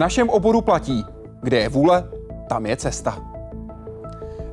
našem 0.00 0.30
oboru 0.30 0.60
platí, 0.60 1.04
kde 1.42 1.58
je 1.58 1.68
vůle, 1.68 2.04
tam 2.48 2.66
je 2.66 2.76
cesta. 2.76 3.18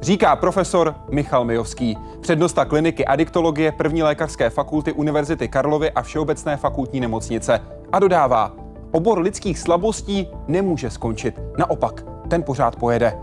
Říká 0.01 0.35
profesor 0.35 0.95
Michal 1.11 1.45
Mijovský, 1.45 1.97
přednosta 2.21 2.65
kliniky 2.65 3.05
adiktologie 3.05 3.71
první 3.71 4.03
lékařské 4.03 4.49
fakulty 4.49 4.93
Univerzity 4.93 5.47
Karlovy 5.47 5.91
a 5.91 6.01
Všeobecné 6.01 6.57
fakultní 6.57 6.99
nemocnice. 6.99 7.59
A 7.91 7.99
dodává, 7.99 8.55
obor 8.91 9.19
lidských 9.19 9.59
slabostí 9.59 10.27
nemůže 10.47 10.89
skončit. 10.89 11.39
Naopak, 11.57 12.05
ten 12.27 12.43
pořád 12.43 12.75
pojede. 12.75 13.17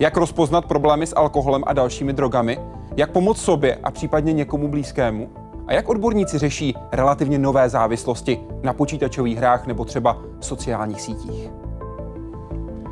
Jak 0.00 0.16
rozpoznat 0.16 0.66
problémy 0.66 1.06
s 1.06 1.16
alkoholem 1.16 1.62
a 1.66 1.72
dalšími 1.72 2.12
drogami? 2.12 2.58
Jak 2.96 3.10
pomoct 3.10 3.40
sobě 3.40 3.78
a 3.82 3.90
případně 3.90 4.32
někomu 4.32 4.68
blízkému? 4.68 5.28
A 5.66 5.72
jak 5.72 5.88
odborníci 5.88 6.38
řeší 6.38 6.74
relativně 6.92 7.38
nové 7.38 7.68
závislosti 7.68 8.40
na 8.62 8.72
počítačových 8.72 9.38
hrách 9.38 9.66
nebo 9.66 9.84
třeba 9.84 10.18
sociálních 10.40 11.00
sítích? 11.00 11.67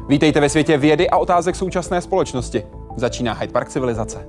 Vítejte 0.08 0.40
ve 0.40 0.48
světě 0.48 0.78
vědy 0.78 1.10
a 1.10 1.16
otázek 1.16 1.56
současné 1.56 2.00
společnosti. 2.00 2.62
Začíná 2.96 3.32
Hyde 3.32 3.52
Park 3.52 3.68
civilizace. 3.68 4.26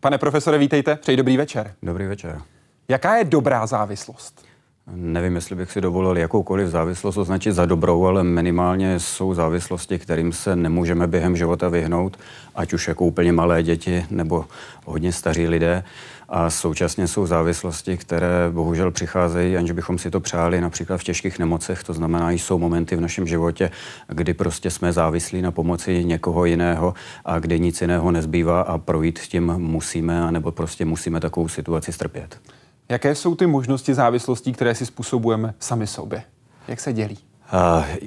Pane 0.00 0.18
profesore, 0.18 0.58
vítejte, 0.58 0.96
přeji 0.96 1.16
dobrý 1.16 1.36
večer. 1.36 1.74
Dobrý 1.82 2.06
večer. 2.06 2.40
Jaká 2.88 3.16
je 3.16 3.24
dobrá 3.24 3.66
závislost? 3.66 4.46
Nevím, 4.94 5.34
jestli 5.34 5.56
bych 5.56 5.72
si 5.72 5.80
dovolil 5.80 6.16
jakoukoliv 6.18 6.68
závislost 6.68 7.16
označit 7.16 7.52
za 7.52 7.66
dobrou, 7.66 8.06
ale 8.06 8.24
minimálně 8.24 9.00
jsou 9.00 9.34
závislosti, 9.34 9.98
kterým 9.98 10.32
se 10.32 10.56
nemůžeme 10.56 11.06
během 11.06 11.36
života 11.36 11.68
vyhnout, 11.68 12.16
ať 12.54 12.72
už 12.72 12.88
jako 12.88 13.04
úplně 13.04 13.32
malé 13.32 13.62
děti 13.62 14.06
nebo 14.10 14.44
hodně 14.84 15.12
staří 15.12 15.48
lidé. 15.48 15.84
A 16.28 16.50
současně 16.50 17.08
jsou 17.08 17.26
závislosti, 17.26 17.96
které 17.96 18.50
bohužel 18.50 18.90
přicházejí, 18.90 19.56
aniž 19.56 19.70
bychom 19.70 19.98
si 19.98 20.10
to 20.10 20.20
přáli, 20.20 20.60
například 20.60 20.96
v 20.96 21.04
těžkých 21.04 21.38
nemocech. 21.38 21.84
To 21.84 21.92
znamená, 21.92 22.30
jsou 22.30 22.58
momenty 22.58 22.96
v 22.96 23.00
našem 23.00 23.26
životě, 23.26 23.70
kdy 24.08 24.34
prostě 24.34 24.70
jsme 24.70 24.92
závislí 24.92 25.42
na 25.42 25.50
pomoci 25.50 26.04
někoho 26.04 26.44
jiného 26.44 26.94
a 27.24 27.38
kdy 27.38 27.60
nic 27.60 27.80
jiného 27.80 28.10
nezbývá 28.10 28.60
a 28.60 28.78
projít 28.78 29.18
tím 29.18 29.46
musíme, 29.56 30.32
nebo 30.32 30.52
prostě 30.52 30.84
musíme 30.84 31.20
takovou 31.20 31.48
situaci 31.48 31.92
strpět. 31.92 32.40
Jaké 32.88 33.14
jsou 33.14 33.34
ty 33.34 33.46
možnosti 33.46 33.94
závislostí, 33.94 34.52
které 34.52 34.74
si 34.74 34.86
způsobujeme 34.86 35.54
sami 35.58 35.86
sobě? 35.86 36.22
Jak 36.68 36.80
se 36.80 36.92
dělí? 36.92 37.18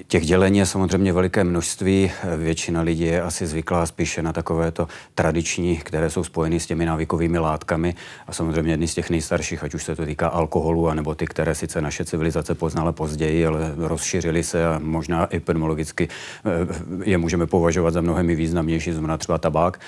Těch 0.08 0.26
dělení 0.26 0.60
je 0.60 0.66
samozřejmě 0.66 1.14
veliké 1.14 1.44
množství. 1.44 2.12
Většina 2.38 2.82
lidí 2.82 3.04
je 3.04 3.22
asi 3.22 3.48
zvyklá 3.48 3.86
spíše 3.86 4.22
na 4.22 4.34
takovéto 4.34 4.88
tradiční, 5.16 5.78
které 5.78 6.10
jsou 6.10 6.24
spojeny 6.24 6.60
s 6.60 6.66
těmi 6.66 6.86
návykovými 6.86 7.40
látkami. 7.40 7.96
A 8.28 8.34
samozřejmě 8.34 8.74
jedny 8.74 8.88
z 8.88 8.94
těch 8.94 9.10
nejstarších, 9.10 9.64
ať 9.64 9.74
už 9.74 9.84
se 9.84 9.96
to 9.96 10.06
týká 10.06 10.28
alkoholu, 10.28 10.90
anebo 10.90 11.16
ty, 11.16 11.26
které 11.28 11.56
sice 11.56 11.82
naše 11.82 12.06
civilizace 12.06 12.56
poznala 12.56 12.92
později, 12.92 13.48
ale 13.48 13.74
rozšířily 13.78 14.44
se 14.44 14.68
a 14.68 14.80
možná 14.84 15.36
epidemiologicky 15.36 16.08
eh, 16.46 17.10
je 17.10 17.18
můžeme 17.18 17.48
považovat 17.48 17.92
za 17.92 18.02
mnohem 18.02 18.28
významnější, 18.28 18.92
znamená 18.92 19.18
třeba 19.18 19.38
tabák. 19.38 19.80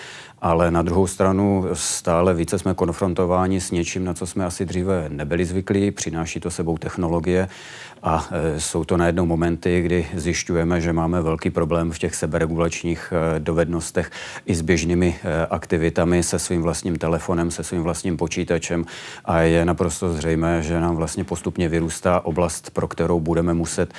Ale 0.42 0.72
na 0.72 0.82
druhou 0.82 1.08
stranu 1.08 1.66
stále 1.74 2.34
více 2.34 2.60
jsme 2.60 2.74
konfrontováni 2.74 3.62
s 3.62 3.72
něčím, 3.72 4.06
na 4.06 4.14
co 4.14 4.28
jsme 4.28 4.46
asi 4.46 4.66
dříve 4.66 5.06
nebyli 5.10 5.46
zvyklí. 5.46 5.92
Přináší 5.92 6.40
to 6.40 6.52
sebou 6.52 6.78
technologie 6.78 7.48
a 8.04 8.28
e, 8.32 8.60
jsou 8.60 8.84
to 8.84 8.98
najednou 8.98 9.26
kdy 9.82 10.08
zjišťujeme, 10.14 10.82
že 10.82 10.94
máme 10.94 11.22
velký 11.22 11.50
problém 11.50 11.92
v 11.92 12.00
těch 12.00 12.16
seberegulačních 12.16 13.14
e, 13.14 13.40
dovednostech 13.40 14.12
i 14.46 14.56
s 14.56 14.62
běžnými 14.62 15.16
e, 15.24 15.46
aktivitami, 15.46 16.24
se 16.24 16.40
svým 16.40 16.62
vlastním 16.62 16.96
telefonem, 16.96 17.52
se 17.52 17.64
svým 17.64 17.82
vlastním 17.82 18.18
počítačem. 18.18 18.86
A 19.26 19.42
je 19.42 19.66
naprosto 19.66 20.14
zřejmé, 20.14 20.62
že 20.62 20.80
nám 20.80 20.96
vlastně 20.96 21.24
postupně 21.24 21.70
vyrůstá 21.70 22.26
oblast, 22.26 22.70
pro 22.70 22.88
kterou 22.88 23.20
budeme 23.20 23.54
muset 23.54 23.94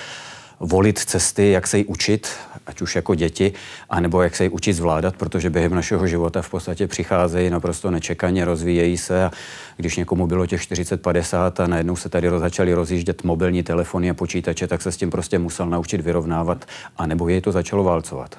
volit 0.61 0.99
cesty, 0.99 1.51
jak 1.51 1.67
se 1.67 1.79
jí 1.79 1.85
učit, 1.85 2.29
ať 2.67 2.83
už 2.83 2.97
jako 2.97 3.15
děti, 3.15 3.53
anebo 3.91 4.23
jak 4.23 4.37
se 4.37 4.45
jí 4.45 4.51
učit 4.51 4.73
zvládat, 4.73 5.17
protože 5.17 5.51
během 5.51 5.75
našeho 5.75 6.07
života 6.07 6.43
v 6.43 6.51
podstatě 6.51 6.87
přicházejí 6.87 7.51
naprosto 7.51 7.91
nečekaně, 7.91 8.45
rozvíjejí 8.45 8.97
se 8.97 9.25
a 9.25 9.31
když 9.77 9.97
někomu 9.97 10.27
bylo 10.27 10.47
těch 10.47 10.61
40-50 10.61 11.65
a 11.65 11.67
najednou 11.67 11.97
se 11.97 12.09
tady 12.09 12.31
začaly 12.31 12.75
rozjíždět 12.75 13.25
mobilní 13.25 13.63
telefony 13.63 14.11
a 14.11 14.15
počítače, 14.15 14.67
tak 14.67 14.83
se 14.83 14.93
s 14.93 14.97
tím 14.97 15.11
prostě 15.11 15.39
musel 15.39 15.67
naučit 15.67 16.01
vyrovnávat, 16.01 16.65
anebo 16.97 17.29
jej 17.29 17.41
to 17.41 17.53
začalo 17.53 17.85
válcovat. 17.85 18.37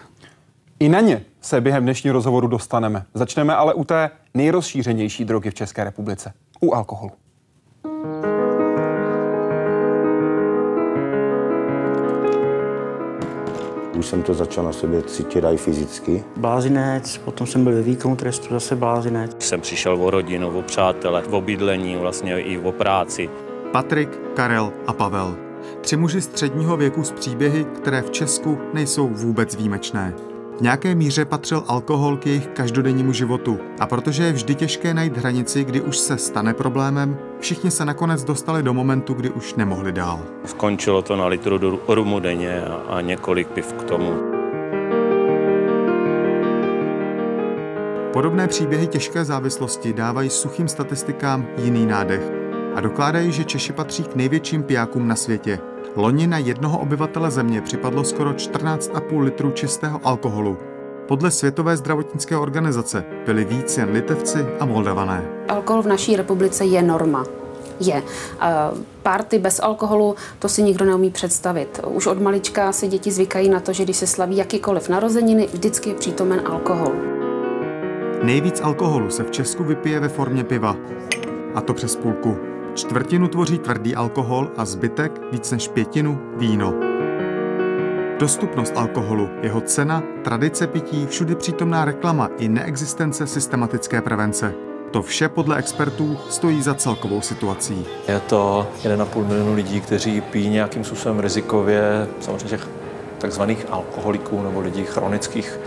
I 0.79 0.89
na 0.89 1.00
ně 1.00 1.22
se 1.41 1.62
během 1.62 1.83
dnešního 1.83 2.13
rozhovoru 2.13 2.47
dostaneme. 2.47 3.06
Začneme 3.13 3.56
ale 3.56 3.73
u 3.73 3.83
té 3.83 4.09
nejrozšířenější 4.33 5.25
drogy 5.25 5.50
v 5.50 5.53
České 5.53 5.83
republice, 5.83 6.33
u 6.62 6.73
alkoholu. 6.73 7.12
Už 13.95 14.05
jsem 14.05 14.23
to 14.23 14.33
začal 14.33 14.63
na 14.63 14.73
sobě 14.73 15.01
cítit 15.01 15.43
i 15.43 15.57
fyzicky. 15.57 16.23
Blázinec, 16.37 17.17
potom 17.17 17.47
jsem 17.47 17.63
byl 17.63 17.73
ve 17.73 17.81
výkonu 17.81 18.15
trestu 18.15 18.53
zase 18.53 18.75
blázinec. 18.75 19.35
Jsem 19.39 19.61
přišel 19.61 20.03
o 20.03 20.09
rodinu, 20.09 20.49
o 20.49 20.61
přátele, 20.61 21.23
o 21.23 21.41
bydlení, 21.41 21.95
vlastně 21.95 22.39
i 22.39 22.57
o 22.57 22.71
práci. 22.71 23.29
Patrik, 23.71 24.19
Karel 24.33 24.71
a 24.87 24.93
Pavel. 24.93 25.35
Tři 25.81 25.97
muži 25.97 26.21
středního 26.21 26.77
věku 26.77 27.03
z 27.03 27.11
příběhy, 27.11 27.65
které 27.65 28.01
v 28.01 28.11
Česku 28.11 28.57
nejsou 28.73 29.07
vůbec 29.07 29.55
výjimečné. 29.55 30.13
V 30.57 30.61
nějaké 30.61 30.95
míře 30.95 31.25
patřil 31.25 31.63
alkohol 31.67 32.17
k 32.17 32.25
jejich 32.25 32.47
každodennímu 32.47 33.13
životu 33.13 33.59
a 33.79 33.87
protože 33.87 34.23
je 34.23 34.33
vždy 34.33 34.55
těžké 34.55 34.93
najít 34.93 35.17
hranici, 35.17 35.63
kdy 35.63 35.81
už 35.81 35.97
se 35.97 36.17
stane 36.17 36.53
problémem, 36.53 37.17
všichni 37.43 37.71
se 37.71 37.85
nakonec 37.85 38.23
dostali 38.23 38.63
do 38.63 38.73
momentu, 38.73 39.13
kdy 39.13 39.29
už 39.29 39.55
nemohli 39.55 39.91
dál. 39.91 40.19
Skončilo 40.45 41.01
to 41.01 41.15
na 41.15 41.27
litru 41.27 41.79
rumu 41.87 42.19
denně 42.19 42.61
a, 42.61 42.73
a 42.73 43.01
několik 43.01 43.47
piv 43.47 43.73
k 43.73 43.83
tomu. 43.83 44.13
Podobné 48.13 48.47
příběhy 48.47 48.87
těžké 48.87 49.25
závislosti 49.25 49.93
dávají 49.93 50.29
suchým 50.29 50.67
statistikám 50.67 51.47
jiný 51.57 51.85
nádech 51.85 52.31
a 52.75 52.81
dokládají, 52.81 53.31
že 53.31 53.43
Češi 53.43 53.73
patří 53.73 54.03
k 54.03 54.15
největším 54.15 54.63
pijákům 54.63 55.07
na 55.07 55.15
světě– 55.15 55.59
Loni 55.95 56.27
na 56.27 56.37
jednoho 56.37 56.79
obyvatele 56.79 57.31
země 57.31 57.61
připadlo 57.61 58.03
skoro 58.03 58.31
14,5 58.31 59.19
litru 59.19 59.51
čistého 59.51 60.01
alkoholu. 60.03 60.57
Podle 61.07 61.31
Světové 61.31 61.77
zdravotnické 61.77 62.37
organizace 62.37 63.03
byli 63.25 63.45
víc 63.45 63.77
jen 63.77 63.89
litevci 63.91 64.45
a 64.59 64.65
moldavané. 64.65 65.23
Alkohol 65.49 65.81
v 65.81 65.87
naší 65.87 66.15
republice 66.15 66.65
je 66.65 66.81
norma. 66.81 67.25
Je. 67.79 68.03
Párty 69.03 69.39
bez 69.39 69.59
alkoholu, 69.59 70.15
to 70.39 70.49
si 70.49 70.63
nikdo 70.63 70.85
neumí 70.85 71.11
představit. 71.11 71.79
Už 71.87 72.07
od 72.07 72.21
malička 72.21 72.71
si 72.71 72.87
děti 72.87 73.11
zvykají 73.11 73.49
na 73.49 73.59
to, 73.59 73.73
že 73.73 73.83
když 73.83 73.97
se 73.97 74.07
slaví 74.07 74.37
jakýkoliv 74.37 74.89
narozeniny, 74.89 75.47
vždycky 75.53 75.89
je 75.89 75.95
přítomen 75.95 76.41
alkohol. 76.45 76.91
Nejvíc 78.23 78.61
alkoholu 78.61 79.09
se 79.09 79.23
v 79.23 79.31
Česku 79.31 79.63
vypije 79.63 79.99
ve 79.99 80.09
formě 80.09 80.43
piva. 80.43 80.75
A 81.55 81.61
to 81.61 81.73
přes 81.73 81.95
půlku. 81.95 82.37
Čtvrtinu 82.73 83.27
tvoří 83.27 83.59
tvrdý 83.59 83.95
alkohol 83.95 84.51
a 84.57 84.65
zbytek, 84.65 85.21
víc 85.31 85.51
než 85.51 85.67
pětinu, 85.67 86.19
víno. 86.37 86.73
Dostupnost 88.23 88.73
alkoholu, 88.75 89.29
jeho 89.41 89.61
cena, 89.61 90.03
tradice 90.23 90.67
pití, 90.67 91.07
všudy 91.07 91.35
přítomná 91.35 91.85
reklama 91.85 92.29
i 92.38 92.47
neexistence 92.47 93.27
systematické 93.27 94.01
prevence. 94.01 94.53
To 94.92 95.01
vše 95.01 95.30
podle 95.30 95.57
expertů 95.57 96.18
stojí 96.30 96.62
za 96.62 96.75
celkovou 96.75 97.21
situací. 97.21 97.86
Je 98.07 98.19
to 98.19 98.68
1,5 98.83 99.27
milionu 99.27 99.53
lidí, 99.53 99.81
kteří 99.81 100.21
pijí 100.21 100.50
nějakým 100.50 100.83
způsobem 100.83 101.19
rizikově, 101.19 102.07
samozřejmě 102.19 102.50
těch 102.50 102.68
takzvaných 103.18 103.65
alkoholiků 103.69 104.44
nebo 104.44 104.59
lidí 104.59 104.83
chronických 104.83 105.59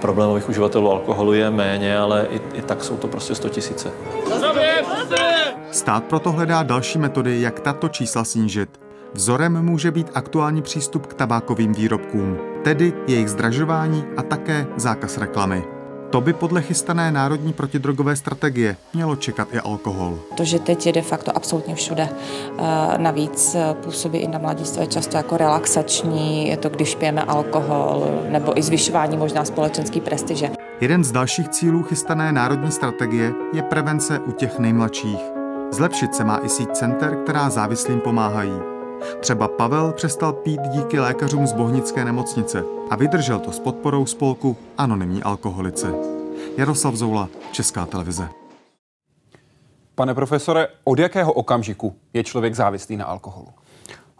problémových 0.00 0.48
uživatelů 0.48 0.90
alkoholu 0.90 1.32
je 1.32 1.50
méně, 1.50 1.98
ale 1.98 2.26
i, 2.30 2.40
i 2.58 2.62
tak 2.62 2.84
jsou 2.84 2.96
to 2.96 3.08
prostě 3.08 3.34
100 3.34 3.48
tisíce. 3.48 3.90
Stát 5.70 6.04
proto 6.04 6.32
hledá 6.32 6.62
další 6.62 6.98
metody, 6.98 7.40
jak 7.40 7.60
tato 7.60 7.88
čísla 7.88 8.24
snížit. 8.24 8.89
Vzorem 9.14 9.62
může 9.62 9.90
být 9.90 10.10
aktuální 10.14 10.62
přístup 10.62 11.06
k 11.06 11.14
tabákovým 11.14 11.72
výrobkům, 11.72 12.38
tedy 12.64 12.92
jejich 13.06 13.28
zdražování 13.28 14.04
a 14.16 14.22
také 14.22 14.66
zákaz 14.76 15.18
reklamy. 15.18 15.64
To 16.10 16.20
by 16.20 16.32
podle 16.32 16.62
chystané 16.62 17.12
národní 17.12 17.52
protidrogové 17.52 18.16
strategie 18.16 18.76
mělo 18.94 19.16
čekat 19.16 19.48
i 19.52 19.58
alkohol. 19.58 20.18
To, 20.34 20.44
že 20.44 20.58
teď 20.58 20.86
je 20.86 20.92
de 20.92 21.02
facto 21.02 21.36
absolutně 21.36 21.74
všude. 21.74 22.08
Eh, 22.08 22.98
navíc 22.98 23.54
eh, 23.54 23.74
působí 23.74 24.18
i 24.18 24.28
na 24.28 24.38
mladistvé 24.38 24.86
často 24.86 25.16
jako 25.16 25.36
relaxační, 25.36 26.48
je 26.48 26.56
to, 26.56 26.68
když 26.68 26.94
pijeme 26.94 27.22
alkohol, 27.22 28.04
nebo 28.28 28.58
i 28.58 28.62
zvyšování 28.62 29.16
možná 29.16 29.44
společenský 29.44 30.00
prestiže. 30.00 30.50
Jeden 30.80 31.04
z 31.04 31.12
dalších 31.12 31.48
cílů 31.48 31.82
chystané 31.82 32.32
národní 32.32 32.70
strategie 32.70 33.32
je 33.52 33.62
prevence 33.62 34.18
u 34.18 34.32
těch 34.32 34.58
nejmladších. 34.58 35.20
Zlepšit 35.70 36.14
se 36.14 36.24
má 36.24 36.38
i 36.44 36.48
síť 36.48 36.70
center, 36.72 37.16
která 37.24 37.50
závislým 37.50 38.00
pomáhají. 38.00 38.79
Třeba 39.20 39.48
Pavel 39.48 39.92
přestal 39.92 40.32
pít 40.32 40.60
díky 40.60 41.00
lékařům 41.00 41.46
z 41.46 41.52
Bohnické 41.52 42.04
nemocnice 42.04 42.64
a 42.90 42.96
vydržel 42.96 43.38
to 43.38 43.52
s 43.52 43.58
podporou 43.58 44.06
spolku 44.06 44.56
Anonymní 44.78 45.22
alkoholice. 45.22 45.94
Jaroslav 46.56 46.94
Zoula, 46.94 47.28
Česká 47.52 47.86
televize. 47.86 48.28
Pane 49.94 50.14
profesore, 50.14 50.68
od 50.84 50.98
jakého 50.98 51.32
okamžiku 51.32 51.96
je 52.12 52.24
člověk 52.24 52.54
závislý 52.54 52.96
na 52.96 53.04
alkoholu? 53.04 53.48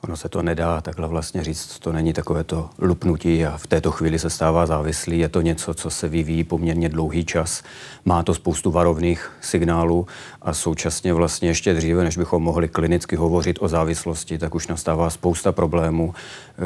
Ono 0.04 0.16
se 0.16 0.28
to 0.28 0.42
nedá 0.42 0.80
takhle 0.80 1.08
vlastně 1.08 1.44
říct, 1.44 1.78
to 1.78 1.92
není 1.92 2.12
takové 2.12 2.44
to 2.44 2.70
lupnutí 2.78 3.46
a 3.46 3.56
v 3.56 3.66
této 3.66 3.90
chvíli 3.90 4.18
se 4.18 4.30
stává 4.30 4.66
závislý. 4.66 5.18
Je 5.18 5.28
to 5.28 5.40
něco, 5.40 5.74
co 5.74 5.90
se 5.90 6.08
vyvíjí 6.08 6.44
poměrně 6.44 6.88
dlouhý 6.88 7.24
čas. 7.24 7.62
Má 8.04 8.22
to 8.22 8.34
spoustu 8.34 8.70
varovných 8.70 9.32
signálů 9.40 10.06
a 10.42 10.54
současně 10.54 11.14
vlastně 11.14 11.48
ještě 11.48 11.74
dříve, 11.74 12.04
než 12.04 12.16
bychom 12.16 12.42
mohli 12.42 12.68
klinicky 12.68 13.16
hovořit 13.16 13.58
o 13.60 13.68
závislosti, 13.68 14.38
tak 14.38 14.54
už 14.54 14.68
nastává 14.68 15.10
spousta 15.10 15.52
problémů, 15.52 16.14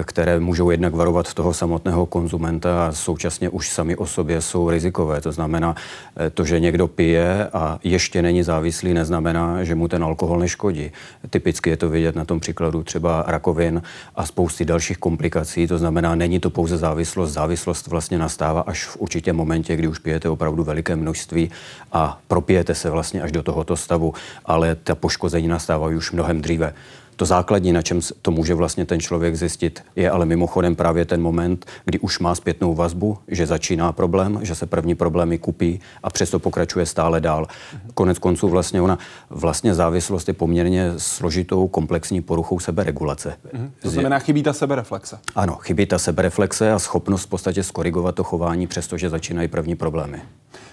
které 0.03 0.41
můžou 0.41 0.71
jednak 0.71 0.95
varovat 0.95 1.35
toho 1.35 1.55
samotného 1.55 2.07
konzumenta 2.07 2.87
a 2.87 2.93
současně 2.93 3.49
už 3.49 3.71
sami 3.71 3.97
o 3.97 4.07
sobě 4.07 4.41
jsou 4.41 4.71
rizikové. 4.71 5.21
To 5.21 5.33
znamená, 5.33 5.75
eh, 6.17 6.31
to, 6.31 6.45
že 6.45 6.61
někdo 6.61 6.89
pije 6.89 7.49
a 7.53 7.79
ještě 7.85 8.23
není 8.23 8.43
závislý, 8.43 8.95
neznamená, 8.95 9.65
že 9.65 9.75
mu 9.75 9.89
ten 9.89 10.05
alkohol 10.05 10.39
neškodí. 10.39 10.91
Typicky 11.31 11.71
je 11.71 11.77
to 11.77 11.89
vidět 11.89 12.17
na 12.17 12.25
tom 12.25 12.41
příkladu 12.41 12.83
třeba 12.83 13.25
rakovin 13.27 13.83
a 14.15 14.27
spousty 14.27 14.65
dalších 14.65 14.99
komplikací. 14.99 15.67
To 15.67 15.79
znamená, 15.79 16.15
není 16.15 16.41
to 16.41 16.51
pouze 16.51 16.77
závislost. 16.77 17.33
Závislost 17.33 17.87
vlastně 17.87 18.19
nastává 18.19 18.61
až 18.61 18.85
v 18.85 18.97
určitě 18.97 19.33
momentě, 19.33 19.77
kdy 19.77 19.89
už 19.89 19.99
pijete 19.99 20.29
opravdu 20.29 20.65
veliké 20.65 20.97
množství 20.97 21.51
a 21.93 22.21
propijete 22.29 22.75
se 22.75 22.91
vlastně 22.91 23.23
až 23.23 23.33
do 23.33 23.43
tohoto 23.43 23.77
stavu, 23.77 24.15
ale 24.45 24.75
ta 24.75 24.95
poškození 24.95 25.49
nastávají 25.49 25.97
už 25.97 26.13
mnohem 26.13 26.43
dříve. 26.43 26.75
To 27.17 27.25
základní, 27.25 27.73
na 27.73 27.83
čem 27.83 28.01
to 28.23 28.31
může 28.31 28.55
vlastně 28.55 28.87
ten 28.87 29.01
člověk 29.01 29.37
zjistit, 29.37 29.85
je 29.97 30.11
ale 30.11 30.27
mimochodem 30.27 30.77
právě 30.77 31.05
ten 31.05 31.23
moment, 31.23 31.67
kdy 31.85 31.99
už 31.99 32.19
má 32.19 32.35
zpětnou 32.35 32.75
vazbu, 32.75 33.19
že 33.29 33.47
začíná 33.47 33.93
problém, 33.93 34.39
že 34.43 34.55
se 34.55 34.67
první 34.67 34.95
problémy 34.95 35.39
kupí 35.39 35.81
a 36.03 36.11
přesto 36.11 36.39
pokračuje 36.39 36.87
stále 36.87 37.21
dál. 37.21 37.47
Konec 37.95 38.19
konců 38.19 38.49
vlastně 38.49 38.83
ona, 38.83 38.99
vlastně 39.31 39.75
závislost 39.75 40.29
je 40.29 40.35
poměrně 40.35 40.93
složitou 40.97 41.69
komplexní 41.69 42.23
poruchou 42.23 42.59
seberegulace. 42.59 43.37
Mhm. 43.53 43.73
To 43.83 43.91
znamená, 43.91 44.19
chybí 44.19 44.43
ta 44.43 44.53
sebereflexe. 44.53 45.19
Ano, 45.35 45.57
chybí 45.57 45.87
ta 45.87 45.99
sebereflexe 45.99 46.73
a 46.73 46.79
schopnost 46.79 47.25
v 47.25 47.29
podstatě 47.29 47.63
skorigovat 47.63 48.15
to 48.15 48.25
chování, 48.25 48.67
přestože 48.67 49.11
začínají 49.11 49.49
první 49.49 49.77
problémy. 49.77 50.23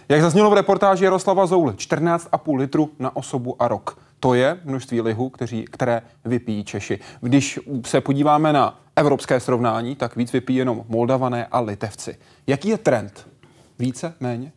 Jak 0.10 0.22
zaznělo 0.22 0.50
v 0.50 0.54
reportáži 0.54 1.04
Jaroslava 1.04 1.46
Zouly, 1.46 1.74
14,5 1.74 2.58
litru 2.58 2.90
na 3.00 3.16
osobu 3.16 3.56
a 3.60 3.68
rok. 3.68 3.98
To 4.24 4.34
je 4.34 4.58
množství 4.66 5.02
lihu, 5.02 5.30
kteří, 5.30 5.66
které 5.72 6.02
vypijí 6.26 6.64
Češi. 6.64 7.00
Když 7.22 7.60
se 7.86 8.02
podíváme 8.02 8.54
na 8.54 8.80
evropské 8.96 9.40
srovnání, 9.40 9.96
tak 9.96 10.16
víc 10.16 10.34
vypijí 10.34 10.58
jenom 10.58 10.84
Moldavané 10.88 11.46
a 11.46 11.60
Litevci. 11.60 12.16
Jaký 12.48 12.70
je 12.70 12.78
trend? 12.78 13.28
Více, 13.80 14.14
méně? 14.20 14.52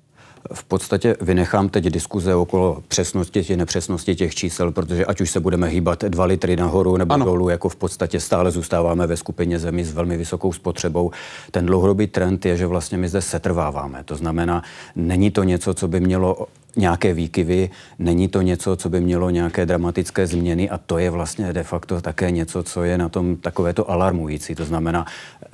V 0.53 0.65
podstatě 0.65 1.17
vynechám 1.21 1.69
teď 1.69 1.85
diskuze 1.85 2.35
okolo 2.35 2.83
přesnosti 2.89 3.45
či 3.45 3.57
nepřesnosti 3.57 4.15
těch 4.15 4.35
čísel, 4.35 4.73
protože 4.73 5.07
ať 5.07 5.21
už 5.21 5.31
se 5.31 5.41
budeme 5.41 5.69
hýbat 5.69 6.05
dva 6.05 6.25
litry 6.25 6.57
nahoru 6.57 6.97
nebo 6.97 7.15
ano. 7.15 7.25
dolů, 7.25 7.49
jako 7.49 7.69
v 7.69 7.77
podstatě 7.77 8.21
stále 8.21 8.51
zůstáváme 8.51 9.07
ve 9.07 9.17
skupině 9.17 9.59
zemí 9.59 9.85
s 9.85 9.93
velmi 9.93 10.17
vysokou 10.17 10.53
spotřebou. 10.53 11.11
Ten 11.51 11.67
dlouhodobý 11.67 12.07
trend 12.07 12.47
je, 12.47 12.57
že 12.57 12.67
vlastně 12.67 12.99
my 12.99 13.09
zde 13.09 13.21
setrváváme. 13.21 14.05
To 14.05 14.17
znamená, 14.17 14.63
není 14.97 15.31
to 15.31 15.43
něco, 15.43 15.75
co 15.75 15.89
by 15.89 16.01
mělo 16.01 16.47
nějaké 16.77 17.15
výkyvy, 17.15 17.71
není 17.99 18.29
to 18.29 18.43
něco, 18.43 18.77
co 18.77 18.89
by 18.89 19.01
mělo 19.01 19.31
nějaké 19.31 19.67
dramatické 19.67 20.27
změny 20.27 20.71
a 20.71 20.79
to 20.79 20.99
je 20.99 21.11
vlastně 21.11 21.53
de 21.53 21.63
facto 21.63 22.01
také 22.01 22.31
něco, 22.31 22.63
co 22.63 22.85
je 22.85 22.99
na 22.99 23.09
tom 23.09 23.37
takovéto 23.37 23.91
alarmující. 23.91 24.55
To 24.55 24.65
znamená, 24.65 25.07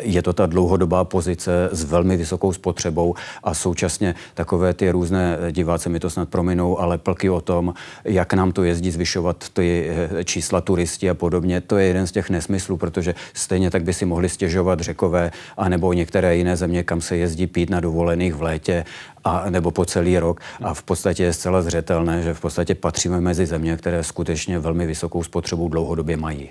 je 0.02 0.22
to 0.22 0.32
ta 0.32 0.46
dlouhodobá 0.46 1.05
pozice 1.05 1.69
s 1.72 1.84
velmi 1.84 2.17
vysokou 2.17 2.52
spotřebou 2.52 3.14
a 3.43 3.55
současně 3.55 4.14
takové 4.34 4.75
ty 4.75 4.90
různé 4.90 5.38
diváci 5.50 5.88
mi 5.88 6.00
to 6.00 6.11
snad 6.11 6.28
prominou, 6.28 6.81
ale 6.81 6.99
plky 6.99 7.31
o 7.31 7.40
tom, 7.40 7.75
jak 8.05 8.34
nám 8.34 8.52
to 8.52 8.64
jezdí 8.64 8.90
zvyšovat 8.90 9.49
ty 9.52 9.90
eh, 9.90 10.25
čísla 10.25 10.61
turisti 10.61 11.11
a 11.11 11.14
podobně, 11.14 11.61
to 11.61 11.78
je 11.78 11.87
jeden 11.87 12.06
z 12.06 12.12
těch 12.12 12.31
nesmyslů, 12.31 12.76
protože 12.76 13.14
stejně 13.34 13.70
tak 13.70 13.82
by 13.82 13.93
si 13.93 14.05
mohli 14.05 14.28
stěžovat 14.28 14.81
řekové 14.81 15.31
anebo 15.56 15.93
některé 15.93 16.37
jiné 16.37 16.56
země, 16.56 16.82
kam 16.82 17.00
se 17.00 17.16
jezdí 17.16 17.46
pít 17.46 17.70
na 17.70 17.81
dovolených 17.81 18.34
v 18.34 18.43
létě 18.43 18.84
a, 19.25 19.50
nebo 19.50 19.70
po 19.70 19.84
celý 19.84 20.19
rok. 20.19 20.40
A 20.62 20.75
v 20.75 20.82
podstatě 20.82 21.22
je 21.22 21.32
zcela 21.32 21.62
zřetelné, 21.62 22.22
že 22.22 22.34
v 22.34 22.40
podstatě 22.40 22.75
patříme 22.75 23.20
mezi 23.20 23.46
země, 23.46 23.76
které 23.76 24.05
skutečně 24.05 24.58
velmi 24.58 24.87
vysokou 24.87 25.22
spotřebu 25.22 25.69
dlouhodobě 25.69 26.17
mají. 26.17 26.50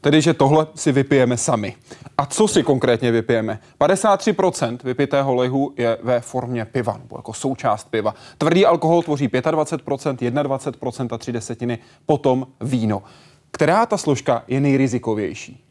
Tedy, 0.00 0.20
že 0.20 0.34
tohle 0.34 0.66
si 0.74 0.92
vypijeme 0.92 1.36
sami. 1.36 1.76
A 2.18 2.26
co 2.26 2.48
si 2.48 2.62
konkrétně 2.62 3.12
vypijeme? 3.12 3.58
53% 3.80 4.78
vypitého 4.84 5.34
lehu 5.34 5.74
je 5.76 5.98
ve 6.02 6.20
formě 6.20 6.64
piva, 6.64 6.98
nebo 7.02 7.16
jako 7.16 7.32
součást 7.32 7.90
piva. 7.90 8.14
Tvrdý 8.38 8.66
alkohol 8.66 9.02
tvoří 9.02 9.28
25%, 9.28 10.16
21% 10.16 11.08
a 11.14 11.18
3 11.18 11.32
desetiny, 11.32 11.78
potom 12.06 12.46
víno. 12.60 13.02
Která 13.50 13.86
ta 13.86 13.96
složka 13.96 14.42
je 14.48 14.60
nejrizikovější? 14.60 15.64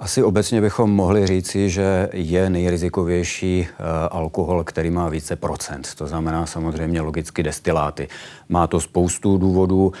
Asi 0.00 0.22
obecně 0.22 0.60
bychom 0.60 0.90
mohli 0.90 1.26
říci, 1.26 1.70
že 1.70 2.08
je 2.12 2.50
nejrizikovější 2.50 3.60
uh, 3.60 3.86
alkohol, 4.10 4.64
který 4.64 4.90
má 4.90 5.08
více 5.08 5.36
procent. 5.36 5.94
To 5.94 6.06
znamená 6.06 6.46
samozřejmě 6.46 7.00
logicky 7.00 7.42
destiláty. 7.42 8.08
Má 8.48 8.66
to 8.66 8.80
spoustu 8.80 9.38
důvodů, 9.38 9.86
uh, 9.86 9.92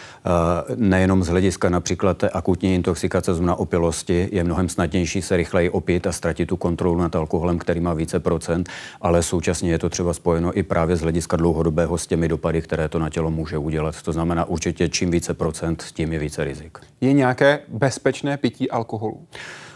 nejenom 0.76 1.22
z 1.22 1.28
hlediska 1.28 1.68
například 1.68 2.18
té 2.18 2.28
akutní 2.28 2.74
intoxikace, 2.74 3.34
znamená 3.34 3.54
opilosti, 3.54 4.28
je 4.32 4.44
mnohem 4.44 4.68
snadnější 4.68 5.22
se 5.22 5.36
rychleji 5.36 5.70
opít 5.70 6.06
a 6.06 6.12
ztratit 6.12 6.48
tu 6.48 6.56
kontrolu 6.56 6.98
nad 6.98 7.16
alkoholem, 7.16 7.58
který 7.58 7.80
má 7.80 7.94
více 7.94 8.20
procent, 8.20 8.68
ale 9.00 9.22
současně 9.22 9.70
je 9.70 9.78
to 9.78 9.88
třeba 9.88 10.12
spojeno 10.12 10.58
i 10.58 10.62
právě 10.62 10.96
z 10.96 11.00
hlediska 11.00 11.36
dlouhodobého 11.36 11.98
s 11.98 12.06
těmi 12.06 12.28
dopady, 12.28 12.62
které 12.62 12.88
to 12.88 12.98
na 12.98 13.10
tělo 13.10 13.30
může 13.30 13.58
udělat. 13.58 14.02
To 14.02 14.12
znamená 14.12 14.44
určitě 14.44 14.88
čím 14.88 15.10
více 15.10 15.34
procent, 15.34 15.84
tím 15.94 16.12
je 16.12 16.18
více 16.18 16.44
rizik. 16.44 16.78
Je 17.00 17.12
nějaké 17.12 17.58
bezpečné 17.68 18.36
pití 18.36 18.70
alkoholu? 18.70 19.20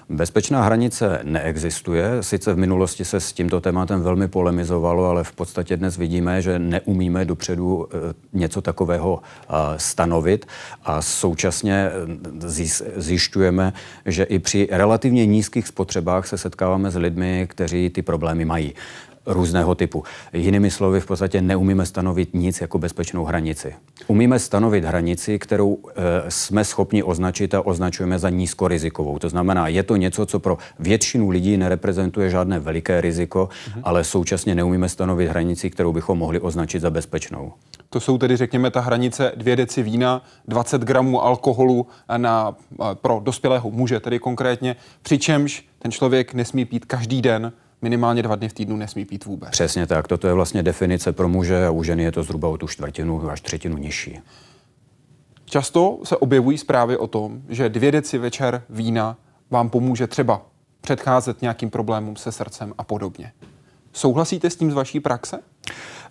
Bezpečná 0.08 0.62
hranice 0.62 1.20
neexistuje. 1.22 2.22
Sice 2.22 2.54
v 2.54 2.58
minulosti 2.58 3.04
se 3.04 3.20
s 3.20 3.32
tímto 3.32 3.60
tématem 3.60 4.02
velmi 4.02 4.28
polemizovalo, 4.28 5.04
ale 5.04 5.24
v 5.24 5.32
podstatě 5.32 5.76
dnes 5.76 5.96
vidíme, 5.96 6.42
že 6.42 6.58
neumíme 6.58 7.24
dopředu 7.24 7.88
eh, 7.88 8.14
něco 8.32 8.62
takového 8.62 9.22
eh, 9.22 9.52
stanovit 9.76 10.46
a 10.84 11.02
současně 11.02 11.90
eh, 11.90 12.90
zjišťujeme, 12.96 13.72
že 14.06 14.24
i 14.24 14.38
při 14.38 14.69
relativně 14.70 15.26
nízkých 15.26 15.69
spotřebách 15.69 16.26
se 16.26 16.38
setkáváme 16.38 16.90
s 16.90 16.96
lidmi, 16.96 17.46
kteří 17.50 17.90
ty 17.90 18.02
problémy 18.02 18.44
mají 18.44 18.74
různého 19.26 19.74
typu. 19.74 20.04
Jinými 20.32 20.70
slovy, 20.70 21.00
v 21.00 21.06
podstatě 21.06 21.43
neumíme 21.43 21.86
stanovit 21.86 22.34
nic 22.34 22.60
jako 22.60 22.78
bezpečnou 22.78 23.24
hranici. 23.24 23.74
Umíme 24.06 24.38
stanovit 24.38 24.84
hranici, 24.84 25.38
kterou 25.38 25.78
e, 25.88 26.31
jsme 26.31 26.64
schopni 26.64 27.02
označit 27.02 27.54
a 27.54 27.66
označujeme 27.66 28.19
za 28.19 28.31
nízkorizikovou. 28.31 29.19
To 29.19 29.28
znamená, 29.28 29.69
je 29.69 29.82
to 29.82 29.96
něco, 29.96 30.26
co 30.26 30.38
pro 30.38 30.58
většinu 30.78 31.31
lidí 31.31 31.56
nereprezentuje 31.56 32.31
žádné 32.31 32.58
veliké 32.58 33.00
riziko, 33.00 33.48
mm-hmm. 33.48 33.81
ale 33.84 34.04
současně 34.04 34.54
neumíme 34.54 34.88
stanovit 34.88 35.28
hranici, 35.28 35.70
kterou 35.70 35.93
bychom 35.93 36.19
mohli 36.19 36.40
označit 36.40 36.81
za 36.81 36.90
bezpečnou. 36.90 37.52
To 37.90 38.00
jsou 38.00 38.19
tedy, 38.19 38.36
řekněme, 38.36 38.70
ta 38.70 38.81
hranice 38.81 39.32
2 39.36 39.56
deci 39.56 39.82
vína, 39.82 40.22
20 40.48 40.82
gramů 40.82 41.24
alkoholu 41.24 41.86
na, 42.16 42.56
pro 42.94 43.20
dospělého 43.24 43.70
muže, 43.70 44.00
tedy 44.00 44.19
konkrétně, 44.19 44.76
přičemž 45.02 45.64
ten 45.78 45.93
člověk 45.93 46.34
nesmí 46.34 46.64
pít 46.64 46.84
každý 46.84 47.22
den 47.22 47.52
minimálně 47.84 48.22
dva 48.22 48.36
dny 48.36 48.48
v 48.48 48.53
týdnu 48.53 48.76
nesmí 48.76 49.05
pít 49.05 49.24
vůbec. 49.24 49.50
Přesně 49.50 49.86
tak. 49.86 50.08
Toto 50.08 50.26
je 50.26 50.34
vlastně 50.34 50.62
definice 50.62 51.12
pro 51.12 51.29
muže 51.29 51.67
a 51.67 51.70
u 51.70 51.82
ženy 51.82 52.03
je 52.03 52.12
to 52.12 52.22
zhruba 52.22 52.48
o 52.48 52.56
tu 52.56 52.67
čtvrtinu 52.69 53.31
až 53.31 53.41
třetinu 53.41 53.76
nižší. 53.76 54.20
Často 55.44 55.98
se 56.05 56.17
objevují 56.17 56.58
zprávy 56.58 56.96
o 56.96 57.06
tom, 57.06 57.43
že 57.48 57.69
dvě 57.69 57.93
deci 57.93 58.19
večer 58.19 58.62
vína 58.70 59.17
vám 59.50 59.70
pomůže 59.70 60.06
třeba 60.06 60.43
předcházet 60.81 61.43
nějakým 61.43 61.70
problémům 61.70 62.17
se 62.17 62.32
srdcem 62.32 62.74
a 62.79 62.84
podobně. 62.84 63.32
Souhlasíte 63.93 64.50
s 64.50 64.56
tím 64.56 64.70
z 64.70 64.74
vaší 64.74 65.00
praxe? 65.00 65.38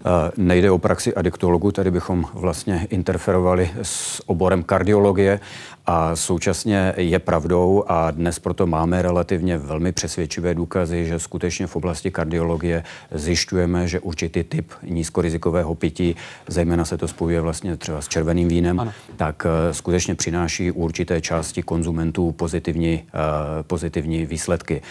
Eh, 0.06 0.32
nejde 0.38 0.72
o 0.72 0.78
praxi 0.78 1.16
adiktologu, 1.16 1.72
tady 1.72 1.92
bychom 1.92 2.26
vlastně 2.34 2.88
interferovali 2.90 3.72
s 3.82 4.22
oborem 4.30 4.64
kardiologie 4.64 5.40
a 5.86 6.16
současně 6.16 6.94
je 6.98 7.20
pravdou 7.20 7.84
a 7.88 8.12
dnes 8.12 8.40
proto 8.40 8.68
máme 8.68 9.02
relativně 9.02 9.58
velmi 9.58 9.92
přesvědčivé 9.92 10.56
důkazy, 10.56 11.06
že 11.06 11.20
skutečně 11.20 11.68
v 11.68 11.76
oblasti 11.76 12.12
kardiologie 12.12 12.84
zjišťujeme, 13.12 13.88
že 13.88 14.00
určitý 14.00 14.44
typ 14.44 14.72
nízkorizikového 14.84 15.76
pití, 15.76 16.16
zejména 16.48 16.86
se 16.86 16.98
to 16.98 17.08
spojuje 17.08 17.42
vlastně 17.42 17.78
třeba 17.78 18.02
s 18.02 18.08
červeným 18.08 18.48
vínem, 18.48 18.80
ano. 18.80 18.94
tak 19.16 19.46
eh, 19.46 19.74
skutečně 19.74 20.16
přináší 20.16 20.72
určité 20.72 21.22
části 21.22 21.64
konzumentů 21.64 22.32
pozitivní, 22.32 23.04
uh, 23.04 23.64
pozitivní 23.64 24.26
výsledky. 24.26 24.82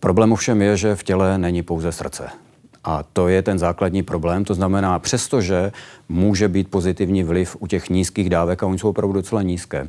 Problém 0.00 0.32
ovšem 0.32 0.62
je, 0.62 0.76
že 0.76 0.94
v 0.94 1.02
těle 1.02 1.38
není 1.38 1.62
pouze 1.62 1.92
srdce. 1.92 2.43
A 2.84 3.04
to 3.12 3.28
je 3.28 3.42
ten 3.42 3.58
základní 3.58 4.02
problém. 4.02 4.44
To 4.44 4.54
znamená, 4.54 4.98
přestože 4.98 5.72
může 6.08 6.48
být 6.48 6.70
pozitivní 6.70 7.22
vliv 7.22 7.56
u 7.60 7.66
těch 7.66 7.90
nízkých 7.90 8.30
dávek, 8.30 8.62
a 8.62 8.66
oni 8.66 8.78
jsou 8.78 8.88
opravdu 8.88 9.12
docela 9.12 9.42
nízké, 9.42 9.88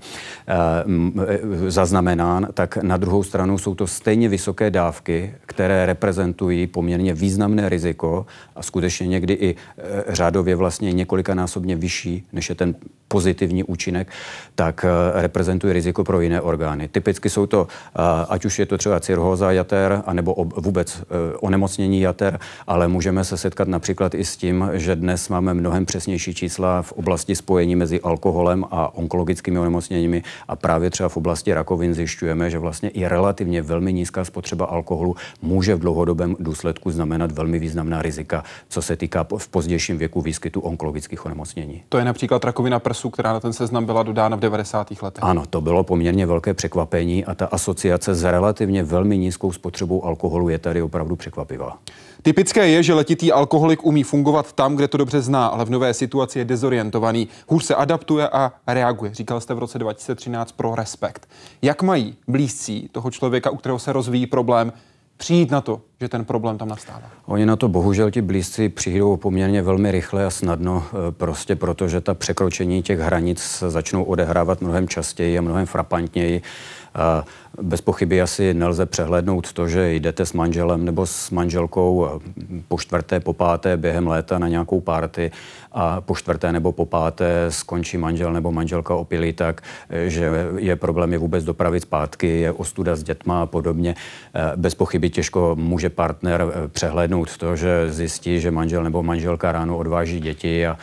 zaznamenán, 1.67 2.47
tak 2.53 2.77
na 2.77 2.97
druhou 2.97 3.23
stranu 3.23 3.57
jsou 3.57 3.75
to 3.75 3.87
stejně 3.87 4.29
vysoké 4.29 4.71
dávky, 4.71 5.33
které 5.45 5.85
reprezentují 5.85 6.67
poměrně 6.67 7.13
významné 7.13 7.69
riziko 7.69 8.25
a 8.55 8.63
skutečně 8.63 9.07
někdy 9.07 9.33
i 9.33 9.55
řádově 10.07 10.55
vlastně 10.55 10.93
několikanásobně 10.93 11.75
vyšší, 11.75 12.23
než 12.33 12.49
je 12.49 12.55
ten 12.55 12.75
pozitivní 13.07 13.63
účinek, 13.63 14.07
tak 14.55 14.85
reprezentuje 15.13 15.73
riziko 15.73 16.03
pro 16.03 16.21
jiné 16.21 16.41
orgány. 16.41 16.87
Typicky 16.87 17.29
jsou 17.29 17.45
to, 17.45 17.67
ať 18.29 18.45
už 18.45 18.59
je 18.59 18.65
to 18.65 18.77
třeba 18.77 18.99
cirhóza 18.99 19.51
jater, 19.51 20.03
anebo 20.05 20.35
vůbec 20.55 21.03
onemocnění 21.39 22.01
jater, 22.01 22.39
ale 22.67 22.87
můžeme 22.87 23.23
se 23.23 23.37
setkat 23.37 23.67
například 23.67 24.15
i 24.15 24.25
s 24.25 24.37
tím, 24.37 24.69
že 24.73 24.95
dnes 24.95 25.29
máme 25.29 25.53
mnohem 25.53 25.85
přesnější 25.85 26.33
čísla 26.33 26.81
v 26.81 26.91
oblasti 26.91 27.35
spojení 27.35 27.75
mezi 27.75 28.01
alkoholem 28.01 28.65
a 28.71 28.95
onkologickými 28.95 29.59
onemocněními 29.59 30.23
a 30.47 30.55
právě 30.55 30.89
třeba 30.89 31.09
v 31.09 31.17
oblasti 31.17 31.53
rakovin 31.53 31.93
zjišťujeme, 31.93 32.49
že 32.49 32.59
vlastně 32.59 32.89
i 32.89 33.07
relativně 33.07 33.61
velmi 33.61 33.93
nízká 33.93 34.25
spotřeba 34.25 34.65
alkoholu 34.65 35.15
může 35.41 35.75
v 35.75 35.79
dlouhodobém 35.79 36.35
důsledku 36.39 36.91
znamenat 36.91 37.31
velmi 37.31 37.59
významná 37.59 38.01
rizika, 38.01 38.43
co 38.69 38.81
se 38.81 38.95
týká 38.95 39.27
v 39.37 39.47
pozdějším 39.47 39.97
věku 39.97 40.21
výskytu 40.21 40.59
onkologických 40.59 41.25
onemocnění. 41.25 41.83
To 41.89 41.97
je 41.97 42.05
například 42.05 42.45
rakovina 42.45 42.79
prsu, 42.95 43.09
která 43.09 43.33
na 43.33 43.39
ten 43.39 43.53
seznam 43.53 43.85
byla 43.85 44.03
dodána 44.03 44.37
v 44.37 44.39
90. 44.39 45.01
letech. 45.01 45.23
Ano, 45.23 45.43
to 45.49 45.61
bylo 45.61 45.83
poměrně 45.83 46.25
velké 46.25 46.53
překvapení 46.53 47.25
a 47.25 47.35
ta 47.35 47.45
asociace 47.45 48.15
s 48.15 48.23
relativně 48.23 48.83
velmi 48.83 49.17
nízkou 49.17 49.51
spotřebou 49.51 50.05
alkoholu 50.05 50.49
je 50.49 50.59
tady 50.59 50.81
opravdu 50.81 51.15
překvapivá. 51.15 51.77
Typické 52.21 52.67
je, 52.67 52.83
že 52.83 52.93
letitý 52.93 53.31
alkoholik 53.31 53.85
umí 53.85 54.03
fungovat 54.03 54.53
tam, 54.53 54.75
kde 54.75 54.87
to 54.87 54.97
dobře 54.97 55.21
zná, 55.21 55.47
ale 55.47 55.65
v 55.65 55.69
nové 55.69 55.93
situaci 55.93 56.39
je 56.39 56.45
dezorientovaný. 56.45 57.27
Hůř 57.47 57.63
se 57.63 57.75
adaptuje 57.75 58.29
a 58.29 58.51
reaguje. 58.67 59.13
Říkal 59.13 59.41
jste 59.41 59.53
v 59.53 59.59
roce 59.59 59.79
2013 59.79 60.51
pro 60.51 60.75
respekt. 60.75 61.27
Jak 61.61 61.83
mají 61.83 62.15
blízcí 62.27 62.89
toho 62.91 63.11
člověka, 63.11 63.49
u 63.49 63.57
kterého 63.57 63.79
se 63.79 63.93
rozvíjí 63.93 64.27
problém, 64.27 64.73
přijít 65.17 65.51
na 65.51 65.61
to, 65.61 65.81
že 66.01 66.09
ten 66.09 66.25
problém 66.25 66.57
tam 66.57 66.67
nastává? 66.67 67.09
Oni 67.25 67.45
na 67.45 67.55
to 67.55 67.67
bohužel 67.67 68.11
ti 68.11 68.21
blízci 68.21 68.69
přijdou 68.69 69.17
poměrně 69.17 69.61
velmi 69.61 69.91
rychle 69.91 70.25
a 70.25 70.29
snadno, 70.29 70.83
e, 70.87 71.11
prostě 71.11 71.55
protože 71.55 72.01
ta 72.01 72.13
překročení 72.13 72.83
těch 72.83 72.99
hranic 72.99 73.63
začnou 73.67 74.03
odehrávat 74.03 74.61
mnohem 74.61 74.87
častěji 74.87 75.37
a 75.37 75.41
mnohem 75.41 75.65
frapantněji. 75.65 76.41
Bez 77.61 77.81
pochyby 77.81 78.21
asi 78.21 78.53
nelze 78.53 78.85
přehlednout 78.85 79.53
to, 79.53 79.67
že 79.67 79.93
jdete 79.93 80.25
s 80.25 80.33
manželem 80.33 80.85
nebo 80.85 81.05
s 81.05 81.31
manželkou 81.31 82.21
po 82.67 82.77
čtvrté, 82.77 83.19
po 83.19 83.33
páté 83.33 83.77
během 83.77 84.07
léta 84.07 84.39
na 84.39 84.47
nějakou 84.47 84.81
párty 84.81 85.31
a 85.71 86.01
po 86.01 86.15
čtvrté 86.15 86.51
nebo 86.51 86.71
po 86.71 86.85
páté 86.85 87.45
skončí 87.49 87.97
manžel 87.97 88.33
nebo 88.33 88.51
manželka 88.51 88.95
opilý 88.95 89.33
tak, 89.33 89.61
že 90.07 90.31
je 90.57 90.75
problém 90.75 91.11
je 91.11 91.17
vůbec 91.17 91.43
dopravit 91.43 91.79
zpátky, 91.79 92.27
je 92.27 92.51
ostuda 92.51 92.95
s 92.95 93.03
dětma 93.03 93.41
a 93.41 93.45
podobně. 93.45 93.95
Bez 94.55 94.75
pochyby 94.75 95.09
těžko 95.09 95.55
může 95.59 95.89
partner 95.89 96.45
přehlednout 96.67 97.37
to, 97.37 97.55
že 97.55 97.91
zjistí, 97.91 98.39
že 98.39 98.51
manžel 98.51 98.83
nebo 98.83 99.03
manželka 99.03 99.51
ráno 99.51 99.77
odváží 99.77 100.19
děti 100.19 100.67
a 100.67 100.77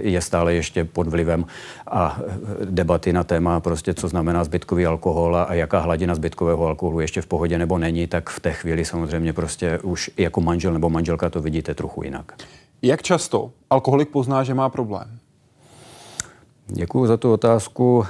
je 0.00 0.20
stále 0.20 0.54
ještě 0.54 0.84
pod 0.84 1.08
vlivem 1.08 1.44
a 1.90 2.20
debaty 2.64 3.12
na 3.12 3.24
téma 3.24 3.60
prostě, 3.60 3.94
co 3.94 4.08
znamená 4.08 4.44
zbytkový 4.44 4.86
alkohol 4.86 5.36
a 5.36 5.51
jaká 5.54 5.80
hladina 5.80 6.14
zbytkového 6.14 6.66
alkoholu 6.66 7.00
ještě 7.00 7.22
v 7.22 7.26
pohodě 7.26 7.58
nebo 7.58 7.78
není, 7.78 8.06
tak 8.06 8.30
v 8.30 8.40
té 8.40 8.52
chvíli 8.52 8.84
samozřejmě 8.84 9.32
prostě 9.32 9.78
už 9.78 10.10
jako 10.16 10.40
manžel 10.40 10.72
nebo 10.72 10.90
manželka 10.90 11.30
to 11.30 11.40
vidíte 11.40 11.74
trochu 11.74 12.02
jinak. 12.02 12.32
Jak 12.82 13.02
často 13.02 13.50
alkoholik 13.70 14.08
pozná, 14.08 14.44
že 14.44 14.54
má 14.54 14.68
problém? 14.68 15.18
Děkuji 16.66 17.06
za 17.06 17.16
tu 17.16 17.32
otázku. 17.32 17.98
Uh, 17.98 18.04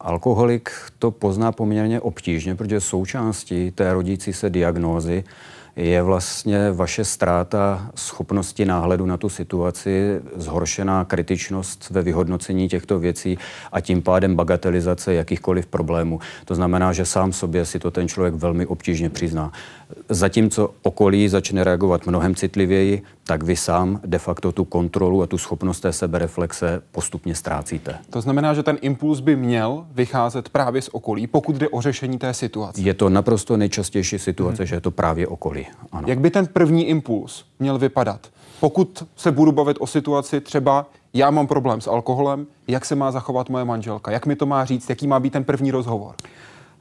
alkoholik 0.00 0.70
to 0.98 1.10
pozná 1.10 1.52
poměrně 1.52 2.00
obtížně, 2.00 2.54
protože 2.54 2.80
součástí 2.80 3.70
té 3.70 3.92
rodící 3.92 4.32
se 4.32 4.50
diagnózy 4.50 5.24
je 5.80 6.02
vlastně 6.02 6.72
vaše 6.72 7.04
ztráta 7.04 7.90
schopnosti 7.94 8.64
náhledu 8.64 9.06
na 9.06 9.16
tu 9.16 9.28
situaci, 9.28 10.20
zhoršená 10.36 11.04
kritičnost 11.04 11.90
ve 11.90 12.02
vyhodnocení 12.02 12.68
těchto 12.68 12.98
věcí 12.98 13.38
a 13.72 13.80
tím 13.80 14.02
pádem 14.02 14.36
bagatelizace 14.36 15.14
jakýchkoliv 15.14 15.66
problémů. 15.66 16.20
To 16.44 16.54
znamená, 16.54 16.92
že 16.92 17.04
sám 17.04 17.32
sobě 17.32 17.64
si 17.64 17.78
to 17.78 17.90
ten 17.90 18.08
člověk 18.08 18.34
velmi 18.34 18.66
obtížně 18.66 19.10
přizná. 19.10 19.52
Zatímco 20.08 20.70
okolí 20.82 21.28
začne 21.28 21.64
reagovat 21.64 22.06
mnohem 22.06 22.34
citlivěji, 22.34 23.02
tak 23.24 23.42
vy 23.42 23.56
sám 23.56 24.00
de 24.04 24.18
facto 24.18 24.52
tu 24.52 24.64
kontrolu 24.64 25.22
a 25.22 25.26
tu 25.26 25.38
schopnost 25.38 25.80
té 25.80 25.92
sebereflexe 25.92 26.82
postupně 26.92 27.34
ztrácíte. 27.34 27.98
To 28.10 28.20
znamená, 28.20 28.54
že 28.54 28.62
ten 28.62 28.78
impuls 28.80 29.20
by 29.20 29.36
měl 29.36 29.86
vycházet 29.92 30.48
právě 30.48 30.82
z 30.82 30.88
okolí, 30.92 31.26
pokud 31.26 31.56
jde 31.56 31.68
o 31.68 31.80
řešení 31.80 32.18
té 32.18 32.34
situace. 32.34 32.80
Je 32.80 32.94
to 32.94 33.08
naprosto 33.08 33.56
nejčastější 33.56 34.18
situace, 34.18 34.62
hmm. 34.62 34.66
že 34.66 34.76
je 34.76 34.80
to 34.80 34.90
právě 34.90 35.26
okolí. 35.26 35.66
Ano. 35.92 36.08
Jak 36.08 36.20
by 36.20 36.30
ten 36.30 36.46
první 36.46 36.88
impuls 36.88 37.44
měl 37.58 37.78
vypadat? 37.78 38.20
Pokud 38.60 39.04
se 39.16 39.32
budu 39.32 39.52
bavit 39.52 39.76
o 39.80 39.86
situaci 39.86 40.40
třeba 40.40 40.86
já 41.14 41.30
mám 41.30 41.46
problém 41.46 41.80
s 41.80 41.88
alkoholem, 41.88 42.46
jak 42.68 42.84
se 42.84 42.94
má 42.94 43.10
zachovat 43.10 43.48
moje 43.48 43.64
manželka, 43.64 44.10
jak 44.10 44.26
mi 44.26 44.36
to 44.36 44.46
má 44.46 44.64
říct, 44.64 44.90
jaký 44.90 45.06
má 45.06 45.20
být 45.20 45.32
ten 45.32 45.44
první 45.44 45.70
rozhovor? 45.70 46.14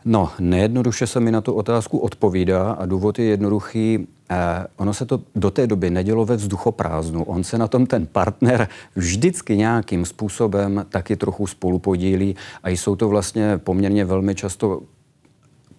No, 0.05 0.29
nejednoduše 0.39 1.07
se 1.07 1.19
mi 1.19 1.31
na 1.31 1.41
tu 1.41 1.53
otázku 1.53 1.97
odpovídá 1.97 2.71
a 2.71 2.85
důvod 2.85 3.19
je 3.19 3.25
jednoduchý. 3.25 4.07
Eh, 4.31 4.67
ono 4.77 4.93
se 4.93 5.05
to 5.05 5.21
do 5.35 5.51
té 5.51 5.67
doby 5.67 5.89
nedělo 5.89 6.25
ve 6.25 6.35
vzduchoprázdnu. 6.35 7.23
On 7.23 7.43
se 7.43 7.57
na 7.57 7.67
tom 7.67 7.85
ten 7.85 8.05
partner 8.05 8.67
vždycky 8.95 9.57
nějakým 9.57 10.05
způsobem 10.05 10.85
taky 10.89 11.15
trochu 11.15 11.47
spolupodílí 11.47 12.35
a 12.63 12.69
jsou 12.69 12.95
to 12.95 13.09
vlastně 13.09 13.57
poměrně 13.57 14.05
velmi 14.05 14.35
často 14.35 14.81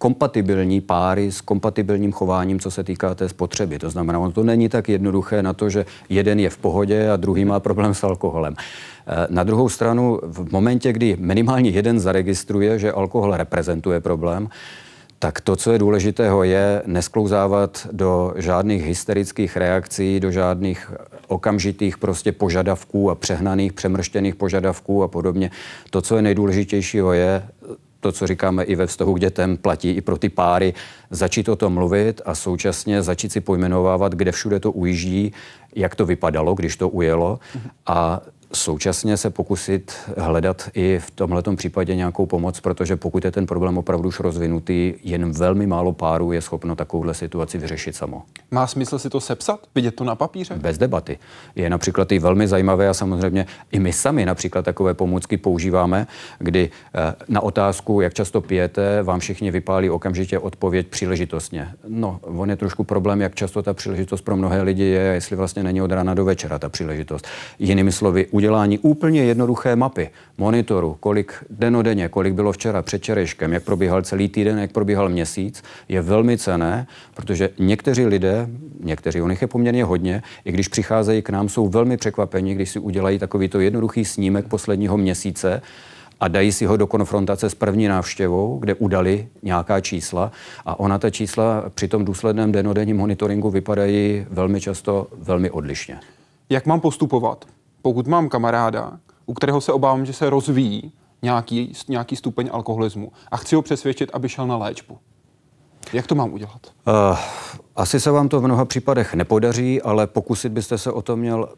kompatibilní 0.01 0.81
páry 0.81 1.31
s 1.31 1.41
kompatibilním 1.41 2.11
chováním, 2.11 2.59
co 2.59 2.71
se 2.71 2.83
týká 2.83 3.15
té 3.15 3.29
spotřeby. 3.29 3.79
To 3.79 3.89
znamená, 3.89 4.19
ono 4.19 4.31
to 4.31 4.43
není 4.43 4.69
tak 4.69 4.89
jednoduché 4.89 5.43
na 5.43 5.53
to, 5.53 5.69
že 5.69 5.85
jeden 6.09 6.39
je 6.39 6.49
v 6.49 6.57
pohodě 6.57 7.09
a 7.09 7.15
druhý 7.17 7.45
má 7.45 7.59
problém 7.59 7.93
s 7.93 8.03
alkoholem. 8.03 8.55
Eh, 8.57 9.27
na 9.29 9.43
druhou 9.43 9.69
stranu, 9.69 10.19
v 10.23 10.51
momentě, 10.51 10.93
kdy 10.93 11.17
minimálně 11.19 11.69
jeden 11.69 11.99
zaregistruje, 11.99 12.79
že 12.79 12.91
alkohol 12.91 13.37
reprezentuje 13.37 13.99
problém, 13.99 14.49
tak 15.19 15.41
to, 15.41 15.55
co 15.55 15.71
je 15.71 15.79
důležitého, 15.79 16.43
je 16.43 16.81
nesklouzávat 16.85 17.87
do 17.91 18.33
žádných 18.35 18.85
hysterických 18.85 19.57
reakcí, 19.57 20.19
do 20.19 20.31
žádných 20.31 20.91
okamžitých 21.27 21.97
prostě 21.97 22.31
požadavků 22.31 23.11
a 23.11 23.15
přehnaných, 23.15 23.73
přemrštěných 23.73 24.35
požadavků 24.35 25.03
a 25.03 25.07
podobně. 25.07 25.51
To, 25.89 26.01
co 26.01 26.15
je 26.15 26.21
nejdůležitějšího, 26.21 27.13
je 27.13 27.43
to, 28.01 28.11
co 28.11 28.27
říkáme 28.27 28.63
i 28.63 28.75
ve 28.75 28.87
vztahu 28.87 29.13
k 29.13 29.19
dětem, 29.19 29.57
platí 29.57 29.89
i 29.89 30.01
pro 30.01 30.17
ty 30.17 30.29
páry, 30.29 30.73
začít 31.09 31.49
o 31.49 31.55
tom 31.55 31.73
mluvit 31.73 32.21
a 32.25 32.35
současně 32.35 33.01
začít 33.01 33.31
si 33.31 33.41
pojmenovávat, 33.41 34.15
kde 34.15 34.31
všude 34.31 34.59
to 34.59 34.71
ujíždí, 34.71 35.33
jak 35.75 35.95
to 35.95 36.05
vypadalo, 36.05 36.53
když 36.53 36.75
to 36.75 36.89
ujelo. 36.89 37.39
A 37.85 38.21
současně 38.53 39.17
se 39.17 39.29
pokusit 39.29 39.93
hledat 40.17 40.69
i 40.73 40.99
v 40.99 41.11
tomhle 41.11 41.43
případě 41.55 41.95
nějakou 41.95 42.25
pomoc, 42.25 42.59
protože 42.59 42.95
pokud 42.95 43.25
je 43.25 43.31
ten 43.31 43.45
problém 43.45 43.77
opravdu 43.77 44.07
už 44.07 44.19
rozvinutý, 44.19 44.93
jen 45.03 45.31
velmi 45.31 45.67
málo 45.67 45.93
párů 45.93 46.31
je 46.31 46.41
schopno 46.41 46.75
takovouhle 46.75 47.13
situaci 47.13 47.57
vyřešit 47.57 47.95
samo. 47.95 48.23
Má 48.51 48.67
smysl 48.67 48.99
si 48.99 49.09
to 49.09 49.19
sepsat, 49.19 49.59
vidět 49.75 49.95
to 49.95 50.03
na 50.03 50.15
papíře? 50.15 50.55
Bez 50.55 50.77
debaty. 50.77 51.19
Je 51.55 51.69
například 51.69 52.11
i 52.11 52.19
velmi 52.19 52.47
zajímavé 52.47 52.89
a 52.89 52.93
samozřejmě 52.93 53.45
i 53.71 53.79
my 53.79 53.93
sami 53.93 54.25
například 54.25 54.65
takové 54.65 54.93
pomůcky 54.93 55.37
používáme, 55.37 56.07
kdy 56.39 56.69
eh, 56.95 57.15
na 57.27 57.41
otázku, 57.41 58.01
jak 58.01 58.13
často 58.13 58.41
pijete, 58.41 59.03
vám 59.03 59.19
všichni 59.19 59.51
vypálí 59.51 59.89
okamžitě 59.89 60.39
odpověď 60.39 60.87
příležitostně. 60.87 61.69
No, 61.87 62.19
on 62.21 62.49
je 62.49 62.55
trošku 62.55 62.83
problém, 62.83 63.21
jak 63.21 63.35
často 63.35 63.63
ta 63.63 63.73
příležitost 63.73 64.21
pro 64.21 64.37
mnohé 64.37 64.61
lidi 64.61 64.83
je, 64.83 65.01
jestli 65.01 65.35
vlastně 65.35 65.63
není 65.63 65.81
od 65.81 65.91
rána 65.91 66.13
do 66.13 66.25
večera 66.25 66.59
ta 66.59 66.69
příležitost. 66.69 67.27
Jinými 67.59 67.91
slovy, 67.91 68.27
udělání 68.41 68.79
úplně 68.79 69.23
jednoduché 69.23 69.75
mapy, 69.75 70.09
monitoru, 70.37 70.97
kolik 70.99 71.33
denodenně, 71.49 72.09
kolik 72.09 72.33
bylo 72.33 72.51
včera, 72.51 72.81
předčerejškem, 72.81 73.53
jak 73.53 73.63
probíhal 73.63 74.01
celý 74.01 74.29
týden, 74.29 74.57
jak 74.57 74.71
probíhal 74.71 75.09
měsíc, 75.09 75.63
je 75.89 76.01
velmi 76.01 76.37
cené, 76.37 76.87
protože 77.13 77.49
někteří 77.59 78.05
lidé, 78.05 78.47
někteří, 78.83 79.21
on 79.21 79.31
je 79.31 79.47
poměrně 79.47 79.83
hodně, 79.83 80.23
i 80.45 80.51
když 80.51 80.67
přicházejí 80.67 81.21
k 81.21 81.29
nám, 81.29 81.49
jsou 81.49 81.67
velmi 81.67 81.97
překvapeni, 81.97 82.55
když 82.55 82.69
si 82.69 82.79
udělají 82.79 83.19
takovýto 83.19 83.59
jednoduchý 83.59 84.05
snímek 84.05 84.47
posledního 84.47 84.97
měsíce, 84.97 85.61
a 86.19 86.27
dají 86.27 86.51
si 86.51 86.65
ho 86.65 86.77
do 86.77 86.87
konfrontace 86.87 87.49
s 87.49 87.55
první 87.55 87.87
návštěvou, 87.87 88.57
kde 88.59 88.73
udali 88.75 89.27
nějaká 89.43 89.81
čísla 89.81 90.31
a 90.65 90.79
ona 90.79 90.97
ta 90.97 91.09
čísla 91.09 91.69
při 91.73 91.87
tom 91.87 92.05
důsledném 92.05 92.51
denodenním 92.51 92.97
monitoringu 92.97 93.49
vypadají 93.49 94.25
velmi 94.29 94.61
často 94.61 95.07
velmi 95.17 95.49
odlišně. 95.49 95.99
Jak 96.49 96.65
mám 96.65 96.79
postupovat? 96.79 97.45
Pokud 97.81 98.07
mám 98.07 98.29
kamaráda, 98.29 98.99
u 99.25 99.33
kterého 99.33 99.61
se 99.61 99.73
obávám, 99.73 100.05
že 100.05 100.13
se 100.13 100.29
rozvíjí 100.29 100.91
nějaký, 101.21 101.73
nějaký 101.87 102.15
stupeň 102.15 102.49
alkoholismu 102.53 103.11
a 103.31 103.37
chci 103.37 103.55
ho 103.55 103.61
přesvědčit, 103.61 104.09
aby 104.13 104.29
šel 104.29 104.47
na 104.47 104.57
léčbu. 104.57 104.97
Jak 105.93 106.07
to 106.07 106.15
mám 106.15 106.33
udělat? 106.33 106.59
Uh, 106.87 107.17
asi 107.75 107.99
se 107.99 108.11
vám 108.11 108.29
to 108.29 108.39
v 108.39 108.43
mnoha 108.43 108.65
případech 108.65 109.13
nepodaří, 109.13 109.81
ale 109.81 110.07
pokusit 110.07 110.51
byste 110.51 110.77
se 110.77 110.91
o 110.91 111.01
to 111.01 111.17
měl 111.17 111.49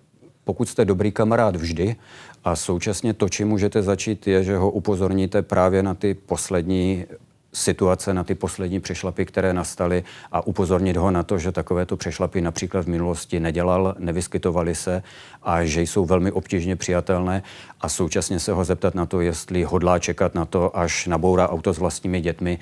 pokud 0.43 0.69
jste 0.69 0.85
dobrý 0.85 1.11
kamarád 1.11 1.55
vždy 1.55 1.95
a 2.43 2.55
současně 2.55 3.13
to, 3.13 3.29
čím 3.29 3.47
můžete 3.47 3.81
začít, 3.81 4.27
je, 4.27 4.43
že 4.43 4.57
ho 4.57 4.71
upozorníte 4.71 5.41
právě 5.41 5.83
na 5.83 5.93
ty 5.93 6.13
poslední 6.13 7.05
situace, 7.53 8.13
na 8.13 8.23
ty 8.23 8.35
poslední 8.35 8.79
přešlapy, 8.79 9.25
které 9.25 9.53
nastaly 9.53 10.03
a 10.31 10.47
upozornit 10.47 10.97
ho 10.97 11.11
na 11.11 11.23
to, 11.23 11.37
že 11.37 11.51
takovéto 11.51 11.97
přešlapy 11.97 12.41
například 12.41 12.85
v 12.85 12.89
minulosti 12.89 13.39
nedělal, 13.39 13.95
nevyskytovaly 13.99 14.75
se 14.75 15.03
a 15.43 15.63
že 15.63 15.81
jsou 15.81 16.05
velmi 16.05 16.31
obtížně 16.31 16.75
přijatelné 16.75 17.43
a 17.81 17.89
současně 17.89 18.39
se 18.39 18.51
ho 18.51 18.63
zeptat 18.63 18.95
na 18.95 19.05
to, 19.05 19.21
jestli 19.21 19.63
hodlá 19.63 19.99
čekat 19.99 20.35
na 20.35 20.45
to, 20.45 20.77
až 20.77 21.07
nabourá 21.07 21.49
auto 21.49 21.73
s 21.73 21.77
vlastními 21.77 22.21
dětmi, 22.21 22.59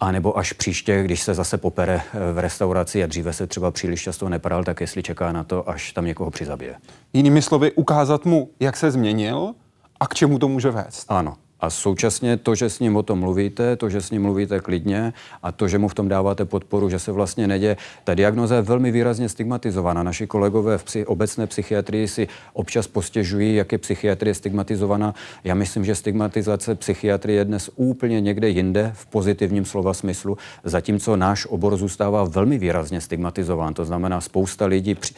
a 0.00 0.12
nebo 0.12 0.38
až 0.38 0.52
příště, 0.52 1.02
když 1.02 1.22
se 1.22 1.34
zase 1.34 1.58
popere 1.58 2.02
v 2.32 2.38
restauraci 2.38 3.04
a 3.04 3.06
dříve 3.06 3.32
se 3.32 3.46
třeba 3.46 3.70
příliš 3.70 4.02
často 4.02 4.28
neparal, 4.28 4.64
tak 4.64 4.80
jestli 4.80 5.02
čeká 5.02 5.32
na 5.32 5.44
to, 5.44 5.70
až 5.70 5.92
tam 5.92 6.04
někoho 6.04 6.30
přizabije. 6.30 6.76
Jinými 7.12 7.42
slovy, 7.42 7.72
ukázat 7.72 8.24
mu, 8.24 8.50
jak 8.60 8.76
se 8.76 8.90
změnil 8.90 9.54
a 10.00 10.06
k 10.06 10.14
čemu 10.14 10.38
to 10.38 10.48
může 10.48 10.70
vést. 10.70 11.04
Ano. 11.08 11.36
A 11.60 11.70
současně 11.70 12.36
to, 12.36 12.54
že 12.54 12.70
s 12.70 12.80
ním 12.80 12.96
o 12.96 13.02
tom 13.02 13.18
mluvíte, 13.18 13.76
to, 13.76 13.88
že 13.88 14.00
s 14.00 14.10
ním 14.10 14.22
mluvíte 14.22 14.60
klidně 14.60 15.12
a 15.42 15.52
to, 15.52 15.68
že 15.68 15.78
mu 15.78 15.88
v 15.88 15.94
tom 15.94 16.08
dáváte 16.08 16.44
podporu, 16.44 16.90
že 16.90 16.98
se 16.98 17.12
vlastně 17.12 17.48
neděje. 17.48 17.76
Ta 18.04 18.14
diagnoza 18.14 18.56
je 18.56 18.62
velmi 18.62 18.90
výrazně 18.90 19.28
stigmatizovaná. 19.28 20.02
Naši 20.02 20.26
kolegové 20.26 20.78
v 20.78 20.84
psy, 20.84 21.06
obecné 21.06 21.46
psychiatrii 21.46 22.08
si 22.08 22.28
občas 22.52 22.86
postěžují, 22.86 23.54
jak 23.54 23.72
je 23.72 23.78
psychiatrie 23.78 24.34
stigmatizovaná. 24.34 25.14
Já 25.44 25.54
myslím, 25.54 25.84
že 25.84 25.94
stigmatizace 25.94 26.74
psychiatrie 26.74 27.38
je 27.38 27.44
dnes 27.44 27.70
úplně 27.76 28.20
někde 28.20 28.48
jinde 28.48 28.92
v 28.94 29.06
pozitivním 29.06 29.64
slova 29.64 29.94
smyslu, 29.94 30.38
zatímco 30.64 31.16
náš 31.16 31.46
obor 31.46 31.76
zůstává 31.76 32.24
velmi 32.24 32.58
výrazně 32.58 33.00
stigmatizován. 33.00 33.74
To 33.74 33.84
znamená, 33.84 34.20
spousta 34.20 34.66
lidí 34.66 34.94
při 34.94 35.14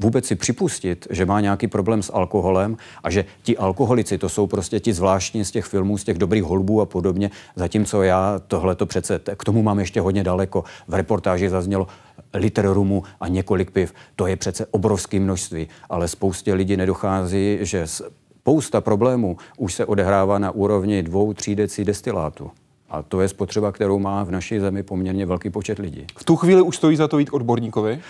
vůbec 0.00 0.26
si 0.26 0.34
připustit, 0.34 1.06
že 1.10 1.26
má 1.26 1.40
nějaký 1.40 1.66
problém 1.66 2.02
s 2.02 2.12
alkoholem 2.12 2.76
a 3.02 3.10
že 3.10 3.24
ti 3.42 3.56
alkoholici, 3.56 4.18
to 4.18 4.28
jsou 4.28 4.46
prostě 4.46 4.80
ti 4.80 4.92
zvláštní 4.92 5.44
z 5.44 5.50
těch 5.50 5.64
filmů, 5.64 5.98
z 5.98 6.04
těch 6.04 6.18
dobrých 6.18 6.44
holbů 6.44 6.80
a 6.80 6.86
podobně, 6.86 7.30
zatímco 7.56 8.02
já 8.02 8.40
tohle 8.46 8.74
to 8.74 8.86
přece, 8.86 9.20
k 9.36 9.44
tomu 9.44 9.62
mám 9.62 9.78
ještě 9.78 10.00
hodně 10.00 10.24
daleko. 10.24 10.64
V 10.88 10.94
reportáži 10.94 11.48
zaznělo 11.48 11.86
liter 12.34 12.66
rumu 12.68 13.02
a 13.20 13.28
několik 13.28 13.70
piv. 13.70 13.94
To 14.16 14.26
je 14.26 14.36
přece 14.36 14.66
obrovské 14.70 15.20
množství, 15.20 15.68
ale 15.90 16.08
spoustě 16.08 16.54
lidí 16.54 16.76
nedochází, 16.76 17.58
že 17.60 17.86
spousta 17.86 18.80
problémů 18.80 19.36
už 19.58 19.74
se 19.74 19.86
odehrává 19.86 20.38
na 20.38 20.50
úrovni 20.50 21.02
dvou, 21.02 21.32
tří 21.32 21.54
decí 21.54 21.84
destilátu. 21.84 22.50
A 22.90 23.02
to 23.02 23.20
je 23.20 23.28
spotřeba, 23.28 23.72
kterou 23.72 23.98
má 23.98 24.24
v 24.24 24.30
naší 24.30 24.58
zemi 24.58 24.82
poměrně 24.82 25.26
velký 25.26 25.50
počet 25.50 25.78
lidí. 25.78 26.06
V 26.16 26.24
tu 26.24 26.36
chvíli 26.36 26.62
už 26.62 26.76
stojí 26.76 26.96
za 26.96 27.08
to 27.08 27.18
jít 27.18 27.30
odborníkovi? 27.32 28.00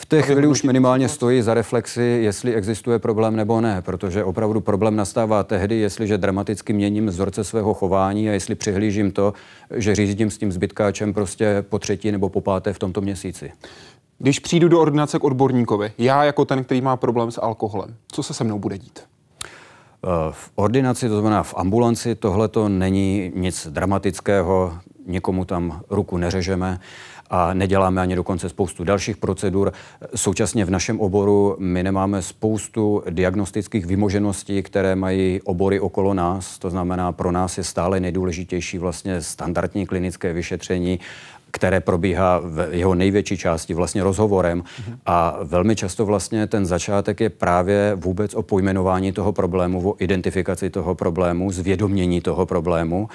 V 0.00 0.06
té 0.06 0.22
chvíli 0.22 0.46
už 0.46 0.62
minimálně 0.62 1.08
stojí 1.08 1.42
za 1.42 1.54
reflexi, 1.54 2.02
jestli 2.02 2.54
existuje 2.54 2.98
problém 2.98 3.36
nebo 3.36 3.60
ne, 3.60 3.82
protože 3.82 4.24
opravdu 4.24 4.60
problém 4.60 4.96
nastává 4.96 5.42
tehdy, 5.42 5.76
jestliže 5.76 6.18
dramaticky 6.18 6.72
měním 6.72 7.06
vzorce 7.06 7.44
svého 7.44 7.74
chování 7.74 8.30
a 8.30 8.32
jestli 8.32 8.54
přihlížím 8.54 9.10
to, 9.10 9.32
že 9.74 9.94
řídím 9.94 10.30
s 10.30 10.38
tím 10.38 10.52
zbytkáčem 10.52 11.14
prostě 11.14 11.64
po 11.68 11.78
třetí 11.78 12.12
nebo 12.12 12.28
po 12.28 12.40
páté 12.40 12.72
v 12.72 12.78
tomto 12.78 13.00
měsíci. 13.00 13.52
Když 14.18 14.38
přijdu 14.38 14.68
do 14.68 14.80
ordinace 14.80 15.18
k 15.18 15.24
odborníkovi, 15.24 15.92
já 15.98 16.24
jako 16.24 16.44
ten, 16.44 16.64
který 16.64 16.80
má 16.80 16.96
problém 16.96 17.30
s 17.30 17.40
alkoholem, 17.40 17.94
co 18.12 18.22
se 18.22 18.34
se 18.34 18.44
mnou 18.44 18.58
bude 18.58 18.78
dít? 18.78 19.00
Eh, 19.00 20.08
v 20.30 20.50
ordinaci, 20.54 21.08
to 21.08 21.20
znamená 21.20 21.42
v 21.42 21.54
ambulanci, 21.56 22.14
tohle 22.14 22.48
to 22.48 22.68
není 22.68 23.32
nic 23.34 23.66
dramatického, 23.70 24.78
nikomu 25.06 25.44
tam 25.44 25.80
ruku 25.90 26.16
neřežeme 26.16 26.80
a 27.30 27.54
neděláme 27.54 28.00
ani 28.00 28.16
dokonce 28.16 28.48
spoustu 28.48 28.84
dalších 28.84 29.16
procedur. 29.16 29.72
Současně 30.14 30.64
v 30.64 30.70
našem 30.70 31.00
oboru 31.00 31.56
my 31.58 31.82
nemáme 31.82 32.22
spoustu 32.22 33.02
diagnostických 33.10 33.86
vymožeností, 33.86 34.62
které 34.62 34.96
mají 34.96 35.40
obory 35.44 35.80
okolo 35.80 36.14
nás. 36.14 36.58
To 36.58 36.70
znamená, 36.70 37.12
pro 37.12 37.32
nás 37.32 37.58
je 37.58 37.64
stále 37.64 38.00
nejdůležitější 38.00 38.78
vlastně 38.78 39.22
standardní 39.22 39.86
klinické 39.86 40.32
vyšetření 40.32 41.00
které 41.50 41.80
probíhá 41.80 42.40
v 42.44 42.68
jeho 42.70 42.94
největší 42.94 43.36
části 43.36 43.74
vlastně 43.74 44.02
rozhovorem 44.04 44.64
a 45.06 45.38
velmi 45.42 45.76
často 45.76 46.06
vlastně 46.06 46.46
ten 46.46 46.66
začátek 46.66 47.20
je 47.20 47.30
právě 47.30 47.92
vůbec 47.94 48.34
o 48.34 48.42
pojmenování 48.42 49.12
toho 49.12 49.32
problému, 49.32 49.90
o 49.90 49.94
identifikaci 49.98 50.70
toho 50.70 50.94
problému, 50.94 51.52
zvědomění 51.52 52.20
toho 52.20 52.46
problému 52.46 53.08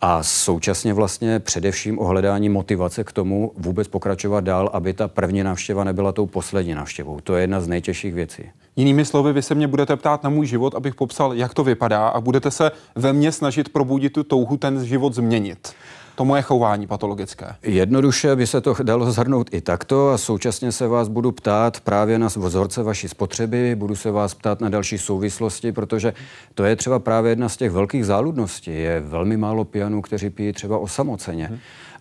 a 0.00 0.22
současně 0.22 0.94
vlastně 0.94 1.38
především 1.38 1.98
o 1.98 2.04
hledání 2.04 2.48
motivace 2.48 3.04
k 3.04 3.12
tomu 3.12 3.52
vůbec 3.56 3.88
pokračovat 3.88 4.44
dál, 4.44 4.70
aby 4.72 4.92
ta 4.92 5.08
první 5.08 5.42
návštěva 5.42 5.84
nebyla 5.84 6.12
tou 6.12 6.26
poslední 6.26 6.74
návštěvou. 6.74 7.20
To 7.20 7.36
je 7.36 7.42
jedna 7.42 7.60
z 7.60 7.68
nejtěžších 7.68 8.14
věcí. 8.14 8.42
Jinými 8.76 9.04
slovy, 9.04 9.32
vy 9.32 9.42
se 9.42 9.54
mě 9.54 9.68
budete 9.68 9.96
ptát 9.96 10.22
na 10.22 10.30
můj 10.30 10.46
život, 10.46 10.74
abych 10.74 10.94
popsal, 10.94 11.34
jak 11.34 11.54
to 11.54 11.64
vypadá 11.64 12.08
a 12.08 12.20
budete 12.20 12.50
se 12.50 12.70
ve 12.94 13.12
mně 13.12 13.32
snažit 13.32 13.68
probudit 13.68 14.12
tu 14.12 14.24
touhu 14.24 14.56
ten 14.56 14.84
život 14.84 15.14
změnit 15.14 15.74
to 16.14 16.24
moje 16.24 16.42
chování 16.42 16.86
patologické? 16.86 17.54
Jednoduše 17.62 18.36
by 18.36 18.46
se 18.46 18.60
to 18.60 18.74
dalo 18.82 19.12
zhrnout 19.12 19.54
i 19.54 19.60
takto 19.60 20.10
a 20.10 20.18
současně 20.18 20.72
se 20.72 20.88
vás 20.88 21.08
budu 21.08 21.32
ptát 21.32 21.80
právě 21.80 22.18
na 22.18 22.26
vzorce 22.26 22.82
vaší 22.82 23.08
spotřeby, 23.08 23.74
budu 23.74 23.96
se 23.96 24.10
vás 24.10 24.34
ptát 24.34 24.60
na 24.60 24.68
další 24.68 24.98
souvislosti, 24.98 25.72
protože 25.72 26.12
to 26.54 26.64
je 26.64 26.76
třeba 26.76 26.98
právě 26.98 27.32
jedna 27.32 27.48
z 27.48 27.56
těch 27.56 27.70
velkých 27.70 28.06
záludností. 28.06 28.70
Je 28.70 29.00
velmi 29.00 29.36
málo 29.36 29.64
pianů, 29.64 30.02
kteří 30.02 30.30
pijí 30.30 30.52
třeba 30.52 30.78
osamoceně. 30.78 31.46
Hmm. 31.46 31.58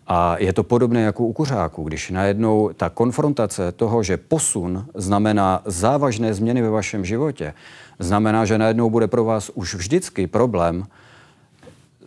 A 0.08 0.36
je 0.40 0.54
to 0.54 0.64
podobné 0.64 1.02
jako 1.02 1.24
u 1.24 1.34
kuřáků, 1.34 1.84
když 1.84 2.10
najednou 2.10 2.70
ta 2.78 2.90
konfrontace 2.90 3.72
toho, 3.72 4.04
že 4.04 4.18
posun 4.18 4.86
znamená 4.96 5.62
závažné 5.66 6.34
změny 6.34 6.62
ve 6.62 6.70
vašem 6.70 7.06
životě, 7.06 7.54
znamená, 8.00 8.46
že 8.46 8.58
najednou 8.58 8.90
bude 8.90 9.08
pro 9.08 9.24
vás 9.24 9.52
už 9.54 9.76
vždycky 9.76 10.28
problém 10.28 10.84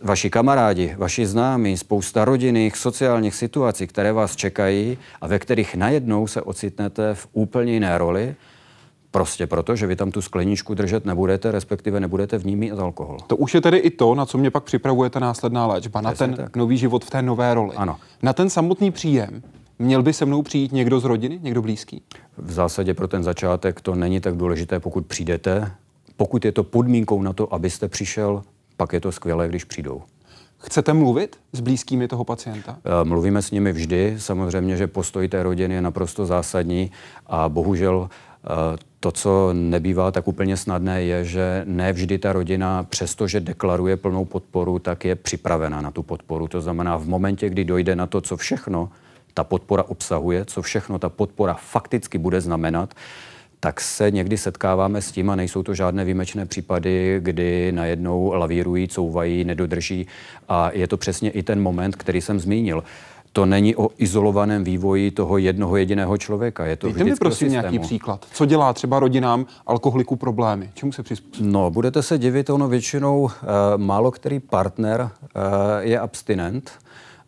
vaši 0.03 0.29
kamarádi, 0.29 0.95
vaši 0.97 1.25
známí, 1.25 1.77
spousta 1.77 2.25
rodinných, 2.25 2.77
sociálních 2.77 3.35
situací, 3.35 3.87
které 3.87 4.13
vás 4.13 4.35
čekají 4.35 4.97
a 5.21 5.27
ve 5.27 5.39
kterých 5.39 5.75
najednou 5.75 6.27
se 6.27 6.41
ocitnete 6.41 7.13
v 7.13 7.27
úplně 7.33 7.73
jiné 7.73 7.97
roli, 7.97 8.35
Prostě 9.11 9.47
proto, 9.47 9.75
že 9.75 9.87
vy 9.87 9.95
tam 9.95 10.11
tu 10.11 10.21
skleničku 10.21 10.73
držet 10.73 11.05
nebudete, 11.05 11.51
respektive 11.51 11.99
nebudete 11.99 12.37
v 12.37 12.45
ní 12.45 12.55
mít 12.55 12.71
alkohol. 12.71 13.17
To 13.27 13.35
už 13.35 13.53
je 13.53 13.61
tedy 13.61 13.77
i 13.77 13.89
to, 13.89 14.15
na 14.15 14.25
co 14.25 14.37
mě 14.37 14.51
pak 14.51 14.63
připravuje 14.63 15.09
ta 15.09 15.19
následná 15.19 15.67
léčba, 15.67 16.01
na 16.01 16.13
ten 16.13 16.33
tak. 16.33 16.55
nový 16.55 16.77
život 16.77 17.05
v 17.05 17.09
té 17.09 17.21
nové 17.21 17.53
roli. 17.53 17.75
Ano. 17.75 17.97
Na 18.23 18.33
ten 18.33 18.49
samotný 18.49 18.91
příjem 18.91 19.41
Měl 19.79 20.03
by 20.03 20.13
se 20.13 20.25
mnou 20.25 20.41
přijít 20.41 20.71
někdo 20.71 20.99
z 20.99 21.03
rodiny, 21.03 21.39
někdo 21.43 21.61
blízký? 21.61 22.01
V 22.37 22.51
zásadě 22.51 22.93
pro 22.93 23.07
ten 23.07 23.23
začátek 23.23 23.81
to 23.81 23.95
není 23.95 24.19
tak 24.19 24.35
důležité, 24.35 24.79
pokud 24.79 25.05
přijdete. 25.05 25.71
Pokud 26.17 26.45
je 26.45 26.51
to 26.51 26.63
podmínkou 26.63 27.21
na 27.21 27.33
to, 27.33 27.53
abyste 27.53 27.87
přišel, 27.87 28.43
pak 28.83 28.93
je 28.93 29.01
to 29.01 29.11
skvělé, 29.11 29.47
když 29.47 29.63
přijdou. 29.63 30.01
Chcete 30.57 30.93
mluvit 30.93 31.39
s 31.51 31.59
blízkými 31.59 32.07
toho 32.07 32.23
pacienta? 32.23 32.77
Eh, 32.83 33.05
mluvíme 33.05 33.41
s 33.41 33.51
nimi 33.51 33.71
vždy. 33.71 34.15
Samozřejmě, 34.17 34.77
že 34.77 34.87
postoj 34.87 35.27
té 35.27 35.43
rodiny 35.43 35.75
je 35.75 35.81
naprosto 35.81 36.25
zásadní 36.25 36.91
a 37.27 37.49
bohužel 37.49 38.09
eh, 38.11 38.47
to, 38.99 39.11
co 39.11 39.49
nebývá 39.53 40.11
tak 40.11 40.27
úplně 40.27 40.57
snadné, 40.57 41.03
je, 41.03 41.25
že 41.25 41.63
ne 41.65 41.93
vždy 41.93 42.17
ta 42.17 42.33
rodina, 42.33 42.83
přestože 42.83 43.39
deklaruje 43.39 43.97
plnou 43.97 44.25
podporu, 44.25 44.79
tak 44.79 45.05
je 45.05 45.15
připravena 45.15 45.81
na 45.81 45.91
tu 45.91 46.03
podporu. 46.03 46.47
To 46.47 46.61
znamená, 46.61 46.97
v 46.97 47.07
momentě, 47.07 47.49
kdy 47.49 47.63
dojde 47.63 47.95
na 47.95 48.07
to, 48.07 48.21
co 48.21 48.37
všechno 48.37 48.89
ta 49.33 49.43
podpora 49.43 49.83
obsahuje, 49.83 50.45
co 50.45 50.61
všechno 50.61 50.99
ta 50.99 51.09
podpora 51.09 51.53
fakticky 51.53 52.17
bude 52.17 52.41
znamenat, 52.41 52.93
tak 53.63 53.81
se 53.81 54.11
někdy 54.11 54.37
setkáváme 54.37 55.01
s 55.01 55.11
tím, 55.11 55.29
a 55.29 55.35
nejsou 55.35 55.63
to 55.63 55.73
žádné 55.73 56.05
výjimečné 56.05 56.45
případy, 56.45 57.19
kdy 57.19 57.71
najednou 57.71 58.33
lavírují, 58.33 58.87
couvají, 58.87 59.43
nedodrží. 59.43 60.07
A 60.49 60.71
je 60.73 60.87
to 60.87 60.97
přesně 60.97 61.29
i 61.29 61.43
ten 61.43 61.61
moment, 61.61 61.95
který 61.95 62.21
jsem 62.21 62.39
zmínil 62.39 62.83
to 63.31 63.45
není 63.45 63.75
o 63.75 63.89
izolovaném 63.97 64.63
vývoji 64.63 65.11
toho 65.11 65.37
jednoho 65.37 65.77
jediného 65.77 66.17
člověka. 66.17 66.65
Je 66.65 66.75
to 66.75 66.87
Dejte 66.87 67.03
mi 67.03 67.15
prosím 67.15 67.49
nějaký 67.49 67.79
příklad. 67.79 68.25
Co 68.33 68.45
dělá 68.45 68.73
třeba 68.73 68.99
rodinám 68.99 69.45
alkoholiků 69.67 70.15
problémy? 70.15 70.69
Čemu 70.73 70.91
se 70.91 71.03
přizpůsobí? 71.03 71.49
No, 71.51 71.71
budete 71.71 72.03
se 72.03 72.17
divit, 72.17 72.49
ono 72.49 72.67
většinou 72.67 73.21
uh, 73.21 73.29
málo 73.77 74.11
který 74.11 74.39
partner 74.39 75.01
uh, 75.01 75.09
je 75.79 75.99
abstinent 75.99 76.71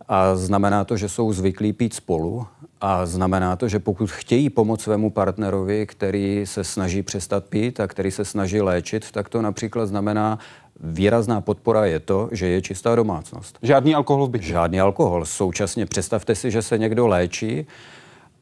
a 0.08 0.36
znamená 0.36 0.84
to, 0.84 0.98
že 0.98 1.10
jsou 1.10 1.34
zvyklí 1.34 1.74
pít 1.74 1.94
spolu 1.94 2.48
a 2.82 3.06
znamená 3.06 3.56
to, 3.56 3.68
že 3.68 3.80
pokud 3.80 4.12
chtějí 4.12 4.50
pomoct 4.50 4.82
svému 4.82 5.10
partnerovi, 5.10 5.86
který 5.86 6.42
se 6.46 6.64
snaží 6.64 7.04
přestat 7.04 7.46
pít 7.46 7.80
a 7.80 7.88
který 7.88 8.12
se 8.12 8.26
snaží 8.26 8.62
léčit, 8.62 9.12
tak 9.12 9.30
to 9.30 9.42
například 9.42 9.86
znamená 9.86 10.40
výrazná 10.80 11.42
podpora 11.42 11.86
je 11.86 12.00
to, 12.00 12.30
že 12.32 12.48
je 12.48 12.62
čistá 12.62 12.96
domácnost. 12.96 13.58
Žádný 13.62 13.96
alkohol 13.96 14.28
v 14.28 14.30
bytě? 14.30 14.46
Žádný 14.46 14.80
alkohol. 14.80 15.26
Současně 15.26 15.86
představte 15.86 16.36
si, 16.36 16.52
že 16.52 16.62
se 16.62 16.78
někdo 16.78 17.08
léčí 17.08 17.68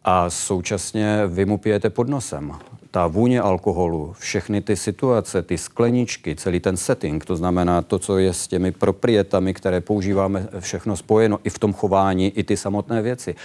a 0.04 0.30
současně 0.30 1.28
vy 1.28 1.46
mu 1.46 1.58
pijete 1.58 1.90
pod 1.90 2.10
nosem 2.10 2.54
ta 2.94 3.08
vůně 3.08 3.42
alkoholu, 3.42 4.14
všechny 4.20 4.62
ty 4.62 4.76
situace, 4.76 5.42
ty 5.42 5.58
skleničky, 5.58 6.36
celý 6.36 6.60
ten 6.60 6.78
setting, 6.78 7.26
to 7.26 7.36
znamená 7.36 7.82
to, 7.82 8.00
co 8.00 8.18
je 8.18 8.34
s 8.34 8.48
těmi 8.48 8.72
proprietami, 8.72 9.54
které 9.54 9.82
používáme, 9.82 10.48
všechno 10.60 10.96
spojeno 10.96 11.40
i 11.44 11.50
v 11.50 11.60
tom 11.60 11.74
chování, 11.74 12.30
i 12.30 12.44
ty 12.44 12.58
samotné 12.58 13.02
věci, 13.02 13.36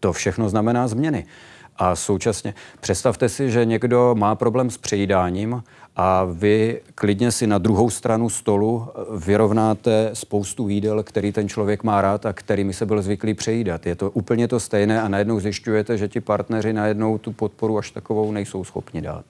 to 0.00 0.12
všechno 0.12 0.48
znamená 0.48 0.88
změny. 0.88 1.26
A 1.76 1.96
současně 1.96 2.54
představte 2.80 3.28
si, 3.28 3.50
že 3.50 3.64
někdo 3.64 4.14
má 4.18 4.34
problém 4.34 4.70
s 4.70 4.78
přejídáním 4.78 5.62
a 5.96 6.24
vy 6.24 6.80
klidně 6.94 7.32
si 7.32 7.46
na 7.46 7.58
druhou 7.58 7.90
stranu 7.90 8.30
stolu 8.30 8.88
vyrovnáte 9.16 10.10
spoustu 10.12 10.68
jídel, 10.68 11.02
který 11.02 11.32
ten 11.32 11.48
člověk 11.48 11.82
má 11.82 12.02
rád 12.02 12.26
a 12.26 12.32
kterými 12.32 12.74
se 12.74 12.86
byl 12.86 13.02
zvyklý 13.02 13.34
přejídat. 13.34 13.86
Je 13.86 13.94
to 13.94 14.10
úplně 14.10 14.48
to 14.48 14.60
stejné 14.60 15.02
a 15.02 15.08
najednou 15.08 15.40
zjišťujete, 15.40 15.98
že 15.98 16.08
ti 16.08 16.20
partneři 16.20 16.72
najednou 16.72 17.18
tu 17.18 17.32
podporu 17.32 17.78
až 17.78 17.90
takovou 17.90 18.32
nejsou 18.32 18.64
schopni 18.64 19.00
dát. 19.00 19.24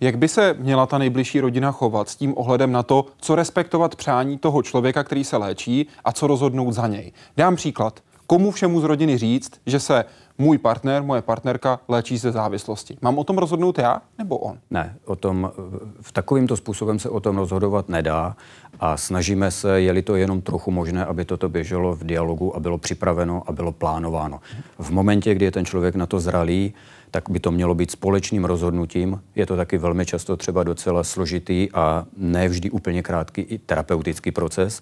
Jak 0.00 0.18
by 0.18 0.28
se 0.28 0.54
měla 0.58 0.86
ta 0.86 0.98
nejbližší 0.98 1.40
rodina 1.40 1.72
chovat 1.72 2.08
s 2.08 2.16
tím 2.16 2.34
ohledem 2.36 2.72
na 2.72 2.82
to, 2.82 3.06
co 3.18 3.34
respektovat 3.34 3.96
přání 3.96 4.38
toho 4.38 4.62
člověka, 4.62 5.04
který 5.04 5.24
se 5.24 5.36
léčí 5.36 5.86
a 6.04 6.12
co 6.12 6.26
rozhodnout 6.26 6.72
za 6.72 6.86
něj? 6.86 7.12
Dám 7.36 7.56
příklad. 7.56 8.00
Komu 8.26 8.50
všemu 8.50 8.80
z 8.80 8.84
rodiny 8.84 9.18
říct, 9.18 9.52
že 9.66 9.80
se 9.80 10.04
můj 10.38 10.58
partner, 10.58 11.02
moje 11.02 11.22
partnerka 11.22 11.80
léčí 11.88 12.18
ze 12.18 12.32
závislosti? 12.32 12.96
Mám 13.00 13.18
o 13.18 13.24
tom 13.24 13.38
rozhodnout 13.38 13.78
já 13.78 14.02
nebo 14.18 14.38
on? 14.38 14.58
Ne, 14.70 14.96
o 15.04 15.16
tom, 15.16 15.52
v 16.00 16.12
takovýmto 16.12 16.56
způsobem 16.56 16.98
se 16.98 17.08
o 17.08 17.20
tom 17.20 17.36
rozhodovat 17.36 17.88
nedá 17.88 18.36
a 18.80 18.96
snažíme 18.96 19.50
se, 19.50 19.80
je-li 19.80 20.02
to 20.02 20.16
jenom 20.16 20.40
trochu 20.40 20.70
možné, 20.70 21.04
aby 21.04 21.24
toto 21.24 21.48
běželo 21.48 21.96
v 21.96 22.04
dialogu 22.04 22.56
a 22.56 22.60
bylo 22.60 22.78
připraveno 22.78 23.42
a 23.46 23.52
bylo 23.52 23.72
plánováno. 23.72 24.40
V 24.78 24.90
momentě, 24.90 25.34
kdy 25.34 25.44
je 25.44 25.50
ten 25.50 25.64
člověk 25.64 25.94
na 25.94 26.06
to 26.06 26.20
zralý, 26.20 26.74
tak 27.10 27.30
by 27.30 27.40
to 27.40 27.50
mělo 27.50 27.74
být 27.74 27.90
společným 27.90 28.44
rozhodnutím. 28.44 29.20
Je 29.34 29.46
to 29.46 29.56
taky 29.56 29.78
velmi 29.78 30.06
často 30.06 30.36
třeba 30.36 30.62
docela 30.62 31.04
složitý 31.04 31.68
a 31.74 32.04
ne 32.16 32.48
vždy 32.48 32.70
úplně 32.70 33.02
krátký 33.02 33.40
i 33.40 33.58
terapeutický 33.58 34.30
proces. 34.30 34.80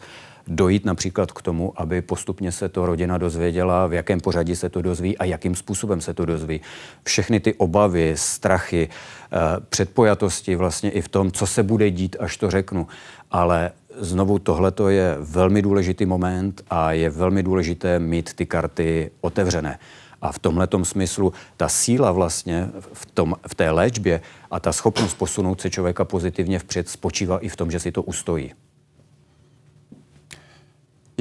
Dojít 0.53 0.85
například 0.85 1.33
k 1.33 1.43
tomu, 1.43 1.73
aby 1.77 2.03
postupně 2.03 2.53
se 2.53 2.69
to 2.69 2.87
rodina 2.87 3.19
dozvěděla, 3.19 3.87
v 3.87 3.93
jakém 3.93 4.21
pořadí 4.21 4.57
se 4.57 4.69
to 4.69 4.83
dozví 4.83 5.19
a 5.19 5.25
jakým 5.25 5.55
způsobem 5.55 6.01
se 6.01 6.15
to 6.15 6.25
dozví. 6.25 6.61
Všechny 7.05 7.41
ty 7.41 7.55
obavy, 7.55 8.13
strachy, 8.17 8.89
eh, 8.89 9.37
předpojatosti 9.69 10.57
vlastně 10.57 10.91
i 10.91 11.01
v 11.01 11.09
tom, 11.09 11.33
co 11.33 11.47
se 11.47 11.63
bude 11.63 11.91
dít, 11.91 12.17
až 12.21 12.37
to 12.37 12.51
řeknu. 12.51 12.87
Ale 13.31 13.73
znovu 13.97 14.39
tohle 14.39 14.73
je 14.89 15.17
velmi 15.21 15.63
důležitý 15.63 16.07
moment 16.07 16.63
a 16.71 16.93
je 16.93 17.11
velmi 17.11 17.43
důležité 17.43 17.99
mít 17.99 18.35
ty 18.35 18.47
karty 18.47 19.11
otevřené. 19.21 19.79
A 20.23 20.33
v 20.33 20.39
tomhle 20.39 20.69
smyslu 20.83 21.33
ta 21.57 21.69
síla 21.69 22.13
vlastně 22.13 22.69
v, 22.93 23.07
tom, 23.07 23.37
v 23.47 23.55
té 23.55 23.71
léčbě 23.71 24.21
a 24.51 24.61
ta 24.61 24.73
schopnost 24.73 25.15
posunout 25.15 25.61
se 25.61 25.71
člověka 25.71 26.05
pozitivně 26.05 26.59
vpřed 26.59 26.89
spočívá 26.89 27.39
i 27.39 27.49
v 27.49 27.57
tom, 27.57 27.71
že 27.71 27.81
si 27.81 27.93
to 27.93 28.03
ustojí. 28.03 28.53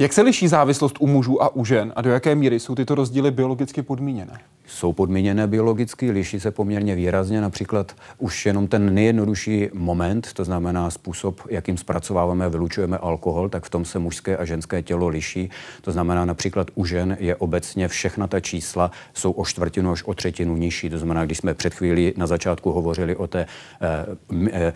Jak 0.00 0.12
se 0.12 0.22
liší 0.22 0.48
závislost 0.48 0.96
u 1.00 1.06
mužů 1.06 1.42
a 1.42 1.56
u 1.56 1.64
žen 1.64 1.92
a 1.96 2.02
do 2.02 2.10
jaké 2.10 2.34
míry 2.34 2.60
jsou 2.60 2.74
tyto 2.74 2.94
rozdíly 2.94 3.30
biologicky 3.30 3.82
podmíněné? 3.82 4.40
jsou 4.70 4.92
podmíněné 4.92 5.46
biologicky, 5.46 6.10
liší 6.10 6.40
se 6.40 6.50
poměrně 6.50 6.94
výrazně. 6.94 7.40
Například 7.40 7.96
už 8.18 8.46
jenom 8.46 8.68
ten 8.68 8.94
nejjednodušší 8.94 9.68
moment, 9.74 10.32
to 10.32 10.44
znamená 10.44 10.90
způsob, 10.90 11.40
jakým 11.48 11.76
zpracováváme, 11.76 12.48
vylučujeme 12.48 12.98
alkohol, 12.98 13.48
tak 13.48 13.64
v 13.64 13.70
tom 13.70 13.84
se 13.84 13.98
mužské 13.98 14.36
a 14.36 14.44
ženské 14.44 14.82
tělo 14.82 15.08
liší. 15.08 15.50
To 15.80 15.92
znamená 15.92 16.24
například 16.24 16.70
u 16.74 16.84
žen 16.84 17.16
je 17.20 17.36
obecně 17.36 17.88
všechna 17.88 18.26
ta 18.26 18.40
čísla 18.40 18.90
jsou 19.14 19.30
o 19.30 19.44
čtvrtinu 19.44 19.92
až 19.92 20.02
o 20.02 20.14
třetinu 20.14 20.56
nižší. 20.56 20.90
To 20.90 20.98
znamená, 20.98 21.24
když 21.24 21.38
jsme 21.38 21.54
před 21.54 21.74
chvíli 21.74 22.14
na 22.16 22.26
začátku 22.26 22.72
hovořili 22.72 23.16
o 23.16 23.26
té 23.26 23.46
eh, 23.80 24.46
eh, 24.52 24.72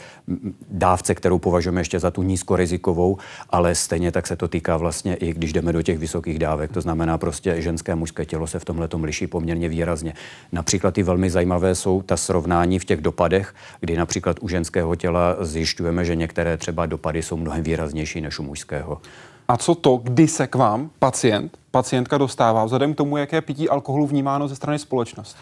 dávce, 0.70 1.14
kterou 1.14 1.38
považujeme 1.38 1.80
ještě 1.80 2.00
za 2.00 2.10
tu 2.10 2.22
nízkorizikovou, 2.22 3.18
ale 3.50 3.74
stejně 3.74 4.12
tak 4.12 4.26
se 4.26 4.36
to 4.36 4.48
týká 4.48 4.76
vlastně 4.76 5.13
i 5.14 5.34
když 5.34 5.52
jdeme 5.52 5.72
do 5.72 5.82
těch 5.82 5.98
vysokých 5.98 6.38
dávek. 6.38 6.72
To 6.72 6.80
znamená 6.80 7.18
prostě 7.18 7.62
ženské 7.62 7.92
a 7.92 7.96
mužské 7.96 8.24
tělo 8.24 8.46
se 8.46 8.58
v 8.58 8.64
tomhle 8.64 8.88
liší 9.02 9.26
poměrně 9.26 9.68
výrazně 9.68 9.84
výrazně. 9.84 10.14
Například 10.52 10.98
i 10.98 11.02
velmi 11.02 11.30
zajímavé 11.30 11.74
jsou 11.74 12.02
ta 12.02 12.16
srovnání 12.16 12.78
v 12.78 12.84
těch 12.84 13.00
dopadech, 13.00 13.54
kdy 13.80 13.96
například 13.96 14.36
u 14.40 14.48
ženského 14.48 14.94
těla 14.96 15.36
zjišťujeme, 15.40 16.04
že 16.04 16.16
některé 16.16 16.56
třeba 16.56 16.86
dopady 16.86 17.22
jsou 17.22 17.36
mnohem 17.36 17.62
výraznější 17.62 18.20
než 18.20 18.38
u 18.38 18.42
mužského. 18.42 19.00
A 19.48 19.56
co 19.56 19.74
to, 19.74 19.96
kdy 19.96 20.28
se 20.28 20.46
k 20.46 20.54
vám 20.54 20.90
pacient, 20.98 21.58
pacientka 21.70 22.18
dostává, 22.18 22.64
vzhledem 22.64 22.94
k 22.94 22.96
tomu, 22.96 23.16
jaké 23.16 23.40
pití 23.40 23.68
alkoholu 23.68 24.06
vnímáno 24.06 24.48
ze 24.48 24.56
strany 24.56 24.78
společnosti? 24.78 25.40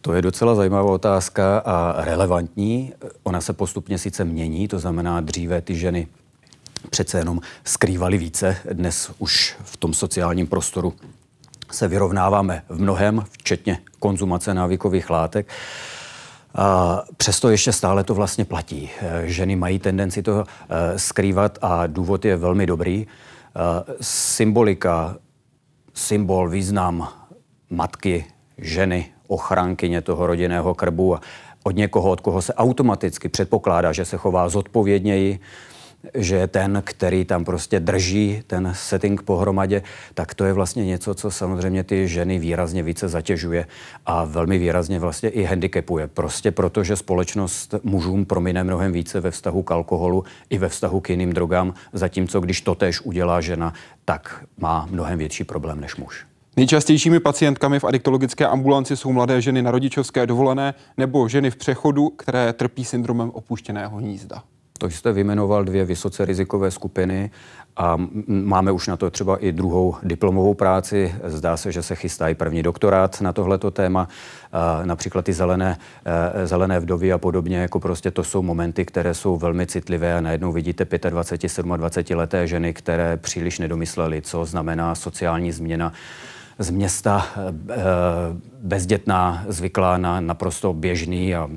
To 0.00 0.12
je 0.12 0.22
docela 0.22 0.54
zajímavá 0.54 0.92
otázka 0.92 1.58
a 1.58 2.04
relevantní. 2.04 2.92
Ona 3.22 3.40
se 3.40 3.52
postupně 3.52 3.98
sice 3.98 4.24
mění, 4.24 4.68
to 4.68 4.78
znamená 4.78 5.20
dříve 5.20 5.60
ty 5.60 5.74
ženy 5.74 6.06
přece 6.90 7.18
jenom 7.18 7.40
skrývaly 7.64 8.18
více. 8.18 8.56
Dnes 8.72 9.10
už 9.18 9.56
v 9.64 9.76
tom 9.76 9.94
sociálním 9.94 10.46
prostoru 10.46 10.94
se 11.70 11.88
vyrovnáváme 11.88 12.62
v 12.68 12.80
mnohem, 12.80 13.24
včetně 13.30 13.78
konzumace 13.98 14.54
návykových 14.54 15.10
látek. 15.10 15.48
A 16.54 17.02
přesto 17.16 17.50
ještě 17.50 17.72
stále 17.72 18.04
to 18.04 18.14
vlastně 18.14 18.44
platí. 18.44 18.90
Ženy 19.24 19.56
mají 19.56 19.78
tendenci 19.78 20.22
to 20.22 20.44
eh, 20.44 20.98
skrývat 20.98 21.58
a 21.62 21.86
důvod 21.86 22.24
je 22.24 22.36
velmi 22.36 22.66
dobrý. 22.66 23.06
Eh, 23.06 23.94
symbolika, 24.00 25.16
symbol, 25.94 26.48
význam 26.48 27.08
matky, 27.70 28.24
ženy, 28.58 29.12
ochránkyně 29.26 30.02
toho 30.02 30.26
rodinného 30.26 30.74
krbu 30.74 31.14
a 31.14 31.20
od 31.62 31.76
někoho, 31.76 32.10
od 32.10 32.20
koho 32.20 32.42
se 32.42 32.54
automaticky 32.54 33.28
předpokládá, 33.28 33.92
že 33.92 34.04
se 34.04 34.16
chová 34.16 34.48
zodpovědněji, 34.48 35.40
že 36.14 36.36
je 36.36 36.46
ten, 36.46 36.82
který 36.84 37.24
tam 37.24 37.44
prostě 37.44 37.80
drží 37.80 38.42
ten 38.46 38.72
setting 38.76 39.22
pohromadě, 39.22 39.82
tak 40.14 40.34
to 40.34 40.44
je 40.44 40.52
vlastně 40.52 40.84
něco, 40.84 41.14
co 41.14 41.30
samozřejmě 41.30 41.84
ty 41.84 42.08
ženy 42.08 42.38
výrazně 42.38 42.82
více 42.82 43.08
zatěžuje 43.08 43.66
a 44.06 44.24
velmi 44.24 44.58
výrazně 44.58 44.98
vlastně 44.98 45.28
i 45.28 45.44
handicapuje. 45.44 46.06
Prostě 46.06 46.50
proto, 46.50 46.84
že 46.84 46.96
společnost 46.96 47.74
mužům 47.82 48.24
promine 48.24 48.64
mnohem 48.64 48.92
více 48.92 49.20
ve 49.20 49.30
vztahu 49.30 49.62
k 49.62 49.70
alkoholu 49.70 50.24
i 50.50 50.58
ve 50.58 50.68
vztahu 50.68 51.00
k 51.00 51.10
jiným 51.10 51.32
drogám, 51.32 51.74
zatímco 51.92 52.40
když 52.40 52.60
to 52.60 52.74
tež 52.74 53.00
udělá 53.00 53.40
žena, 53.40 53.74
tak 54.04 54.44
má 54.58 54.88
mnohem 54.90 55.18
větší 55.18 55.44
problém 55.44 55.80
než 55.80 55.96
muž. 55.96 56.26
Nejčastějšími 56.56 57.20
pacientkami 57.20 57.80
v 57.80 57.84
adiktologické 57.84 58.46
ambulanci 58.46 58.96
jsou 58.96 59.12
mladé 59.12 59.42
ženy 59.42 59.62
na 59.62 59.70
rodičovské 59.70 60.26
dovolené 60.26 60.74
nebo 60.96 61.28
ženy 61.28 61.50
v 61.50 61.56
přechodu, 61.56 62.08
které 62.08 62.52
trpí 62.52 62.84
syndromem 62.84 63.30
opuštěného 63.30 63.96
hnízda. 63.96 64.42
To 64.80 64.90
jste 64.90 65.12
vyjmenoval 65.12 65.64
dvě 65.64 65.84
vysoce 65.84 66.24
rizikové 66.24 66.70
skupiny 66.70 67.30
a 67.76 67.96
máme 68.26 68.72
už 68.72 68.86
na 68.86 68.96
to 68.96 69.10
třeba 69.10 69.36
i 69.36 69.52
druhou 69.52 69.96
diplomovou 70.02 70.54
práci. 70.54 71.14
Zdá 71.24 71.56
se, 71.56 71.72
že 71.72 71.82
se 71.82 71.94
chystá 71.94 72.28
i 72.28 72.34
první 72.34 72.62
doktorát 72.62 73.20
na 73.20 73.32
tohleto 73.32 73.70
téma. 73.70 74.08
Například 74.84 75.24
ty 75.24 75.32
zelené, 75.32 75.78
e, 76.42 76.46
zelené 76.46 76.80
vdovy 76.80 77.12
a 77.12 77.18
podobně, 77.18 77.58
jako 77.58 77.80
prostě 77.80 78.10
to 78.10 78.24
jsou 78.24 78.42
momenty, 78.42 78.84
které 78.84 79.14
jsou 79.14 79.36
velmi 79.36 79.66
citlivé 79.66 80.14
a 80.14 80.20
najednou 80.20 80.52
vidíte 80.52 80.84
25, 81.10 81.76
27 81.76 82.18
leté 82.18 82.46
ženy, 82.46 82.74
které 82.74 83.16
příliš 83.16 83.58
nedomysleli, 83.58 84.22
co 84.22 84.44
znamená 84.44 84.94
sociální 84.94 85.52
změna 85.52 85.92
z 86.58 86.70
města 86.70 87.26
e, 87.36 87.48
e, 87.48 87.76
bezdětná, 88.62 89.44
zvyklá 89.48 89.98
na 89.98 90.20
naprosto 90.20 90.72
běžný 90.72 91.34
a 91.34 91.48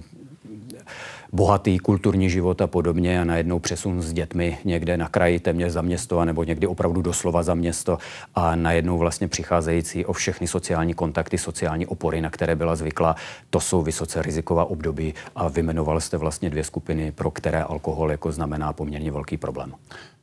bohatý 1.34 1.80
kulturní 1.80 2.30
život 2.30 2.62
a 2.62 2.68
podobně 2.68 3.22
a 3.22 3.24
najednou 3.24 3.60
přesun 3.60 4.02
s 4.02 4.14
dětmi 4.14 4.58
někde 4.66 4.98
na 4.98 5.10
kraji 5.10 5.40
téměř 5.40 5.72
za 5.72 5.82
město, 5.82 6.26
nebo 6.26 6.44
někdy 6.44 6.68
opravdu 6.68 7.02
doslova 7.02 7.44
za 7.44 7.54
město. 7.54 7.98
A 8.36 8.56
najednou 8.56 8.98
vlastně 8.98 9.28
přicházející 9.28 10.06
o 10.06 10.14
všechny 10.14 10.48
sociální 10.48 10.94
kontakty, 10.94 11.38
sociální 11.38 11.86
opory, 11.86 12.22
na 12.22 12.30
které 12.30 12.56
byla 12.56 12.76
zvyklá, 12.76 13.16
to 13.50 13.60
jsou 13.60 13.82
vysoce 13.82 14.22
riziková 14.22 14.66
období 14.66 15.14
a 15.36 15.48
vymenoval 15.48 16.00
jste 16.00 16.18
vlastně 16.18 16.50
dvě 16.50 16.64
skupiny, 16.64 17.12
pro 17.12 17.32
které 17.32 17.64
alkohol 17.64 18.12
jako 18.12 18.32
znamená 18.32 18.74
poměrně 18.74 19.12
velký 19.12 19.38
problém. 19.38 19.74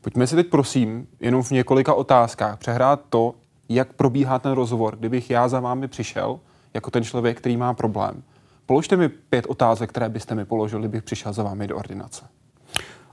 Pojďme 0.00 0.26
si 0.26 0.36
teď 0.36 0.46
prosím 0.46 1.06
jenom 1.20 1.42
v 1.42 1.50
několika 1.50 1.94
otázkách 1.94 2.58
přehrát 2.58 3.00
to, 3.08 3.34
jak 3.68 3.92
probíhá 3.92 4.38
ten 4.38 4.52
rozhovor, 4.52 4.96
kdybych 4.96 5.30
já 5.30 5.48
za 5.48 5.60
vámi 5.60 5.88
přišel 5.88 6.40
jako 6.74 6.90
ten 6.90 7.04
člověk, 7.04 7.38
který 7.38 7.56
má 7.56 7.74
problém 7.74 8.22
Položte 8.70 8.96
mi 8.96 9.08
pět 9.08 9.46
otázek, 9.46 9.90
které 9.90 10.08
byste 10.08 10.34
mi 10.34 10.44
položili, 10.44 10.82
kdybych 10.82 11.02
přišel 11.02 11.32
za 11.32 11.42
vámi 11.42 11.66
do 11.66 11.76
ordinace. 11.76 12.24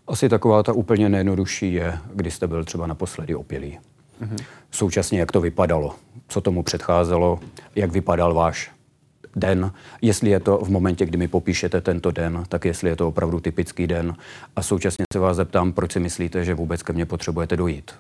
Asi 0.08 0.30
taková 0.30 0.64
ta 0.64 0.74
úplně 0.74 1.10
nejjednodušší 1.10 1.74
je, 1.74 2.00
kdy 2.14 2.32
jste 2.32 2.48
byl 2.48 2.64
třeba 2.64 2.88
naposledy 2.88 3.36
opilý. 3.36 3.80
Mm-hmm. 4.22 4.44
Současně, 4.72 5.20
jak 5.20 5.32
to 5.32 5.42
vypadalo, 5.42 5.96
co 6.28 6.42
tomu 6.42 6.64
předcházelo, 6.64 7.40
jak 7.76 7.92
vypadal 7.92 8.34
váš 8.34 8.72
den, 9.36 9.72
jestli 10.02 10.30
je 10.30 10.40
to 10.40 10.58
v 10.58 10.70
momentě, 10.70 11.06
kdy 11.06 11.18
mi 11.18 11.28
popíšete 11.28 11.82
tento 11.82 12.12
den, 12.12 12.44
tak 12.50 12.66
jestli 12.66 12.90
je 12.90 12.96
to 12.96 13.08
opravdu 13.08 13.40
typický 13.40 13.88
den. 13.88 14.16
A 14.56 14.62
současně 14.62 15.06
se 15.14 15.20
vás 15.20 15.38
zeptám, 15.38 15.74
proč 15.74 15.92
si 15.92 16.00
myslíte, 16.00 16.46
že 16.46 16.54
vůbec 16.54 16.84
ke 16.84 16.94
mně 16.94 17.06
potřebujete 17.06 17.58
dojít. 17.58 17.92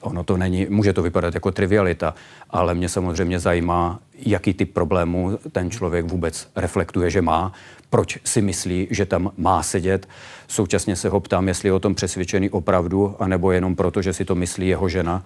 Ono 0.00 0.24
to 0.24 0.36
není, 0.36 0.66
může 0.70 0.92
to 0.92 1.02
vypadat 1.02 1.34
jako 1.34 1.50
trivialita, 1.50 2.14
ale 2.50 2.74
mě 2.74 2.88
samozřejmě 2.88 3.38
zajímá, 3.38 3.98
jaký 4.18 4.54
typ 4.54 4.72
problémů 4.74 5.38
ten 5.52 5.70
člověk 5.70 6.04
vůbec 6.06 6.48
reflektuje, 6.56 7.10
že 7.10 7.22
má, 7.22 7.52
proč 7.90 8.18
si 8.24 8.42
myslí, 8.42 8.88
že 8.90 9.06
tam 9.06 9.32
má 9.36 9.62
sedět. 9.62 10.08
Současně 10.48 10.96
se 10.96 11.08
ho 11.08 11.20
ptám, 11.20 11.48
jestli 11.48 11.68
je 11.68 11.72
o 11.72 11.78
tom 11.78 11.94
přesvědčený 11.94 12.50
opravdu, 12.50 13.16
anebo 13.18 13.52
jenom 13.52 13.76
proto, 13.76 14.02
že 14.02 14.12
si 14.12 14.24
to 14.24 14.34
myslí 14.34 14.68
jeho 14.68 14.88
žena. 14.88 15.24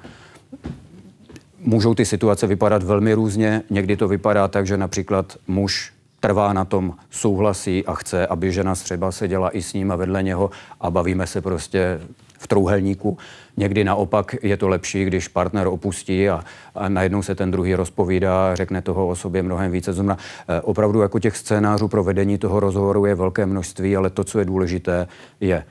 Můžou 1.58 1.94
ty 1.94 2.04
situace 2.04 2.46
vypadat 2.46 2.82
velmi 2.82 3.14
různě. 3.14 3.62
Někdy 3.70 3.96
to 3.96 4.08
vypadá 4.08 4.48
tak, 4.48 4.66
že 4.66 4.76
například 4.76 5.36
muž 5.46 5.92
trvá 6.20 6.52
na 6.52 6.64
tom, 6.64 6.94
souhlasí 7.10 7.86
a 7.86 7.94
chce, 7.94 8.26
aby 8.26 8.52
žena 8.52 8.74
třeba 8.74 9.12
seděla 9.12 9.56
i 9.56 9.62
s 9.62 9.72
ním 9.72 9.92
a 9.92 9.96
vedle 9.96 10.22
něho 10.22 10.50
a 10.80 10.90
bavíme 10.90 11.26
se 11.26 11.40
prostě 11.40 12.00
v 12.44 12.46
trouhelníku. 12.46 13.18
Někdy 13.56 13.84
naopak 13.84 14.36
je 14.42 14.56
to 14.56 14.68
lepší, 14.68 15.04
když 15.04 15.28
partner 15.28 15.66
opustí 15.66 16.28
a, 16.28 16.44
a 16.74 16.88
najednou 16.88 17.22
se 17.22 17.34
ten 17.34 17.50
druhý 17.50 17.74
rozpovídá 17.74 18.52
a 18.52 18.54
řekne 18.54 18.82
toho 18.82 19.08
o 19.08 19.16
sobě 19.16 19.42
mnohem 19.42 19.72
více. 19.72 19.92
Znamená, 19.92 20.18
eh, 20.48 20.60
opravdu 20.60 21.00
jako 21.00 21.18
těch 21.18 21.36
scénářů 21.36 21.88
pro 21.88 22.04
vedení 22.04 22.38
toho 22.38 22.60
rozhovoru 22.60 23.06
je 23.06 23.14
velké 23.14 23.46
množství, 23.46 23.96
ale 23.96 24.10
to, 24.10 24.24
co 24.24 24.38
je 24.38 24.44
důležité, 24.44 25.08
je 25.40 25.64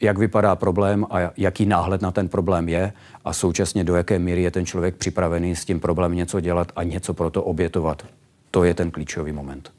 jak 0.00 0.18
vypadá 0.18 0.56
problém 0.56 1.06
a 1.10 1.18
jaký 1.36 1.66
náhled 1.66 2.02
na 2.02 2.10
ten 2.10 2.28
problém 2.28 2.68
je 2.68 2.92
a 3.24 3.32
současně 3.32 3.84
do 3.84 3.96
jaké 3.96 4.18
míry 4.18 4.42
je 4.42 4.50
ten 4.50 4.66
člověk 4.66 4.96
připravený 4.96 5.56
s 5.56 5.64
tím 5.64 5.80
problémem 5.80 6.16
něco 6.16 6.40
dělat 6.40 6.72
a 6.76 6.82
něco 6.82 7.14
pro 7.14 7.30
to 7.30 7.42
obětovat. 7.42 8.02
To 8.50 8.64
je 8.64 8.74
ten 8.74 8.90
klíčový 8.90 9.32
moment. 9.32 9.72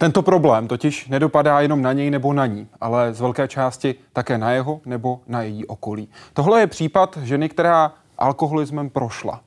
Tento 0.00 0.22
problém 0.22 0.68
totiž 0.68 1.08
nedopadá 1.08 1.60
jenom 1.60 1.82
na 1.82 1.92
něj 1.92 2.10
nebo 2.10 2.32
na 2.32 2.46
ní, 2.46 2.68
ale 2.80 3.14
z 3.14 3.20
velké 3.20 3.48
části 3.48 3.94
také 4.12 4.38
na 4.38 4.50
jeho 4.50 4.80
nebo 4.86 5.20
na 5.26 5.42
její 5.42 5.66
okolí. 5.66 6.08
Tohle 6.32 6.60
je 6.60 6.66
případ 6.66 7.18
ženy, 7.22 7.48
která 7.48 7.92
alkoholismem 8.18 8.90
prošla. 8.90 9.40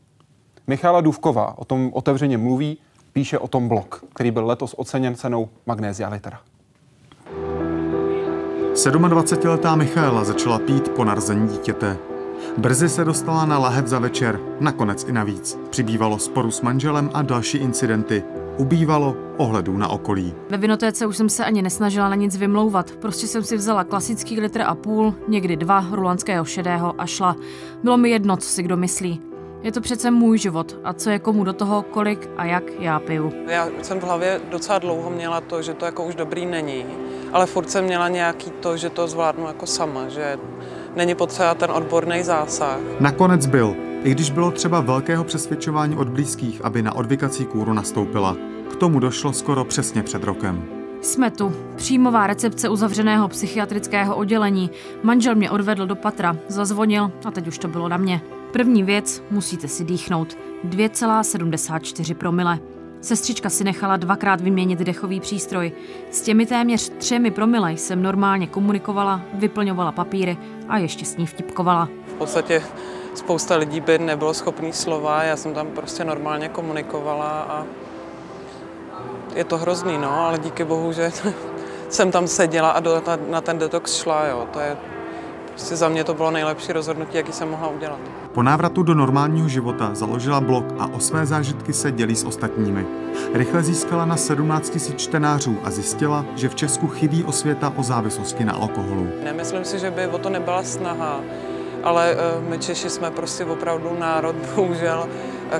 Michála 0.68 1.02
Důvková 1.02 1.58
o 1.58 1.66
tom 1.66 1.90
otevřeně 1.94 2.38
mluví, 2.38 2.78
píše 3.14 3.40
o 3.40 3.48
tom 3.48 3.68
blog, 3.68 4.06
který 4.14 4.32
byl 4.32 4.46
letos 4.46 4.76
oceněn 4.78 5.16
cenou 5.16 5.50
Magnézia 5.66 6.10
Litera. 6.10 6.40
27-letá 8.74 9.76
Michaela 9.76 10.24
začala 10.24 10.60
pít 10.60 10.90
po 10.90 11.04
narození 11.04 11.48
dítěte. 11.48 12.13
Brzy 12.58 12.90
se 12.90 13.06
dostala 13.06 13.46
na 13.46 13.60
lahev 13.60 13.88
za 13.88 14.00
večer, 14.00 14.40
nakonec 14.60 15.04
i 15.04 15.12
navíc. 15.12 15.60
Přibývalo 15.70 16.20
sporu 16.20 16.52
s 16.52 16.62
manželem 16.62 17.10
a 17.14 17.22
další 17.22 17.58
incidenty. 17.58 18.24
Ubývalo 18.58 19.16
ohledů 19.38 19.78
na 19.78 19.88
okolí. 19.88 20.34
Ve 20.50 20.58
vinotéce 20.58 21.06
už 21.06 21.18
jsem 21.18 21.30
se 21.30 21.46
ani 21.46 21.62
nesnažila 21.62 22.10
na 22.10 22.16
nic 22.16 22.38
vymlouvat. 22.38 22.92
Prostě 22.92 23.28
jsem 23.28 23.44
si 23.44 23.58
vzala 23.58 23.84
klasický 23.84 24.40
litr 24.40 24.62
a 24.62 24.76
půl, 24.76 25.14
někdy 25.28 25.56
dva, 25.56 25.86
rulanského 25.92 26.46
šedého 26.46 27.02
a 27.02 27.06
šla. 27.06 27.36
Bylo 27.84 27.98
mi 27.98 28.10
jedno, 28.10 28.38
co 28.38 28.50
si 28.50 28.64
kdo 28.64 28.78
myslí. 28.78 29.22
Je 29.62 29.72
to 29.72 29.82
přece 29.82 30.12
můj 30.12 30.38
život 30.38 30.80
a 30.84 30.94
co 30.94 31.10
je 31.10 31.20
komu 31.20 31.44
do 31.44 31.54
toho, 31.54 31.82
kolik 31.82 32.30
a 32.38 32.46
jak 32.46 32.64
já 32.80 33.00
piju. 33.00 33.34
Já 33.48 33.68
jsem 33.82 34.00
v 34.00 34.04
hlavě 34.04 34.42
docela 34.52 34.80
dlouho 34.80 35.10
měla 35.10 35.42
to, 35.42 35.62
že 35.62 35.74
to 35.74 35.86
jako 35.86 36.06
už 36.06 36.16
dobrý 36.16 36.46
není, 36.46 36.86
ale 37.32 37.46
furt 37.46 37.70
jsem 37.70 37.86
měla 37.86 38.10
nějaký 38.10 38.52
to, 38.52 38.78
že 38.78 38.90
to 38.90 39.08
zvládnu 39.08 39.48
jako 39.48 39.66
sama, 39.66 40.10
že 40.10 40.38
není 40.96 41.16
potřeba 41.16 41.56
ten 41.56 41.72
odborný 41.72 42.24
zásah. 42.24 42.80
Nakonec 43.00 43.46
byl, 43.46 43.76
i 44.04 44.12
když 44.12 44.30
bylo 44.30 44.52
třeba 44.52 44.82
velkého 44.82 45.24
přesvědčování 45.24 45.96
od 45.96 46.10
blízkých, 46.10 46.66
aby 46.66 46.82
na 46.82 46.96
odvykací 46.96 47.46
kůru 47.46 47.74
nastoupila. 47.74 48.38
K 48.72 48.76
tomu 48.76 49.00
došlo 49.00 49.34
skoro 49.34 49.66
přesně 49.66 50.04
před 50.04 50.24
rokem. 50.24 50.64
Jsme 51.02 51.32
tu. 51.32 51.54
Příjmová 51.76 52.28
recepce 52.28 52.70
uzavřeného 52.70 53.28
psychiatrického 53.28 54.16
oddělení. 54.16 54.70
Manžel 55.04 55.36
mě 55.36 55.52
odvedl 55.52 55.86
do 55.86 55.96
patra, 55.96 56.38
zazvonil 56.48 57.12
a 57.26 57.32
teď 57.32 57.48
už 57.48 57.58
to 57.58 57.68
bylo 57.68 57.90
na 57.90 57.98
mě. 57.98 58.22
První 58.52 58.84
věc, 58.84 59.24
musíte 59.32 59.68
si 59.68 59.84
dýchnout. 59.84 60.38
2,74 60.70 62.16
promile. 62.16 62.60
Sestřička 63.04 63.50
si 63.50 63.64
nechala 63.64 63.98
dvakrát 63.98 64.42
vyměnit 64.42 64.80
dechový 64.80 65.20
přístroj. 65.20 65.72
S 66.12 66.22
těmi 66.22 66.46
téměř 66.46 66.90
třemi 66.90 67.32
promile 67.32 67.74
jsem 67.74 68.04
normálně 68.04 68.48
komunikovala, 68.48 69.22
vyplňovala 69.34 69.92
papíry 69.92 70.38
a 70.70 70.78
ještě 70.78 71.06
s 71.06 71.18
ní 71.18 71.28
vtipkovala. 71.28 71.90
V 72.08 72.14
podstatě 72.14 72.64
spousta 73.16 73.56
lidí 73.56 73.80
by 73.80 73.98
nebylo 73.98 74.34
schopný 74.34 74.74
slova, 74.74 75.24
já 75.24 75.38
jsem 75.38 75.54
tam 75.54 75.68
prostě 75.68 76.04
normálně 76.04 76.50
komunikovala 76.50 77.30
a 77.30 77.66
je 79.36 79.44
to 79.44 79.58
hrozný, 79.58 79.98
no, 79.98 80.20
ale 80.20 80.40
díky 80.40 80.64
bohu, 80.64 80.94
že 80.94 81.12
jsem 81.90 82.12
tam 82.12 82.28
seděla 82.28 82.72
a 82.72 82.82
na 83.30 83.42
ten 83.42 83.58
detox 83.58 83.96
šla, 83.96 84.26
jo, 84.26 84.48
to 84.54 84.60
je, 84.60 84.78
prostě 85.54 85.76
za 85.76 85.90
mě 85.90 86.04
to 86.04 86.14
bylo 86.14 86.32
nejlepší 86.32 86.74
rozhodnutí, 86.74 87.18
jaký 87.18 87.32
jsem 87.32 87.50
mohla 87.50 87.68
udělat. 87.68 88.00
Po 88.32 88.44
návratu 88.44 88.84
do 88.84 88.94
normálního 88.94 89.48
života 89.48 89.90
založila 89.94 90.42
blog 90.42 90.66
a 90.80 90.88
o 90.88 91.00
své 91.00 91.26
zážitky 91.26 91.74
se 91.74 91.92
dělí 91.92 92.16
s 92.16 92.24
ostatními. 92.24 92.86
Rychle 93.34 93.64
získala 93.64 94.06
na 94.06 94.18
17 94.18 94.76
000 94.76 94.98
čtenářů 94.98 95.58
a 95.64 95.72
zjistila, 95.72 96.26
že 96.36 96.50
v 96.50 96.56
Česku 96.56 96.88
chybí 96.88 97.24
osvěta 97.24 97.74
o 97.76 97.84
závislosti 97.84 98.46
na 98.46 98.54
alkoholu. 98.54 99.08
Nemyslím 99.24 99.66
si, 99.66 99.80
že 99.80 99.92
by 99.92 100.08
o 100.08 100.18
to 100.18 100.30
nebyla 100.30 100.64
snaha, 100.64 101.20
ale 101.84 102.16
uh, 102.16 102.50
my 102.50 102.58
Češi 102.58 102.90
jsme 102.90 103.12
prostě 103.12 103.46
opravdu 103.46 103.96
národ, 104.00 104.36
bohužel, 104.56 105.10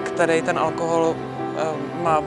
který 0.04 0.42
ten 0.42 0.60
alkohol 0.60 1.16
uh, 1.16 2.04
má 2.04 2.22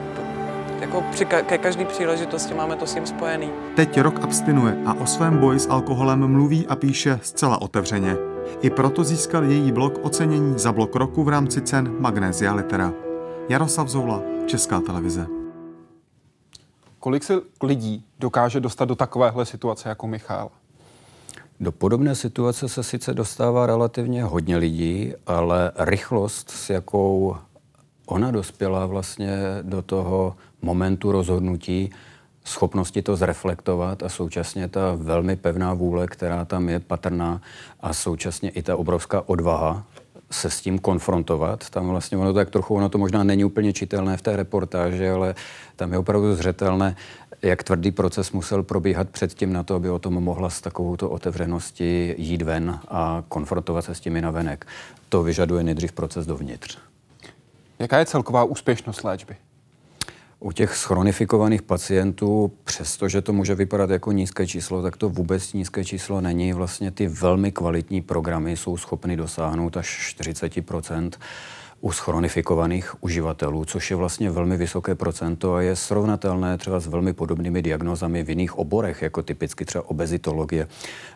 jako 0.81 1.03
při 1.11 1.25
ka- 1.25 1.43
ke 1.43 1.57
každé 1.57 1.85
příležitosti 1.85 2.53
máme 2.53 2.75
to 2.75 2.87
s 2.87 2.93
tím 2.93 3.05
spojený. 3.05 3.49
Teď 3.75 3.99
rok 3.99 4.19
abstinuje 4.23 4.77
a 4.85 4.93
o 4.93 5.05
svém 5.05 5.37
boji 5.37 5.59
s 5.59 5.69
alkoholem 5.69 6.27
mluví 6.27 6.67
a 6.67 6.75
píše 6.75 7.19
zcela 7.23 7.61
otevřeně. 7.61 8.15
I 8.61 8.69
proto 8.69 9.03
získal 9.03 9.43
její 9.43 9.71
blog 9.71 9.93
ocenění 10.01 10.59
za 10.59 10.71
blok 10.71 10.95
roku 10.95 11.23
v 11.23 11.29
rámci 11.29 11.61
cen 11.61 11.95
Magnézia 11.99 12.53
Litera. 12.53 12.93
Jaroslav 13.49 13.87
Zoula, 13.87 14.21
Česká 14.45 14.79
televize. 14.79 15.27
Kolik 16.99 17.23
se 17.23 17.33
lidí 17.63 18.05
dokáže 18.19 18.59
dostat 18.59 18.85
do 18.85 18.95
takovéhle 18.95 19.45
situace 19.45 19.89
jako 19.89 20.07
Michal? 20.07 20.49
Do 21.59 21.71
podobné 21.71 22.15
situace 22.15 22.69
se 22.69 22.83
sice 22.83 23.13
dostává 23.13 23.65
relativně 23.65 24.23
hodně 24.23 24.57
lidí, 24.57 25.13
ale 25.27 25.71
rychlost, 25.77 26.49
s 26.49 26.69
jakou 26.69 27.35
ona 28.05 28.31
dospěla 28.31 28.85
vlastně 28.85 29.37
do 29.61 29.81
toho 29.81 30.35
momentu 30.61 31.11
rozhodnutí, 31.11 31.89
schopnosti 32.45 33.01
to 33.01 33.15
zreflektovat 33.15 34.03
a 34.03 34.09
současně 34.09 34.67
ta 34.67 34.95
velmi 34.95 35.35
pevná 35.35 35.73
vůle, 35.73 36.07
která 36.07 36.45
tam 36.45 36.69
je 36.69 36.79
patrná 36.79 37.41
a 37.81 37.93
současně 37.93 38.49
i 38.49 38.61
ta 38.61 38.75
obrovská 38.75 39.29
odvaha 39.29 39.83
se 40.31 40.49
s 40.49 40.61
tím 40.61 40.79
konfrontovat. 40.79 41.69
Tam 41.69 41.87
vlastně 41.87 42.17
ono 42.17 42.33
tak 42.33 42.49
trochu, 42.49 42.75
ono 42.75 42.89
to 42.89 42.97
možná 42.97 43.23
není 43.23 43.45
úplně 43.45 43.73
čitelné 43.73 44.17
v 44.17 44.21
té 44.21 44.35
reportáži, 44.35 45.09
ale 45.09 45.35
tam 45.75 45.91
je 45.91 45.97
opravdu 45.97 46.35
zřetelné, 46.35 46.95
jak 47.41 47.63
tvrdý 47.63 47.91
proces 47.91 48.31
musel 48.31 48.63
probíhat 48.63 49.09
předtím 49.09 49.53
na 49.53 49.63
to, 49.63 49.75
aby 49.75 49.89
o 49.89 49.99
tom 49.99 50.13
mohla 50.13 50.49
s 50.49 50.61
takovouto 50.61 51.09
otevřeností 51.09 52.13
jít 52.17 52.41
ven 52.41 52.79
a 52.87 53.23
konfrontovat 53.29 53.85
se 53.85 53.95
s 53.95 53.99
těmi 53.99 54.21
navenek. 54.21 54.67
To 55.09 55.23
vyžaduje 55.23 55.63
nejdřív 55.63 55.91
proces 55.91 56.25
dovnitř. 56.25 56.77
Jaká 57.79 57.99
je 57.99 58.05
celková 58.05 58.43
úspěšnost 58.43 59.03
léčby? 59.03 59.35
U 60.39 60.51
těch 60.51 60.75
schronifikovaných 60.75 61.61
pacientů, 61.61 62.51
přestože 62.63 63.21
to 63.21 63.33
může 63.33 63.55
vypadat 63.55 63.89
jako 63.89 64.11
nízké 64.11 64.47
číslo, 64.47 64.81
tak 64.81 64.97
to 64.97 65.09
vůbec 65.09 65.53
nízké 65.53 65.85
číslo 65.85 66.21
není. 66.21 66.53
Vlastně 66.53 66.91
ty 66.91 67.07
velmi 67.07 67.51
kvalitní 67.51 68.01
programy 68.01 68.57
jsou 68.57 68.77
schopny 68.77 69.15
dosáhnout 69.15 69.77
až 69.77 69.87
40 70.09 70.53
u 71.81 71.91
schronifikovaných 71.91 73.03
uživatelů, 73.03 73.65
což 73.65 73.89
je 73.91 73.95
vlastně 73.95 74.31
velmi 74.31 74.57
vysoké 74.57 74.95
procento 74.95 75.53
a 75.53 75.61
je 75.61 75.75
srovnatelné 75.75 76.57
třeba 76.57 76.79
s 76.79 76.87
velmi 76.87 77.13
podobnými 77.13 77.61
diagnózami 77.61 78.23
v 78.23 78.29
jiných 78.29 78.57
oborech, 78.57 79.01
jako 79.01 79.23
typicky 79.23 79.65
třeba 79.65 79.89
obezitologie, 79.89 80.67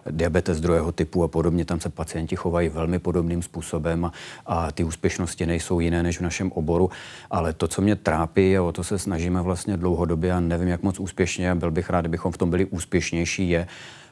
diabetes 0.09 0.61
druhého 0.61 0.91
typu 0.91 1.23
a 1.23 1.27
podobně. 1.27 1.65
Tam 1.65 1.79
se 1.79 1.89
pacienti 1.89 2.35
chovají 2.35 2.69
velmi 2.69 2.99
podobným 2.99 3.41
způsobem 3.41 4.11
a, 4.45 4.71
ty 4.71 4.83
úspěšnosti 4.83 5.45
nejsou 5.45 5.79
jiné 5.79 6.03
než 6.03 6.19
v 6.19 6.23
našem 6.23 6.51
oboru. 6.51 6.89
Ale 7.31 7.53
to, 7.53 7.67
co 7.67 7.81
mě 7.81 7.95
trápí, 7.95 8.57
a 8.57 8.63
o 8.63 8.71
to 8.71 8.83
se 8.83 8.99
snažíme 8.99 9.41
vlastně 9.41 9.77
dlouhodobě 9.77 10.33
a 10.33 10.39
nevím, 10.39 10.67
jak 10.67 10.83
moc 10.83 10.99
úspěšně, 10.99 11.51
a 11.51 11.55
byl 11.55 11.71
bych 11.71 11.89
rád, 11.89 12.01
kdybychom 12.01 12.31
v 12.31 12.37
tom 12.37 12.49
byli 12.49 12.65
úspěšnější, 12.65 13.49
je, 13.49 13.67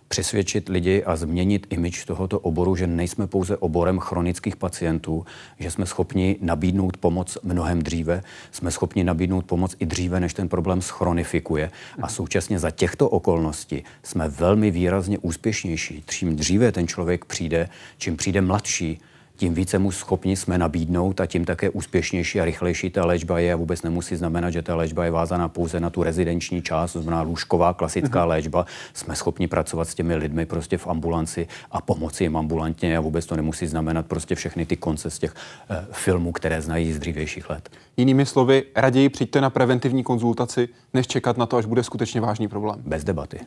přesvědčit 0.09 0.69
lidi 0.69 1.03
a 1.03 1.15
změnit 1.15 1.67
imič 1.69 2.05
tohoto 2.05 2.39
oboru, 2.39 2.75
že 2.75 2.87
nejsme 2.87 3.27
pouze 3.27 3.57
oborem 3.57 3.99
chronických 3.99 4.55
pacientů, 4.55 5.25
že 5.59 5.71
jsme 5.71 5.85
schopni 5.85 6.37
nabídnout 6.41 6.97
pomoc 6.97 7.37
mnohem 7.43 7.81
dříve, 7.81 8.23
jsme 8.51 8.71
schopni 8.71 9.03
nabídnout 9.03 9.45
pomoc 9.45 9.75
i 9.79 9.85
dříve, 9.85 10.19
než 10.19 10.33
ten 10.33 10.49
problém 10.49 10.81
schronifikuje. 10.81 11.71
A 12.01 12.07
současně 12.07 12.59
za 12.59 12.71
těchto 12.71 13.09
okolností 13.09 13.83
jsme 14.03 14.29
velmi 14.29 14.71
výrazně 14.71 15.17
úspěšnější. 15.17 16.03
Čím 16.07 16.35
dříve 16.35 16.71
ten 16.71 16.87
člověk 16.87 17.25
přijde, 17.25 17.69
čím 17.97 18.17
přijde 18.17 18.41
mladší, 18.41 18.99
tím 19.39 19.53
více 19.53 19.79
mu 19.79 19.91
schopni 19.91 20.35
jsme 20.35 20.57
nabídnout 20.57 21.21
a 21.21 21.25
tím 21.25 21.45
také 21.45 21.69
úspěšnější 21.69 22.41
a 22.41 22.45
rychlejší 22.45 22.89
ta 22.89 23.05
léčba 23.05 23.39
je 23.39 23.53
a 23.53 23.55
vůbec 23.55 23.81
nemusí 23.81 24.15
znamenat, 24.15 24.49
že 24.49 24.61
ta 24.61 24.75
léčba 24.75 25.05
je 25.05 25.11
vázaná 25.11 25.47
pouze 25.47 25.79
na 25.79 25.89
tu 25.89 26.03
rezidenční 26.03 26.61
část, 26.61 26.93
to 26.93 27.01
znamená 27.01 27.21
lůžková 27.21 27.73
klasická 27.73 28.23
mm-hmm. 28.23 28.27
léčba. 28.27 28.65
Jsme 28.93 29.15
schopni 29.15 29.47
pracovat 29.47 29.87
s 29.87 29.95
těmi 29.95 30.15
lidmi 30.15 30.45
prostě 30.45 30.77
v 30.77 30.87
ambulanci 30.87 31.47
a 31.71 31.81
pomoci 31.81 32.23
jim 32.23 32.37
ambulantně 32.37 32.97
a 32.97 33.01
vůbec 33.01 33.25
to 33.25 33.35
nemusí 33.35 33.67
znamenat 33.67 34.05
prostě 34.05 34.35
všechny 34.35 34.65
ty 34.65 34.75
konce 34.77 35.09
z 35.09 35.19
těch 35.19 35.35
eh, 35.69 35.85
filmů, 35.91 36.31
které 36.31 36.61
znají 36.61 36.93
z 36.93 36.99
dřívějších 36.99 37.49
let. 37.49 37.69
Jinými 37.97 38.25
slovy, 38.25 38.63
raději 38.75 39.09
přijďte 39.09 39.41
na 39.41 39.49
preventivní 39.49 40.03
konzultaci, 40.03 40.69
než 40.93 41.07
čekat 41.07 41.37
na 41.37 41.45
to, 41.45 41.57
až 41.57 41.65
bude 41.65 41.83
skutečně 41.83 42.21
vážný 42.21 42.47
problém. 42.47 42.81
Bez 42.85 43.03
debaty. 43.03 43.39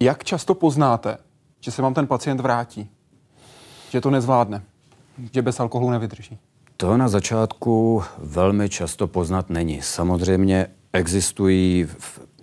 Jak 0.00 0.24
často 0.24 0.54
poznáte, 0.54 1.18
že 1.60 1.70
se 1.70 1.82
vám 1.82 1.94
ten 1.94 2.06
pacient 2.06 2.40
vrátí? 2.40 2.90
Že 3.96 4.04
to 4.04 4.12
nezvládne, 4.12 4.60
že 5.32 5.42
bez 5.42 5.56
alkoholu 5.60 5.90
nevydrží? 5.90 6.36
To 6.76 6.96
na 6.96 7.08
začátku 7.08 8.02
velmi 8.18 8.68
často 8.68 9.06
poznat 9.06 9.50
není. 9.50 9.82
Samozřejmě 9.82 10.66
existují 10.92 11.88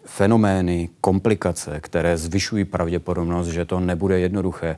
fenomény, 0.06 0.90
komplikace, 1.02 1.80
které 1.80 2.18
zvyšují 2.18 2.66
pravděpodobnost, 2.66 3.48
že 3.48 3.66
to 3.66 3.80
nebude 3.80 4.20
jednoduché. 4.20 4.76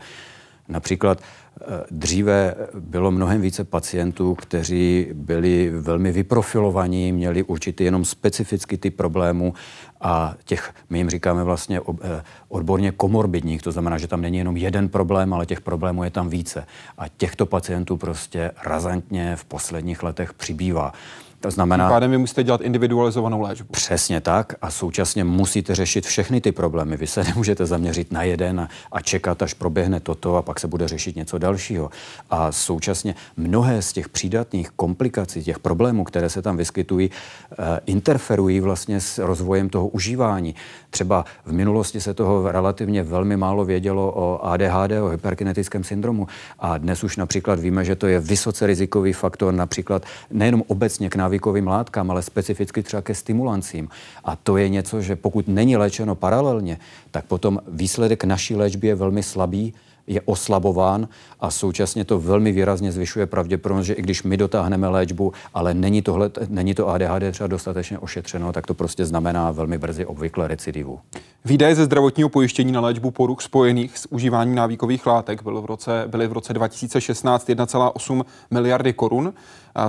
Například 0.68 1.20
eh, 1.22 1.64
dříve 1.92 2.56
bylo 2.74 3.12
mnohem 3.12 3.42
více 3.42 3.64
pacientů, 3.64 4.36
kteří 4.36 5.08
byli 5.14 5.70
velmi 5.70 6.12
vyprofilovaní, 6.12 7.12
měli 7.12 7.44
určitý 7.44 7.84
jenom 7.84 8.06
specifický 8.06 8.78
typ 8.78 8.98
problémů 8.98 9.54
a 10.02 10.36
těch, 10.46 10.74
my 10.90 10.98
jim 10.98 11.10
říkáme 11.10 11.44
vlastně 11.44 11.80
eh, 11.80 12.24
odborně 12.50 12.92
komorbidních, 12.92 13.62
to 13.62 13.72
znamená, 13.72 13.98
že 13.98 14.08
tam 14.08 14.22
není 14.22 14.38
jenom 14.38 14.58
jeden 14.58 14.90
problém, 14.90 15.34
ale 15.34 15.46
těch 15.46 15.62
problémů 15.62 16.04
je 16.04 16.10
tam 16.10 16.30
více. 16.30 16.66
A 16.98 17.08
těchto 17.08 17.46
pacientů 17.46 17.98
prostě 17.98 18.52
razantně 18.66 19.36
v 19.36 19.46
posledních 19.46 20.04
letech 20.04 20.34
přibývá. 20.34 20.94
To 21.46 21.52
znamená... 21.52 21.86
Tím 21.86 21.94
pádem 21.94 22.12
vy 22.12 22.18
musíte 22.18 22.44
dělat 22.44 22.62
individualizovanou 22.62 23.42
léčbu. 23.42 23.68
Přesně 23.72 24.22
tak 24.22 24.54
a 24.62 24.72
současně 24.72 25.24
musíte 25.24 25.76
řešit 25.76 26.06
všechny 26.06 26.42
ty 26.42 26.52
problémy. 26.52 26.98
Vy 26.98 27.08
se 27.08 27.24
nemůžete 27.28 27.66
zaměřit 27.66 28.12
na 28.12 28.24
jeden 28.24 28.60
a, 28.60 28.70
a 28.92 29.02
čekat, 29.02 29.42
až 29.42 29.54
proběhne 29.54 30.00
toto 30.00 30.36
a 30.36 30.42
pak 30.42 30.60
se 30.60 30.68
bude 30.68 30.88
řešit 30.88 31.16
něco 31.16 31.38
dalšího. 31.38 31.90
A 32.30 32.52
současně 32.52 33.16
mnohé 33.38 33.82
z 33.82 33.94
těch 33.94 34.10
přídatných 34.10 34.70
komplikací, 34.70 35.44
těch 35.44 35.60
problémů, 35.60 36.04
které 36.04 36.30
se 36.30 36.42
tam 36.42 36.58
vyskytují, 36.58 37.10
uh, 37.10 37.66
interferují 37.86 38.60
vlastně 38.60 39.02
s 39.02 39.18
rozvojem 39.18 39.70
toho 39.70 39.88
užívání. 39.88 40.56
Třeba 40.90 41.26
v 41.46 41.54
minulosti 41.54 42.02
se 42.02 42.14
toho 42.14 42.52
relativně 42.52 43.04
velmi 43.04 43.38
málo 43.38 43.66
vědělo 43.66 44.12
o 44.16 44.46
ADHD, 44.46 44.92
o 45.02 45.08
hyperkinetickém 45.08 45.84
syndromu 45.84 46.28
a 46.60 46.78
dnes 46.78 47.04
už 47.04 47.18
například 47.18 47.60
víme, 47.60 47.86
že 47.86 47.96
to 47.96 48.08
je 48.08 48.20
vysoce 48.20 48.68
rizikový 48.68 49.14
faktor 49.14 49.54
například 49.54 50.06
nejenom 50.32 50.64
obecně 50.68 51.10
k 51.10 51.16
návykovým 51.36 51.68
látkám, 51.68 52.12
ale 52.12 52.22
specificky 52.22 52.84
třeba 52.84 53.02
ke 53.02 53.16
stimulancím. 53.16 53.90
A 54.24 54.36
to 54.36 54.58
je 54.58 54.70
něco, 54.70 55.02
že 55.02 55.16
pokud 55.16 55.48
není 55.48 55.78
léčeno 55.78 56.16
paralelně, 56.16 56.80
tak 57.12 57.26
potom 57.26 57.60
výsledek 57.68 58.24
naší 58.24 58.56
léčby 58.56 58.88
je 58.88 58.96
velmi 58.96 59.24
slabý 59.24 59.74
je 60.08 60.22
oslabován 60.22 61.08
a 61.40 61.52
současně 61.52 62.06
to 62.06 62.20
velmi 62.20 62.52
výrazně 62.52 62.92
zvyšuje 62.92 63.26
pravděpodobnost, 63.26 63.86
že 63.86 63.94
i 63.94 64.02
když 64.02 64.24
my 64.24 64.38
dotáhneme 64.38 64.88
léčbu, 64.88 65.34
ale 65.54 65.74
není, 65.74 66.02
tohle, 66.02 66.30
není 66.48 66.74
to 66.74 66.88
ADHD 66.88 67.32
třeba 67.32 67.48
dostatečně 67.48 68.00
ošetřeno, 68.00 68.54
tak 68.54 68.68
to 68.68 68.74
prostě 68.74 69.06
znamená 69.06 69.52
velmi 69.52 69.78
brzy 69.78 70.06
obvykle 70.06 70.48
recidivu. 70.48 71.00
Výdaje 71.46 71.76
ze 71.76 71.86
zdravotního 71.86 72.30
pojištění 72.30 72.72
na 72.72 72.82
léčbu 72.82 73.12
poruch 73.12 73.42
spojených 73.42 73.98
s 73.98 74.12
užíváním 74.12 74.56
návykových 74.56 75.06
látek 75.06 75.44
byly 75.44 75.62
v 75.62 75.66
roce, 75.66 76.04
byly 76.08 76.28
v 76.28 76.34
roce 76.34 76.54
2016 76.54 77.50
1,8 77.50 78.24
miliardy 78.52 78.94
korun. 78.94 79.34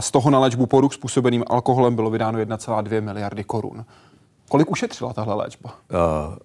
Z 0.01 0.11
toho 0.11 0.31
na 0.31 0.39
léčbu 0.39 0.67
poruch 0.67 0.95
způsobeným 0.95 1.45
alkoholem 1.47 1.95
bylo 1.95 2.11
vydáno 2.11 2.39
1,2 2.39 3.03
miliardy 3.03 3.45
korun. 3.45 3.85
Kolik 4.49 4.71
ušetřila 4.71 5.13
tahle 5.13 5.35
léčba? 5.35 5.71
Uh, 5.71 6.37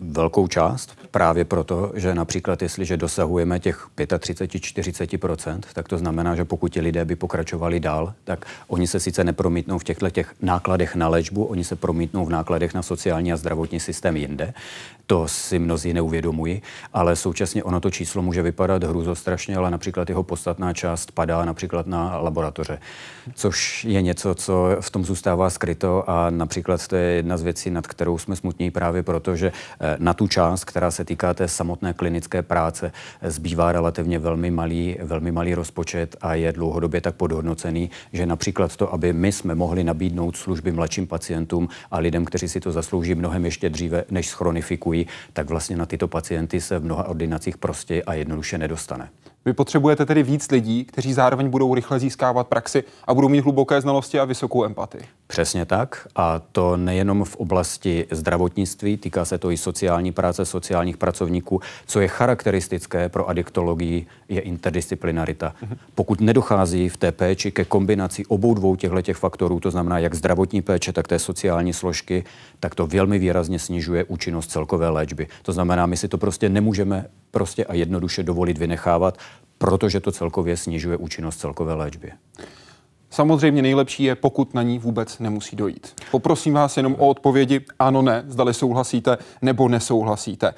velkou 0.00 0.46
část, 0.46 0.98
právě 1.10 1.44
proto, 1.44 1.92
že 1.94 2.14
například 2.14 2.62
jestliže 2.62 2.96
dosahujeme 2.96 3.60
těch 3.60 3.88
35-40%, 3.96 5.60
tak 5.72 5.88
to 5.88 5.98
znamená, 5.98 6.34
že 6.36 6.44
pokud 6.44 6.72
ti 6.72 6.80
lidé 6.80 7.04
by 7.04 7.16
pokračovali 7.16 7.80
dál, 7.80 8.14
tak 8.24 8.44
oni 8.68 8.86
se 8.86 9.00
sice 9.00 9.24
nepromítnou 9.24 9.78
v 9.78 9.84
těchto 9.84 10.10
těch 10.10 10.34
nákladech 10.42 10.94
na 10.94 11.08
léčbu, 11.08 11.44
oni 11.44 11.64
se 11.64 11.76
promítnou 11.76 12.24
v 12.24 12.30
nákladech 12.30 12.74
na 12.74 12.82
sociální 12.82 13.32
a 13.32 13.36
zdravotní 13.36 13.80
systém 13.80 14.16
jinde. 14.16 14.54
To 15.06 15.28
si 15.28 15.58
mnozí 15.58 15.92
neuvědomují, 15.92 16.62
ale 16.92 17.16
současně 17.16 17.64
ono 17.64 17.80
to 17.80 17.90
číslo 17.90 18.22
může 18.22 18.42
vypadat 18.42 18.84
hrůzostrašně, 18.84 19.56
ale 19.56 19.70
například 19.70 20.08
jeho 20.08 20.22
podstatná 20.22 20.72
část 20.72 21.12
padá 21.12 21.44
například 21.44 21.86
na 21.86 22.18
laboratoře, 22.18 22.78
což 23.34 23.84
je 23.84 24.02
něco, 24.02 24.34
co 24.34 24.76
v 24.80 24.90
tom 24.90 25.04
zůstává 25.04 25.50
skryto 25.50 26.10
a 26.10 26.30
například 26.30 26.88
to 26.88 26.96
je 26.96 27.02
jedna 27.02 27.36
z 27.36 27.42
věcí, 27.42 27.70
nad 27.70 27.86
kterou 27.86 28.18
jsme 28.18 28.36
smutní 28.36 28.70
právě 28.70 29.02
proto, 29.02 29.36
že 29.36 29.52
eh, 29.80 29.89
na 29.98 30.14
tu 30.14 30.28
část, 30.28 30.64
která 30.64 30.90
se 30.90 31.04
týká 31.04 31.34
té 31.34 31.48
samotné 31.48 31.92
klinické 31.92 32.42
práce, 32.42 32.92
zbývá 33.22 33.72
relativně 33.72 34.18
velmi 34.18 34.50
malý, 34.50 34.96
velmi 35.02 35.32
malý 35.32 35.54
rozpočet 35.54 36.16
a 36.20 36.34
je 36.34 36.52
dlouhodobě 36.52 37.00
tak 37.00 37.14
podhodnocený, 37.14 37.90
že 38.12 38.26
například 38.26 38.76
to, 38.76 38.92
aby 38.92 39.12
my 39.12 39.32
jsme 39.32 39.54
mohli 39.54 39.84
nabídnout 39.84 40.36
služby 40.36 40.72
mladším 40.72 41.06
pacientům 41.06 41.68
a 41.90 41.98
lidem, 41.98 42.24
kteří 42.24 42.48
si 42.48 42.60
to 42.60 42.72
zaslouží 42.72 43.14
mnohem 43.14 43.44
ještě 43.44 43.68
dříve, 43.68 44.04
než 44.10 44.28
schronifikují, 44.28 45.06
tak 45.32 45.48
vlastně 45.48 45.76
na 45.76 45.86
tyto 45.86 46.08
pacienty 46.08 46.60
se 46.60 46.78
v 46.78 46.84
mnoha 46.84 47.08
ordinacích 47.08 47.58
prostě 47.58 48.02
a 48.02 48.14
jednoduše 48.14 48.58
nedostane. 48.58 49.08
Vy 49.44 49.52
potřebujete 49.52 50.06
tedy 50.06 50.22
víc 50.22 50.50
lidí, 50.50 50.84
kteří 50.84 51.12
zároveň 51.12 51.50
budou 51.50 51.74
rychle 51.74 51.98
získávat 51.98 52.46
praxi 52.46 52.84
a 53.04 53.14
budou 53.14 53.28
mít 53.28 53.40
hluboké 53.40 53.80
znalosti 53.80 54.20
a 54.20 54.24
vysokou 54.24 54.64
empatii. 54.64 55.02
Přesně 55.26 55.64
tak. 55.64 56.08
A 56.16 56.40
to 56.52 56.76
nejenom 56.76 57.24
v 57.24 57.36
oblasti 57.36 58.06
zdravotnictví, 58.10 58.96
týká 58.96 59.24
se 59.24 59.38
to 59.38 59.50
i 59.50 59.56
sociální 59.56 60.12
práce, 60.12 60.44
sociálních 60.44 60.96
pracovníků. 60.96 61.60
Co 61.86 62.00
je 62.00 62.08
charakteristické 62.08 63.08
pro 63.08 63.28
adiktologii, 63.28 64.06
je 64.28 64.40
interdisciplinarita. 64.40 65.54
Mhm. 65.62 65.76
Pokud 65.94 66.20
nedochází 66.20 66.88
v 66.88 66.96
té 66.96 67.12
péči 67.12 67.50
ke 67.50 67.64
kombinaci 67.64 68.26
obou 68.26 68.54
dvou 68.54 68.76
těchto 68.76 69.12
faktorů, 69.12 69.60
to 69.60 69.70
znamená 69.70 69.98
jak 69.98 70.14
zdravotní 70.14 70.62
péče, 70.62 70.92
tak 70.92 71.08
té 71.08 71.18
sociální 71.18 71.72
složky, 71.72 72.24
tak 72.60 72.74
to 72.74 72.86
velmi 72.86 73.18
výrazně 73.18 73.58
snižuje 73.58 74.04
účinnost 74.04 74.50
celkové 74.50 74.88
léčby. 74.88 75.28
To 75.42 75.52
znamená, 75.52 75.86
my 75.86 75.96
si 75.96 76.08
to 76.08 76.18
prostě 76.18 76.48
nemůžeme 76.48 77.06
prostě 77.30 77.64
a 77.64 77.74
jednoduše 77.74 78.22
dovolit 78.22 78.58
vynechávat, 78.58 79.18
protože 79.58 80.00
to 80.00 80.12
celkově 80.12 80.56
snižuje 80.56 80.96
účinnost 80.96 81.36
celkové 81.36 81.74
léčby. 81.74 82.12
Samozřejmě 83.10 83.62
nejlepší 83.62 84.04
je, 84.04 84.14
pokud 84.14 84.54
na 84.54 84.62
ní 84.62 84.78
vůbec 84.78 85.18
nemusí 85.18 85.56
dojít. 85.56 85.94
Poprosím 86.10 86.54
vás 86.54 86.76
jenom 86.76 86.96
o 86.98 87.08
odpovědi 87.08 87.60
ano, 87.78 88.02
ne, 88.02 88.24
zdali 88.28 88.54
souhlasíte 88.54 89.18
nebo 89.42 89.68
nesouhlasíte. 89.68 90.54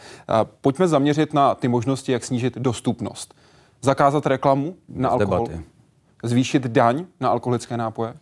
Pojďme 0.61 0.89
zaměřit 0.89 1.35
na 1.35 1.55
ty 1.55 1.69
možnosti, 1.69 2.13
jak 2.13 2.25
snížit 2.25 2.59
dostupnost. 2.59 3.35
Zakázat 3.83 4.27
reklamu 4.27 4.77
na 4.89 5.09
alkohol? 5.09 5.47
Debaty. 5.47 5.65
Zvýšit 6.23 6.63
daň 6.63 7.05
na 7.21 7.29
alkoholické 7.29 7.77
nápoje? 7.77 8.15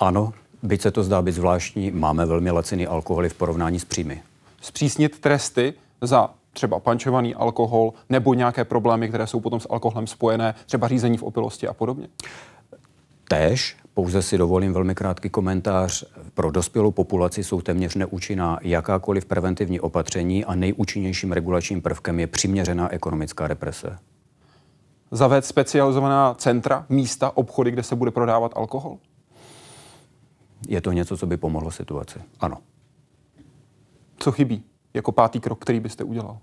Ano, 0.00 0.32
byť 0.62 0.82
se 0.82 0.90
to 0.90 1.02
zdá 1.02 1.22
být 1.22 1.32
zvláštní, 1.32 1.90
máme 1.90 2.26
velmi 2.26 2.50
laciný 2.50 2.86
alkoholy 2.86 3.28
v 3.28 3.34
porovnání 3.34 3.80
s 3.80 3.84
příjmy. 3.84 4.22
Zpřísnit 4.60 5.20
tresty 5.20 5.74
za 6.00 6.30
třeba 6.56 6.80
pančovaný 6.80 7.34
alkohol 7.34 7.92
nebo 8.08 8.34
nějaké 8.34 8.64
problémy, 8.64 9.08
které 9.08 9.26
jsou 9.26 9.40
potom 9.40 9.60
s 9.60 9.66
alkoholem 9.70 10.06
spojené, 10.06 10.54
třeba 10.66 10.88
řízení 10.88 11.16
v 11.16 11.22
opilosti 11.22 11.68
a 11.68 11.74
podobně? 11.74 12.08
Též, 13.28 13.76
pouze 13.94 14.22
si 14.22 14.38
dovolím 14.38 14.72
velmi 14.72 14.94
krátký 14.94 15.30
komentář. 15.30 16.04
Pro 16.34 16.50
dospělou 16.50 16.90
populaci 16.90 17.44
jsou 17.44 17.60
téměř 17.60 17.94
neúčinná 17.94 18.58
jakákoliv 18.62 19.24
preventivní 19.24 19.80
opatření 19.80 20.44
a 20.44 20.54
nejúčinnějším 20.54 21.32
regulačním 21.32 21.82
prvkem 21.82 22.20
je 22.20 22.26
přiměřená 22.26 22.92
ekonomická 22.92 23.46
represe. 23.46 23.98
Zavést 25.10 25.46
specializovaná 25.46 26.34
centra, 26.34 26.86
místa, 26.88 27.36
obchody, 27.36 27.70
kde 27.70 27.82
se 27.82 27.96
bude 27.96 28.10
prodávat 28.10 28.52
alkohol? 28.56 28.98
Je 30.68 30.80
to 30.80 30.92
něco, 30.92 31.16
co 31.16 31.26
by 31.26 31.36
pomohlo 31.36 31.70
situaci. 31.70 32.18
Ano. 32.40 32.58
Co 34.18 34.32
chybí 34.32 34.64
jako 34.94 35.12
pátý 35.12 35.40
krok, 35.40 35.60
který 35.60 35.80
byste 35.80 36.04
udělal? 36.04 36.38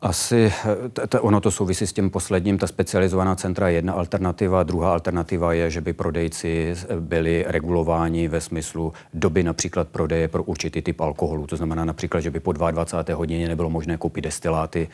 Asi 0.00 0.52
t- 0.92 1.06
t- 1.06 1.20
ono 1.20 1.40
to 1.40 1.50
souvisí 1.50 1.86
s 1.86 1.92
tím 1.92 2.10
posledním. 2.10 2.58
Ta 2.58 2.66
specializovaná 2.66 3.34
centra 3.34 3.68
je 3.68 3.74
jedna 3.74 3.92
alternativa. 3.92 4.62
Druhá 4.62 4.92
alternativa 4.92 5.52
je, 5.52 5.70
že 5.70 5.80
by 5.80 5.92
prodejci 5.92 6.74
byli 7.00 7.44
regulováni 7.48 8.28
ve 8.28 8.40
smyslu 8.40 8.92
doby 9.14 9.42
například 9.42 9.88
prodeje 9.88 10.28
pro 10.28 10.42
určitý 10.42 10.82
typ 10.82 11.00
alkoholu. 11.00 11.46
To 11.46 11.56
znamená 11.56 11.84
například, 11.84 12.20
že 12.20 12.30
by 12.30 12.40
po 12.40 12.52
22. 12.52 13.16
hodině 13.16 13.48
nebylo 13.48 13.70
možné 13.70 13.96
koupit 13.96 14.20
destiláty 14.20 14.88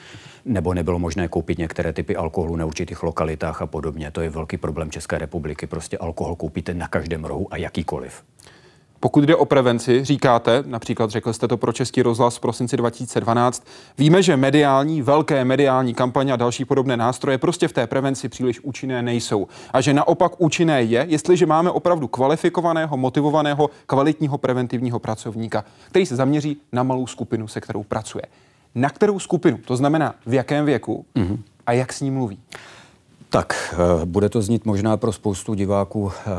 nebo 0.45 0.75
nebylo 0.75 0.99
možné 0.99 1.29
koupit 1.29 1.59
některé 1.59 1.93
typy 1.93 2.17
alkoholu 2.17 2.57
na 2.57 2.65
určitých 2.65 3.03
lokalitách 3.03 3.62
a 3.62 3.67
podobně. 3.67 4.11
To 4.11 4.21
je 4.21 4.31
velký 4.31 4.57
problém 4.57 4.91
České 4.91 5.19
republiky. 5.19 5.67
Prostě 5.67 5.98
alkohol 5.98 6.37
koupíte 6.37 6.75
na 6.75 6.88
každém 6.88 7.25
rohu 7.25 7.46
a 7.50 7.57
jakýkoliv. 7.57 8.23
Pokud 9.03 9.25
jde 9.25 9.37
o 9.37 9.44
prevenci, 9.44 10.05
říkáte, 10.05 10.65
například 10.67 11.11
řekl 11.11 11.33
jste 11.33 11.48
to 11.48 11.57
pro 11.57 11.73
Český 11.73 12.03
rozhlas 12.03 12.37
v 12.37 12.40
prosinci 12.40 12.77
2012, 12.77 13.67
víme, 13.98 14.23
že 14.23 14.37
mediální, 14.37 15.03
velké 15.03 15.44
mediální 15.44 15.94
kampaně 15.94 16.33
a 16.33 16.37
další 16.37 16.65
podobné 16.65 16.96
nástroje 16.96 17.38
prostě 17.38 17.69
v 17.69 17.73
té 17.73 17.87
prevenci 17.87 18.29
příliš 18.29 18.61
účinné 18.61 19.03
nejsou. 19.03 19.48
A 19.73 19.81
že 19.81 19.94
naopak 19.94 20.33
účinné 20.38 20.83
je, 20.83 21.07
jestliže 21.09 21.46
máme 21.46 21.71
opravdu 21.71 22.09
kvalifikovaného, 22.09 22.96
motivovaného, 22.96 23.71
kvalitního 23.87 24.38
preventivního 24.38 24.98
pracovníka, 24.98 25.65
který 25.88 26.07
se 26.07 26.17
zaměří 26.17 26.57
na 26.73 26.83
malou 26.83 27.07
skupinu, 27.07 27.48
se 27.48 27.61
kterou 27.61 27.83
pracuje. 27.83 28.23
Na 28.75 28.90
kterou 28.90 29.19
skupinu, 29.19 29.59
to 29.59 29.77
znamená 29.77 30.15
v 30.27 30.35
jakém 30.35 30.65
věku 30.65 31.05
mm-hmm. 31.15 31.38
a 31.67 31.73
jak 31.73 31.92
s 31.92 32.00
ní 32.00 32.11
mluví. 32.11 32.38
Tak, 33.33 33.74
eh, 33.74 34.06
bude 34.06 34.28
to 34.28 34.42
znít 34.42 34.64
možná 34.64 34.96
pro 34.96 35.12
spoustu 35.12 35.54
diváků 35.54 36.12
eh, 36.12 36.30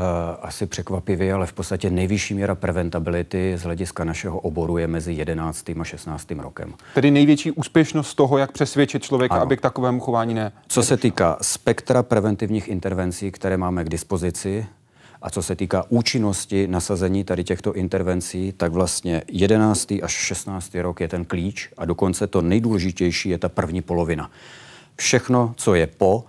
asi 0.42 0.66
překvapivě, 0.66 1.32
ale 1.32 1.46
v 1.46 1.52
podstatě 1.52 1.90
nejvyšší 1.90 2.34
míra 2.34 2.54
preventability 2.54 3.54
z 3.56 3.62
hlediska 3.62 4.04
našeho 4.04 4.40
oboru 4.40 4.78
je 4.78 4.86
mezi 4.86 5.12
11. 5.12 5.80
a 5.80 5.84
16. 5.84 6.30
rokem. 6.30 6.74
Tedy 6.94 7.10
největší 7.10 7.50
úspěšnost 7.50 8.14
toho, 8.14 8.38
jak 8.38 8.52
přesvědčit 8.52 9.02
člověka, 9.02 9.34
ano. 9.34 9.42
aby 9.42 9.56
k 9.56 9.60
takovému 9.60 10.00
chování 10.00 10.34
ne. 10.34 10.52
Co 10.68 10.82
se 10.82 10.96
týká 10.96 11.38
spektra 11.42 12.02
preventivních 12.02 12.68
intervencí, 12.68 13.30
které 13.30 13.56
máme 13.56 13.84
k 13.84 13.88
dispozici, 13.88 14.66
A 15.22 15.30
co 15.30 15.42
se 15.42 15.56
týká 15.56 15.84
účinnosti 15.88 16.66
nasazení 16.66 17.24
tady 17.24 17.44
těchto 17.44 17.72
intervencí, 17.72 18.52
tak 18.52 18.72
vlastně 18.72 19.22
11. 19.28 19.92
až 20.02 20.12
16. 20.12 20.74
rok 20.74 21.00
je 21.00 21.08
ten 21.08 21.24
klíč 21.24 21.68
a 21.76 21.84
dokonce 21.84 22.26
to 22.26 22.42
nejdůležitější 22.42 23.28
je 23.28 23.38
ta 23.38 23.48
první 23.48 23.82
polovina. 23.82 24.30
Všechno, 24.96 25.54
co 25.56 25.74
je 25.74 25.86
po, 25.86 26.24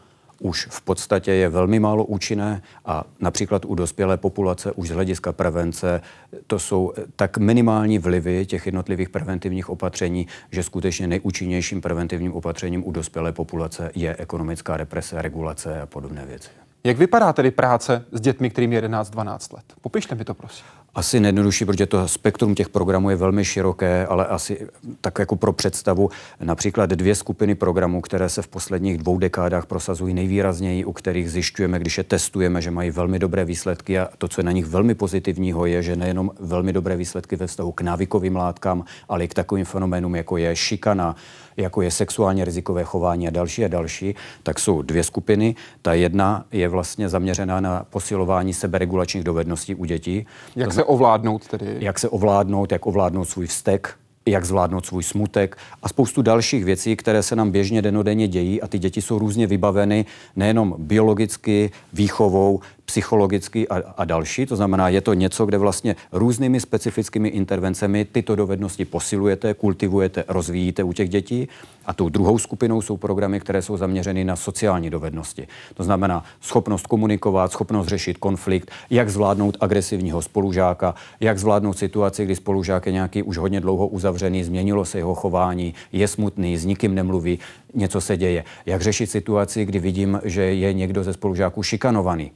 už 0.45 0.67
v 0.69 0.81
podstatě 0.81 1.31
je 1.31 1.49
velmi 1.49 1.79
málo 1.79 2.05
účinné 2.05 2.61
a 2.85 3.03
například 3.19 3.65
u 3.65 3.75
dospělé 3.75 4.17
populace 4.17 4.71
už 4.71 4.87
z 4.87 4.91
hlediska 4.91 5.33
prevence 5.33 6.01
to 6.47 6.59
jsou 6.59 6.93
tak 7.15 7.37
minimální 7.37 7.99
vlivy 7.99 8.45
těch 8.45 8.65
jednotlivých 8.65 9.09
preventivních 9.09 9.69
opatření, 9.69 10.27
že 10.51 10.63
skutečně 10.63 11.07
nejúčinnějším 11.07 11.81
preventivním 11.81 12.33
opatřením 12.33 12.87
u 12.87 12.91
dospělé 12.91 13.31
populace 13.31 13.91
je 13.95 14.15
ekonomická 14.19 14.77
represe, 14.77 15.21
regulace 15.21 15.81
a 15.81 15.85
podobné 15.85 16.25
věci. 16.25 16.49
Jak 16.83 16.97
vypadá 16.97 17.33
tedy 17.33 17.51
práce 17.51 18.05
s 18.11 18.21
dětmi, 18.21 18.49
kterým 18.49 18.73
je 18.73 18.81
11-12 18.81 19.55
let? 19.55 19.65
Popište 19.81 20.15
mi 20.15 20.25
to, 20.25 20.33
prosím. 20.33 20.65
Asi 20.95 21.19
nejjednodušší, 21.19 21.65
protože 21.65 21.85
to 21.85 22.07
spektrum 22.07 22.55
těch 22.55 22.69
programů 22.69 23.09
je 23.09 23.15
velmi 23.15 23.45
široké, 23.45 24.07
ale 24.07 24.25
asi 24.25 24.67
tak 25.01 25.19
jako 25.19 25.35
pro 25.35 25.53
představu, 25.53 26.09
například 26.43 26.89
dvě 26.89 27.15
skupiny 27.15 27.55
programů, 27.55 28.01
které 28.01 28.29
se 28.29 28.41
v 28.41 28.47
posledních 28.47 28.97
dvou 28.97 29.17
dekádách 29.17 29.65
prosazují 29.65 30.13
nejvýrazněji, 30.13 30.85
u 30.85 30.93
kterých 30.93 31.31
zjišťujeme, 31.31 31.79
když 31.79 31.97
je 31.97 32.03
testujeme, 32.03 32.61
že 32.61 32.71
mají 32.71 32.91
velmi 32.91 33.19
dobré 33.19 33.45
výsledky 33.45 33.99
a 33.99 34.09
to, 34.17 34.27
co 34.27 34.41
je 34.41 34.45
na 34.45 34.51
nich 34.51 34.65
velmi 34.65 34.95
pozitivního, 34.95 35.65
je, 35.65 35.83
že 35.83 35.95
nejenom 35.95 36.31
velmi 36.39 36.73
dobré 36.73 36.95
výsledky 36.95 37.35
ve 37.35 37.47
vztahu 37.47 37.71
k 37.71 37.81
návykovým 37.81 38.35
látkám, 38.35 38.85
ale 39.09 39.23
i 39.23 39.27
k 39.27 39.33
takovým 39.33 39.65
fenoménům, 39.65 40.15
jako 40.15 40.37
je 40.37 40.55
šikana, 40.55 41.15
jako 41.57 41.81
je 41.81 41.91
sexuálně 41.91 42.45
rizikové 42.45 42.83
chování 42.83 43.27
a 43.27 43.31
další 43.31 43.65
a 43.65 43.67
další, 43.67 44.15
tak 44.43 44.59
jsou 44.59 44.81
dvě 44.81 45.03
skupiny. 45.03 45.55
Ta 45.81 45.93
jedna 45.93 46.45
je 46.51 46.67
vlastně 46.69 47.09
zaměřená 47.09 47.59
na 47.61 47.85
posilování 47.89 48.53
seberegulačních 48.53 49.23
dovedností 49.23 49.75
u 49.75 49.85
dětí. 49.85 50.25
Jak 50.55 50.69
to 50.69 50.75
se 50.75 50.83
ovládnout 50.83 51.47
tedy? 51.47 51.77
Jak 51.79 51.99
se 51.99 52.09
ovládnout, 52.09 52.71
jak 52.71 52.85
ovládnout 52.85 53.25
svůj 53.25 53.47
vztek, 53.47 53.95
jak 54.27 54.45
zvládnout 54.45 54.85
svůj 54.85 55.03
smutek 55.03 55.57
a 55.83 55.89
spoustu 55.89 56.21
dalších 56.21 56.65
věcí, 56.65 56.95
které 56.95 57.23
se 57.23 57.35
nám 57.35 57.51
běžně 57.51 57.81
denodenně 57.81 58.27
dějí 58.27 58.61
a 58.61 58.67
ty 58.67 58.79
děti 58.79 59.01
jsou 59.01 59.19
různě 59.19 59.47
vybaveny 59.47 60.05
nejenom 60.35 60.75
biologicky, 60.77 61.71
výchovou, 61.93 62.59
psychologicky 62.85 63.67
a, 63.67 63.93
a 63.97 64.05
další. 64.05 64.45
To 64.45 64.55
znamená, 64.55 64.89
je 64.89 65.01
to 65.01 65.13
něco, 65.13 65.45
kde 65.45 65.57
vlastně 65.57 65.95
různými 66.11 66.59
specifickými 66.59 67.29
intervencemi 67.29 68.05
tyto 68.05 68.35
dovednosti 68.35 68.85
posilujete, 68.85 69.53
kultivujete, 69.53 70.23
rozvíjíte 70.27 70.83
u 70.83 70.93
těch 70.93 71.09
dětí. 71.09 71.47
A 71.85 71.93
tou 71.93 72.09
druhou 72.09 72.37
skupinou 72.37 72.81
jsou 72.81 72.97
programy, 72.97 73.39
které 73.39 73.61
jsou 73.61 73.77
zaměřeny 73.77 74.23
na 74.23 74.35
sociální 74.35 74.89
dovednosti. 74.89 75.47
To 75.73 75.83
znamená 75.83 76.23
schopnost 76.41 76.87
komunikovat, 76.87 77.51
schopnost 77.51 77.87
řešit 77.87 78.17
konflikt, 78.17 78.71
jak 78.89 79.09
zvládnout 79.09 79.57
agresivního 79.59 80.21
spolužáka, 80.21 80.95
jak 81.19 81.39
zvládnout 81.39 81.77
situaci, 81.77 82.25
kdy 82.25 82.35
spolužák 82.35 82.85
je 82.85 82.91
nějaký 82.91 83.23
už 83.23 83.37
hodně 83.37 83.61
dlouho 83.61 83.87
uzavřený, 83.87 84.43
změnilo 84.43 84.85
se 84.85 84.97
jeho 84.97 85.15
chování, 85.15 85.73
je 85.91 86.07
smutný, 86.07 86.57
s 86.57 86.65
nikým 86.65 86.95
nemluví, 86.95 87.39
něco 87.73 88.01
se 88.01 88.17
děje. 88.17 88.43
Jak 88.65 88.81
řešit 88.81 89.11
situaci, 89.11 89.65
kdy 89.65 89.79
vidím, 89.79 90.21
že 90.23 90.41
je 90.41 90.73
někdo 90.73 91.03
ze 91.03 91.13
spolužáků 91.13 91.63
šikanovaný 91.63 92.31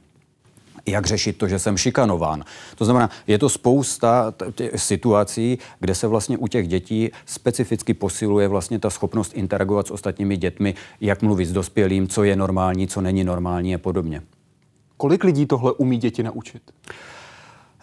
jak 0.90 1.06
řešit 1.06 1.38
to, 1.38 1.48
že 1.48 1.58
jsem 1.58 1.76
šikanován. 1.76 2.44
To 2.76 2.84
znamená, 2.84 3.10
je 3.26 3.38
to 3.38 3.48
spousta 3.48 4.34
situací, 4.76 5.58
kde 5.80 5.94
se 5.94 6.06
vlastně 6.06 6.38
u 6.38 6.46
těch 6.46 6.68
dětí 6.68 7.10
specificky 7.26 7.94
posiluje 7.94 8.48
vlastně 8.48 8.78
ta 8.78 8.90
schopnost 8.90 9.32
interagovat 9.34 9.86
s 9.86 9.90
ostatními 9.90 10.36
dětmi, 10.36 10.74
jak 11.00 11.22
mluvit 11.22 11.46
s 11.46 11.52
dospělým, 11.52 12.08
co 12.08 12.24
je 12.24 12.36
normální, 12.36 12.88
co 12.88 13.00
není 13.00 13.24
normální 13.24 13.74
a 13.74 13.78
podobně. 13.78 14.22
Kolik 14.96 15.24
lidí 15.24 15.46
tohle 15.46 15.72
umí 15.72 15.98
děti 15.98 16.22
naučit? 16.22 16.62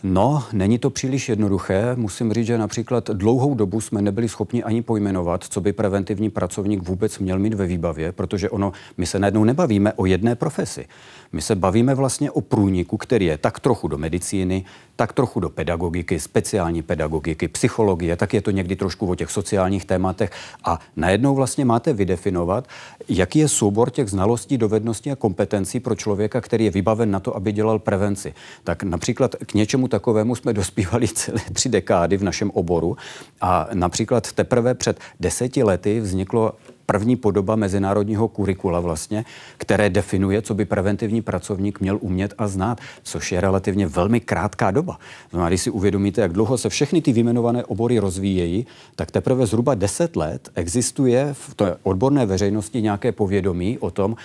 No, 0.04 0.44
není 0.54 0.80
to 0.80 0.90
příliš 0.90 1.30
jednoduché. 1.30 1.96
Musím 1.96 2.34
říct, 2.34 2.48
že 2.48 2.58
například 2.58 3.10
dlouhou 3.10 3.56
dobu 3.56 3.82
jsme 3.82 4.02
nebyli 4.02 4.30
schopni 4.30 4.64
ani 4.64 4.82
pojmenovat, 4.82 5.44
co 5.44 5.62
by 5.62 5.74
preventivní 5.74 6.30
pracovník 6.30 6.88
vůbec 6.88 7.20
měl 7.20 7.40
mít 7.40 7.54
ve 7.54 7.66
výbavě, 7.66 8.12
protože 8.12 8.50
ono, 8.50 8.72
my 8.98 9.06
se 9.06 9.20
najednou 9.20 9.44
nebavíme 9.44 9.94
o 9.94 10.06
jedné 10.06 10.36
profesi. 10.36 10.86
My 11.32 11.42
se 11.42 11.56
bavíme 11.56 11.96
vlastně 11.96 12.32
o 12.32 12.42
průniku, 12.42 12.98
který 12.98 13.26
je 13.26 13.38
tak 13.38 13.60
trochu 13.60 13.88
do 13.88 13.98
medicíny, 13.98 14.66
tak 14.98 15.14
trochu 15.14 15.40
do 15.40 15.50
pedagogiky, 15.50 16.20
speciální 16.20 16.82
pedagogiky, 16.82 17.48
psychologie, 17.48 18.16
tak 18.16 18.34
je 18.34 18.42
to 18.42 18.52
někdy 18.52 18.76
trošku 18.76 19.08
o 19.08 19.16
těch 19.16 19.32
sociálních 19.32 19.86
tématech 19.86 20.32
a 20.64 20.80
najednou 20.96 21.36
vlastně 21.36 21.66
máte 21.66 21.94
vydefinovat, 21.94 22.68
jaký 23.10 23.40
je 23.40 23.48
soubor 23.48 23.90
těch 23.90 24.10
znalostí, 24.10 24.58
dovedností 24.58 25.12
a 25.12 25.16
kompetencí 25.16 25.80
pro 25.80 25.96
člověka, 25.96 26.42
který 26.42 26.66
je 26.66 26.72
vybaven 26.72 27.12
na 27.12 27.20
to, 27.20 27.36
aby 27.36 27.52
dělal 27.52 27.80
prevenci. 27.80 28.34
Tak 28.64 28.84
například 28.84 29.36
k 29.36 29.54
něčemu 29.54 29.88
takovému 29.88 30.36
jsme 30.36 30.54
dospívali 30.58 31.08
celé 31.08 31.42
tři 31.54 31.70
dekády 31.70 32.18
v 32.18 32.24
našem 32.24 32.52
oboru 32.52 32.98
a 33.42 33.70
například 33.74 34.32
teprve 34.32 34.74
před 34.74 35.00
deseti 35.20 35.64
lety 35.64 36.00
vzniklo 36.00 36.54
první 36.92 37.16
podoba 37.16 37.56
mezinárodního 37.56 38.28
kurikula 38.28 38.80
vlastně, 38.80 39.26
které 39.58 39.90
definuje, 39.90 40.42
co 40.42 40.54
by 40.54 40.66
preventivní 40.66 41.22
pracovník 41.22 41.80
měl 41.80 41.98
umět 42.02 42.34
a 42.38 42.48
znát, 42.48 42.82
což 43.04 43.32
je 43.32 43.42
relativně 43.42 43.88
velmi 43.88 44.20
krátká 44.20 44.72
doba. 44.72 45.00
Znamená, 45.30 45.50
když 45.50 45.62
si 45.62 45.70
uvědomíte, 45.70 46.22
jak 46.22 46.34
dlouho 46.34 46.58
se 46.58 46.70
všechny 46.70 47.02
ty 47.02 47.14
vyjmenované 47.14 47.66
obory 47.66 48.00
rozvíjejí, 48.00 48.66
tak 48.96 49.12
teprve 49.12 49.46
zhruba 49.46 49.76
10 49.76 50.16
let 50.16 50.50
existuje 50.56 51.30
v 51.34 51.56
té 51.56 51.78
odborné 51.84 52.26
veřejnosti 52.26 52.82
nějaké 52.82 53.12
povědomí 53.12 53.78
o 53.78 53.92
tom, 53.92 54.16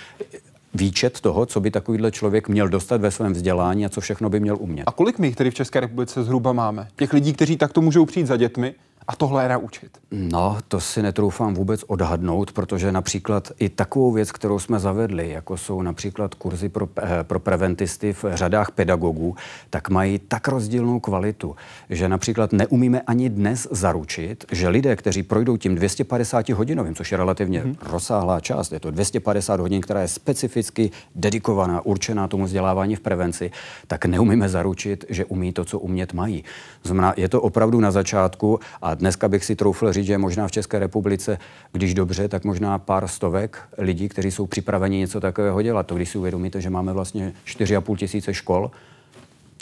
výčet 0.74 1.20
toho, 1.20 1.46
co 1.46 1.60
by 1.60 1.70
takovýhle 1.70 2.10
člověk 2.10 2.48
měl 2.48 2.68
dostat 2.68 3.00
ve 3.00 3.10
svém 3.10 3.32
vzdělání 3.32 3.86
a 3.86 3.88
co 3.88 4.00
všechno 4.00 4.30
by 4.30 4.40
měl 4.40 4.56
umět. 4.60 4.84
A 4.86 4.92
kolik 4.92 5.18
my 5.18 5.26
jich 5.26 5.36
tedy 5.36 5.50
v 5.50 5.54
České 5.54 5.80
republice 5.80 6.24
zhruba 6.24 6.52
máme? 6.52 6.88
Těch 6.96 7.12
lidí, 7.12 7.32
kteří 7.32 7.56
takto 7.56 7.80
můžou 7.80 8.04
přijít 8.04 8.26
za 8.26 8.36
dětmi, 8.36 8.74
a 9.08 9.16
tohle 9.16 9.44
je 9.44 9.48
naučit? 9.48 9.98
No, 10.10 10.58
to 10.68 10.80
si 10.80 11.02
netroufám 11.02 11.54
vůbec 11.54 11.84
odhadnout, 11.86 12.52
protože 12.52 12.92
například 12.92 13.52
i 13.58 13.68
takovou 13.68 14.12
věc, 14.12 14.32
kterou 14.32 14.58
jsme 14.58 14.78
zavedli, 14.78 15.30
jako 15.30 15.56
jsou 15.56 15.82
například 15.82 16.34
kurzy 16.34 16.68
pro, 16.68 16.88
eh, 16.98 17.24
pro 17.24 17.40
preventisty 17.40 18.12
v 18.12 18.24
řadách 18.34 18.70
pedagogů, 18.70 19.36
tak 19.70 19.90
mají 19.90 20.18
tak 20.18 20.48
rozdílnou 20.48 21.00
kvalitu, 21.00 21.56
že 21.90 22.08
například 22.08 22.52
neumíme 22.52 23.00
ani 23.00 23.28
dnes 23.30 23.68
zaručit, 23.70 24.44
že 24.52 24.68
lidé, 24.68 24.96
kteří 24.96 25.22
projdou 25.22 25.56
tím 25.56 25.74
250 25.74 26.48
hodinovým, 26.48 26.94
což 26.94 27.12
je 27.12 27.18
relativně 27.18 27.60
hmm. 27.60 27.76
rozsáhlá 27.82 28.40
část, 28.40 28.72
je 28.72 28.80
to 28.80 28.90
250 28.90 29.60
hodin, 29.60 29.80
která 29.80 30.00
je 30.00 30.08
specificky 30.08 30.90
dedikovaná, 31.14 31.86
určená 31.86 32.28
tomu 32.28 32.44
vzdělávání 32.44 32.96
v 32.96 33.00
prevenci, 33.00 33.50
tak 33.86 34.04
neumíme 34.04 34.48
zaručit, 34.48 35.04
že 35.08 35.24
umí 35.24 35.52
to, 35.52 35.64
co 35.64 35.78
umět 35.78 36.12
mají. 36.12 36.44
Znamená, 36.82 37.14
je 37.16 37.28
to 37.28 37.42
opravdu 37.42 37.80
na 37.80 37.90
začátku 37.90 38.60
a 38.82 38.91
dneska 38.94 39.28
bych 39.28 39.44
si 39.44 39.56
troufl 39.56 39.92
říct, 39.92 40.06
že 40.06 40.18
možná 40.18 40.48
v 40.48 40.50
České 40.50 40.78
republice, 40.78 41.38
když 41.72 41.94
dobře, 41.94 42.28
tak 42.28 42.44
možná 42.44 42.78
pár 42.78 43.08
stovek 43.08 43.58
lidí, 43.78 44.08
kteří 44.08 44.30
jsou 44.30 44.46
připraveni 44.46 44.98
něco 44.98 45.20
takového 45.20 45.62
dělat. 45.62 45.86
To 45.86 45.94
když 45.94 46.08
si 46.08 46.18
uvědomíte, 46.18 46.60
že 46.60 46.70
máme 46.70 46.92
vlastně 46.92 47.32
4,5 47.46 47.96
tisíce 47.96 48.34
škol, 48.34 48.70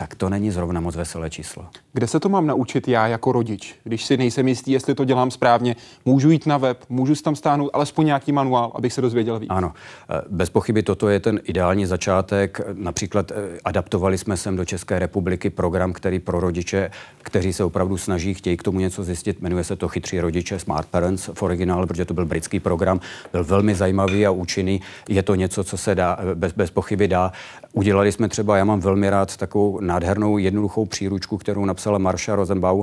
tak 0.01 0.15
to 0.15 0.29
není 0.29 0.51
zrovna 0.51 0.81
moc 0.81 0.97
veselé 0.97 1.31
číslo. 1.31 1.67
Kde 1.93 2.07
se 2.07 2.21
to 2.21 2.29
mám 2.29 2.47
naučit 2.47 2.89
já 2.89 3.07
jako 3.07 3.33
rodič? 3.33 3.75
Když 3.85 4.05
si 4.05 4.17
nejsem 4.17 4.49
jistý, 4.49 4.73
jestli 4.73 4.95
to 4.95 5.05
dělám 5.05 5.31
správně, 5.31 5.77
můžu 6.05 6.31
jít 6.31 6.47
na 6.47 6.59
web, 6.59 6.85
můžu 6.89 7.15
si 7.15 7.23
tam 7.23 7.37
stáhnout 7.37 7.71
alespoň 7.73 8.07
nějaký 8.07 8.33
manuál, 8.33 8.73
abych 8.75 8.93
se 8.93 9.01
dozvěděl 9.01 9.39
víc. 9.39 9.51
Ano, 9.51 9.73
eh, 10.11 10.23
bez 10.31 10.51
pochyby 10.51 10.83
toto 10.83 11.09
je 11.09 11.21
ten 11.21 11.41
ideální 11.45 11.87
začátek. 11.87 12.61
Například 12.73 13.31
eh, 13.31 13.35
adaptovali 13.65 14.19
jsme 14.19 14.37
sem 14.37 14.57
do 14.57 14.65
České 14.65 14.99
republiky 14.99 15.51
program, 15.51 15.93
který 15.93 16.19
pro 16.19 16.41
rodiče, 16.41 16.91
kteří 17.23 17.53
se 17.53 17.65
opravdu 17.65 17.97
snaží, 17.97 18.35
chtějí 18.35 18.57
k 18.57 18.63
tomu 18.63 18.81
něco 18.81 19.05
zjistit, 19.05 19.43
jmenuje 19.43 19.65
se 19.65 19.77
to 19.77 19.89
Chytří 19.89 20.21
rodiče, 20.21 20.59
Smart 20.59 20.89
Parents 20.89 21.31
v 21.35 21.43
originále, 21.43 21.87
protože 21.87 22.05
to 22.05 22.15
byl 22.15 22.27
britský 22.27 22.61
program, 22.61 23.01
byl 23.33 23.45
velmi 23.45 23.75
zajímavý 23.75 24.27
a 24.27 24.31
účinný. 24.31 24.81
Je 25.09 25.23
to 25.23 25.35
něco, 25.35 25.65
co 25.65 25.77
se 25.77 25.95
dá, 25.95 26.19
eh, 26.21 26.35
bez, 26.35 26.53
bez 26.53 26.71
pochyby 26.71 27.09
dá. 27.09 27.33
Udělali 27.73 28.13
jsme 28.13 28.29
třeba, 28.29 28.57
já 28.57 28.65
mám 28.65 28.81
velmi 28.81 29.11
rád 29.11 29.37
takovou 29.37 29.81
nádhernou 29.91 30.39
jednoduchou 30.39 30.87
příručku, 30.87 31.39
kterou 31.39 31.65
napsala 31.65 31.99
Marsha 31.99 32.37
Rosenbau, 32.37 32.83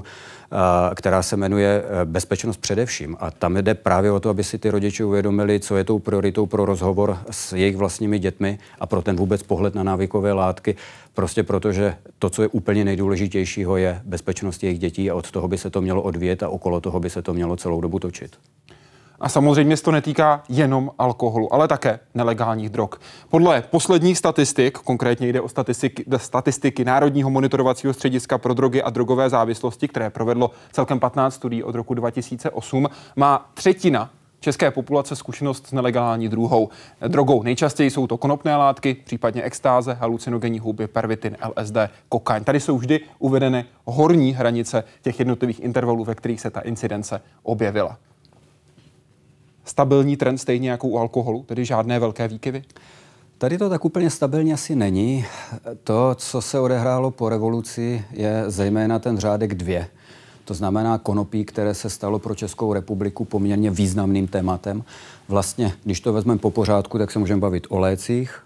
která 0.96 1.24
se 1.24 1.38
jmenuje 1.38 1.84
e, 1.84 2.06
Bezpečnost 2.06 2.58
především. 2.58 3.18
A 3.20 3.32
tam 3.32 3.58
jde 3.58 3.74
právě 3.74 4.12
o 4.12 4.20
to, 4.20 4.30
aby 4.30 4.44
si 4.44 4.58
ty 4.58 4.70
rodiče 4.70 5.06
uvědomili, 5.06 5.60
co 5.60 5.78
je 5.78 5.84
tou 5.84 6.00
prioritou 6.00 6.46
pro 6.46 6.66
rozhovor 6.66 7.18
s 7.32 7.54
jejich 7.54 7.78
vlastními 7.78 8.20
dětmi 8.20 8.60
a 8.80 8.86
pro 8.86 9.02
ten 9.02 9.16
vůbec 9.16 9.44
pohled 9.44 9.76
na 9.76 9.84
návykové 9.84 10.34
látky. 10.34 10.76
Prostě 11.14 11.44
protože 11.44 11.96
to, 12.20 12.30
co 12.30 12.42
je 12.42 12.48
úplně 12.48 12.86
nejdůležitějšího, 12.86 13.78
je 13.78 14.02
bezpečnost 14.06 14.64
jejich 14.64 14.80
dětí 14.80 15.12
a 15.12 15.16
od 15.16 15.32
toho 15.32 15.48
by 15.48 15.58
se 15.58 15.70
to 15.70 15.82
mělo 15.82 16.02
odvíjet 16.02 16.44
a 16.44 16.50
okolo 16.50 16.82
toho 16.82 17.00
by 17.00 17.10
se 17.10 17.22
to 17.22 17.34
mělo 17.34 17.56
celou 17.56 17.82
dobu 17.82 18.00
točit. 18.00 18.32
A 19.20 19.30
samozřejmě 19.30 19.78
se 19.78 19.84
to 19.84 19.92
netýká 19.92 20.44
jenom 20.50 20.92
alkoholu, 21.00 21.54
ale 21.54 21.68
také 21.68 22.00
nelegálních 22.14 22.70
drog. 22.70 22.90
Podle 23.30 23.62
posledních 23.62 24.18
statistik, 24.18 24.78
konkrétně 24.78 25.28
jde 25.28 25.42
o 25.42 25.50
statistiky, 25.50 26.06
statistiky 26.18 26.86
Národního 26.86 27.30
monitorovacího 27.30 27.94
střediska 27.94 28.38
pro 28.38 28.54
drogy 28.54 28.82
a 28.82 28.90
drogové 28.90 29.30
závislosti, 29.30 29.88
které 29.88 30.10
provedlo 30.10 30.52
celkem 30.72 31.00
15 31.00 31.34
studií 31.34 31.64
od 31.64 31.76
roku 31.76 31.94
2008, 31.94 32.88
má 33.16 33.50
třetina 33.54 34.10
české 34.40 34.72
populace 34.72 35.16
zkušenost 35.16 35.68
s 35.68 35.72
nelegální 35.72 36.30
druhou 36.30 36.70
drogou. 37.08 37.44
Nejčastěji 37.44 37.90
jsou 37.90 38.08
to 38.08 38.18
konopné 38.18 38.56
látky, 38.56 38.94
případně 39.06 39.44
extáze, 39.44 39.94
halucinogenní 39.94 40.60
houby, 40.60 40.88
pervitin, 40.88 41.38
LSD, 41.56 41.78
kokain. 42.10 42.44
Tady 42.44 42.60
jsou 42.60 42.78
vždy 42.78 43.00
uvedeny 43.20 43.66
horní 43.86 44.34
hranice 44.34 44.84
těch 45.02 45.20
jednotlivých 45.20 45.60
intervalů, 45.60 46.04
ve 46.04 46.16
kterých 46.16 46.42
se 46.42 46.50
ta 46.50 46.60
incidence 46.60 47.22
objevila. 47.44 47.98
Stabilní 49.68 50.18
trend 50.18 50.38
stejně 50.38 50.70
jako 50.70 50.88
u 50.88 50.98
alkoholu, 50.98 51.44
tedy 51.44 51.66
žádné 51.66 52.00
velké 52.00 52.28
výkyvy? 52.28 52.64
Tady 53.38 53.58
to 53.58 53.70
tak 53.70 53.86
úplně 53.86 54.10
stabilně 54.10 54.54
asi 54.54 54.76
není. 54.76 55.26
To, 55.84 56.16
co 56.16 56.42
se 56.42 56.60
odehrálo 56.60 57.12
po 57.12 57.30
revoluci, 57.30 58.06
je 58.12 58.44
zejména 58.48 59.00
ten 59.00 59.18
řádek 59.18 59.56
dvě. 59.56 59.88
To 60.46 60.54
znamená 60.54 60.98
konopí, 60.98 61.46
které 61.46 61.74
se 61.74 61.90
stalo 61.90 62.20
pro 62.20 62.36
Českou 62.36 62.74
republiku 62.74 63.26
poměrně 63.26 63.72
významným 63.72 64.28
tématem. 64.28 64.84
Vlastně, 65.28 65.74
když 65.84 66.02
to 66.02 66.14
vezmeme 66.14 66.40
po 66.40 66.52
pořádku, 66.52 66.98
tak 66.98 67.12
se 67.12 67.20
můžeme 67.20 67.42
bavit 67.42 67.68
o 67.70 67.80
lécích, 67.80 68.44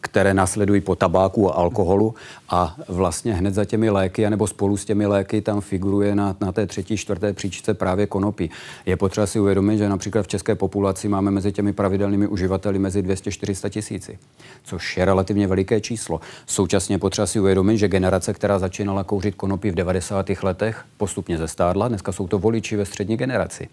které 0.00 0.34
následují 0.34 0.80
po 0.80 0.94
tabáku 0.94 1.50
a 1.50 1.54
alkoholu 1.54 2.14
a 2.48 2.76
vlastně 2.88 3.34
hned 3.34 3.54
za 3.54 3.64
těmi 3.64 3.90
léky, 3.90 4.26
anebo 4.26 4.46
spolu 4.46 4.76
s 4.76 4.84
těmi 4.84 5.06
léky 5.06 5.40
tam 5.40 5.60
figuruje 5.60 6.14
na, 6.14 6.36
na 6.40 6.52
té 6.52 6.66
třetí, 6.66 6.96
čtvrté 6.96 7.32
příčce 7.32 7.74
právě 7.74 8.06
konopí. 8.06 8.50
Je 8.86 8.96
potřeba 8.96 9.26
si 9.26 9.40
uvědomit, 9.40 9.78
že 9.78 9.88
například 9.88 10.22
v 10.22 10.28
české 10.28 10.54
populaci 10.54 11.08
máme 11.08 11.30
mezi 11.30 11.52
těmi 11.52 11.72
pravidelnými 11.72 12.26
uživateli 12.26 12.78
mezi 12.78 13.02
200-400 13.02 13.68
tisíci, 13.68 14.18
což 14.64 14.96
je 14.96 15.04
relativně 15.04 15.46
veliké 15.46 15.80
číslo. 15.80 16.20
Současně 16.46 16.98
potřeba 16.98 17.26
si 17.26 17.40
uvědomit, 17.40 17.78
že 17.78 17.88
generace, 17.88 18.34
která 18.34 18.58
začínala 18.58 19.04
kouřit 19.04 19.34
konopí 19.34 19.70
v 19.70 19.74
90. 19.74 20.30
letech, 20.42 20.84
postupně 20.96 21.38
zestárla. 21.38 21.88
Dneska 21.88 22.12
jsou 22.12 22.28
to 22.28 22.38
voliči 22.38 22.76
ve 22.76 22.84
střední 22.84 23.16
generaci. 23.16 23.68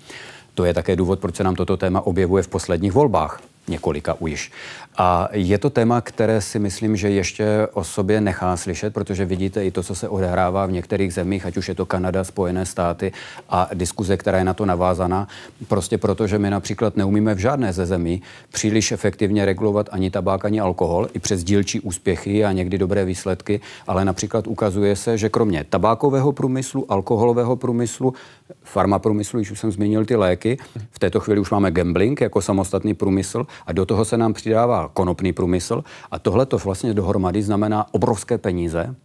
To 0.54 0.66
je 0.66 0.74
také 0.74 0.96
důvod, 0.96 1.20
proč 1.20 1.36
se 1.36 1.44
nám 1.44 1.56
toto 1.56 1.78
téma 1.78 2.02
objevuje 2.02 2.44
v 2.44 2.48
posledních 2.48 2.92
volbách 2.92 3.42
několika 3.68 4.14
už. 4.20 4.52
A 4.98 5.30
je 5.32 5.58
to 5.58 5.70
téma, 5.70 6.02
které 6.02 6.42
si 6.42 6.60
myslím, 6.60 6.96
že 6.96 7.10
ještě 7.10 7.68
o 7.74 7.84
sobě 7.84 8.22
nechá 8.22 8.58
slyšet, 8.58 8.94
protože 8.94 9.26
vidíte 9.26 9.66
i 9.66 9.72
to, 9.72 9.84
co 9.84 9.96
se 9.96 10.10
odehrává 10.10 10.66
v 10.66 10.72
některých 10.72 11.14
zemích, 11.14 11.46
ať 11.46 11.58
už 11.58 11.70
je 11.70 11.76
to 11.76 11.86
Kanada, 11.86 12.24
Spojené 12.24 12.66
státy 12.66 13.12
a 13.50 13.70
diskuze, 13.74 14.18
která 14.18 14.38
je 14.38 14.44
na 14.44 14.54
to 14.54 14.66
navázaná, 14.66 15.28
prostě 15.68 15.98
proto, 15.98 16.28
že 16.28 16.40
my 16.40 16.50
například 16.50 16.98
neumíme 16.98 17.36
v 17.36 17.38
žádné 17.38 17.74
ze 17.74 17.86
zemí 17.86 18.22
příliš 18.52 18.92
efektivně 18.92 19.46
regulovat 19.46 19.90
ani 19.92 20.12
tabák, 20.12 20.46
ani 20.46 20.60
alkohol, 20.60 21.08
i 21.14 21.20
přes 21.20 21.44
dílčí 21.44 21.80
úspěchy 21.80 22.46
a 22.46 22.52
někdy 22.52 22.78
dobré 22.78 23.06
výsledky, 23.06 23.62
ale 23.88 24.06
například 24.06 24.48
ukazuje 24.48 24.96
se, 24.96 25.18
že 25.18 25.30
kromě 25.30 25.66
tabákového 25.70 26.32
průmyslu, 26.32 26.92
alkoholového 26.92 27.56
průmyslu, 27.56 28.14
farmaprůmyslu, 28.64 29.40
když 29.40 29.52
už 29.52 29.60
jsem 29.60 29.72
zmínil 29.72 30.06
ty 30.06 30.16
léky, 30.16 30.58
v 30.92 31.00
této 31.00 31.20
chvíli 31.20 31.40
už 31.40 31.52
máme 31.52 31.72
gambling 31.72 32.22
jako 32.22 32.42
samostatný 32.42 32.94
průmysl 32.94 33.46
a 33.66 33.72
do 33.72 33.86
toho 33.86 34.06
se 34.06 34.18
nám 34.18 34.34
přidává 34.34 34.90
konopný 34.94 35.34
průmysl 35.34 35.84
a 36.12 36.20
tohle 36.20 36.46
to 36.46 36.58
vlastně 36.58 36.94
dohromady 36.94 37.44
znamená 37.44 37.94
obrovské 37.94 38.38
peníze, 38.38 38.96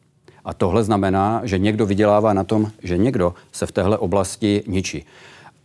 a 0.48 0.54
tohle 0.54 0.84
znamená, 0.84 1.40
že 1.44 1.58
někdo 1.58 1.86
vydělává 1.86 2.32
na 2.32 2.44
tom, 2.44 2.70
že 2.82 2.98
někdo 2.98 3.34
se 3.52 3.66
v 3.66 3.72
téhle 3.72 3.98
oblasti 3.98 4.62
ničí. 4.66 5.04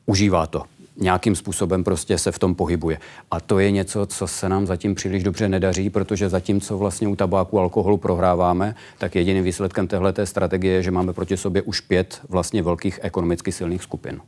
Užívá 0.05 0.47
to. 0.47 0.63
Nějakým 0.97 1.35
způsobem 1.35 1.83
prostě 1.83 2.17
se 2.17 2.31
v 2.31 2.39
tom 2.39 2.55
pohybuje. 2.55 2.97
A 3.31 3.39
to 3.39 3.59
je 3.59 3.71
něco, 3.71 4.05
co 4.05 4.27
se 4.27 4.49
nám 4.49 4.67
zatím 4.67 4.95
příliš 4.95 5.23
dobře 5.23 5.49
nedaří, 5.49 5.89
protože 5.89 6.29
zatímco 6.29 6.77
vlastně 6.77 7.07
u 7.07 7.15
tabáku 7.15 7.59
alkoholu 7.59 7.97
prohráváme, 7.97 8.75
tak 8.97 9.15
jediným 9.15 9.43
výsledkem 9.43 9.87
téhle 9.87 10.13
strategie 10.23 10.73
je, 10.73 10.83
že 10.83 10.91
máme 10.91 11.13
proti 11.13 11.37
sobě 11.37 11.61
už 11.61 11.79
pět 11.79 12.21
vlastně 12.29 12.63
velkých 12.63 12.99
ekonomicky 13.01 13.51
silných 13.51 13.83
skupin. 13.83 14.21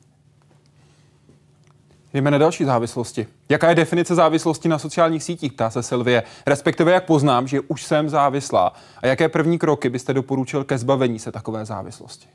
Jdeme 2.14 2.32
na 2.32 2.38
další 2.38 2.66
závislosti. 2.66 3.28
Jaká 3.50 3.70
je 3.70 3.76
definice 3.76 4.16
závislosti 4.16 4.70
na 4.70 4.80
sociálních 4.80 5.24
sítích, 5.24 5.54
ptá 5.54 5.70
se 5.70 5.84
Silvie. 5.84 6.24
Respektive 6.46 6.92
jak 6.92 7.06
poznám, 7.06 7.48
že 7.48 7.62
už 7.62 7.84
jsem 7.84 8.10
závislá. 8.10 8.74
A 9.02 9.08
jaké 9.08 9.30
první 9.30 9.60
kroky 9.60 9.90
byste 9.90 10.14
doporučil 10.14 10.64
ke 10.64 10.78
zbavení 10.78 11.20
se 11.20 11.32
takové 11.32 11.66
závislosti? 11.66 12.28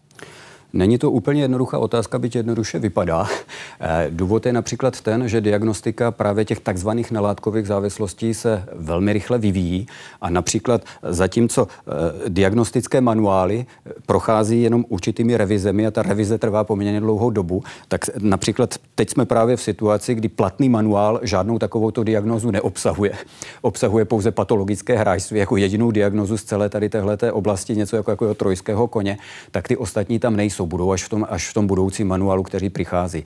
Není 0.72 0.98
to 0.98 1.10
úplně 1.10 1.42
jednoduchá 1.42 1.78
otázka, 1.78 2.18
byť 2.18 2.36
jednoduše 2.36 2.78
vypadá. 2.78 3.26
Eh, 3.82 4.06
důvod 4.10 4.46
je 4.46 4.52
například 4.52 5.00
ten, 5.00 5.28
že 5.28 5.40
diagnostika 5.40 6.10
právě 6.10 6.44
těch 6.44 6.60
takzvaných 6.60 7.10
nelátkových 7.10 7.66
závislostí 7.66 8.34
se 8.34 8.64
velmi 8.72 9.12
rychle 9.12 9.38
vyvíjí 9.38 9.86
a 10.20 10.30
například 10.30 10.84
zatímco 11.02 11.68
eh, 11.68 11.90
diagnostické 12.28 13.00
manuály 13.00 13.66
eh, 13.66 13.92
prochází 14.06 14.62
jenom 14.62 14.84
určitými 14.88 15.36
revizemi 15.36 15.86
a 15.86 15.90
ta 15.90 16.02
revize 16.02 16.38
trvá 16.38 16.64
poměrně 16.64 17.00
dlouhou 17.00 17.30
dobu, 17.30 17.62
tak 17.88 18.00
například 18.18 18.74
teď 18.94 19.10
jsme 19.10 19.24
právě 19.24 19.56
v 19.56 19.62
situaci, 19.62 20.14
kdy 20.14 20.28
platný 20.28 20.68
manuál 20.68 21.20
žádnou 21.22 21.58
takovouto 21.58 22.04
diagnózu 22.04 22.50
neobsahuje. 22.50 23.12
Obsahuje 23.62 24.04
pouze 24.04 24.30
patologické 24.30 24.96
hráčství 24.96 25.38
jako 25.38 25.56
jedinou 25.56 25.90
diagnozu 25.90 26.38
z 26.38 26.44
celé 26.44 26.68
tady 26.68 26.88
téhleté 26.88 27.32
oblasti, 27.32 27.76
něco 27.76 27.96
jako, 27.96 28.10
jako 28.10 28.34
trojského 28.34 28.88
koně, 28.88 29.18
tak 29.50 29.68
ty 29.68 29.76
ostatní 29.76 30.18
tam 30.18 30.36
nejsou 30.36 30.59
jsou, 30.60 30.66
budou 30.66 30.92
až 30.92 31.04
v 31.04 31.08
tom, 31.08 31.26
až 31.30 31.50
v 31.50 31.54
tom 31.54 31.66
budoucím 31.66 32.08
manuálu, 32.08 32.42
který 32.42 32.70
přichází. 32.70 33.24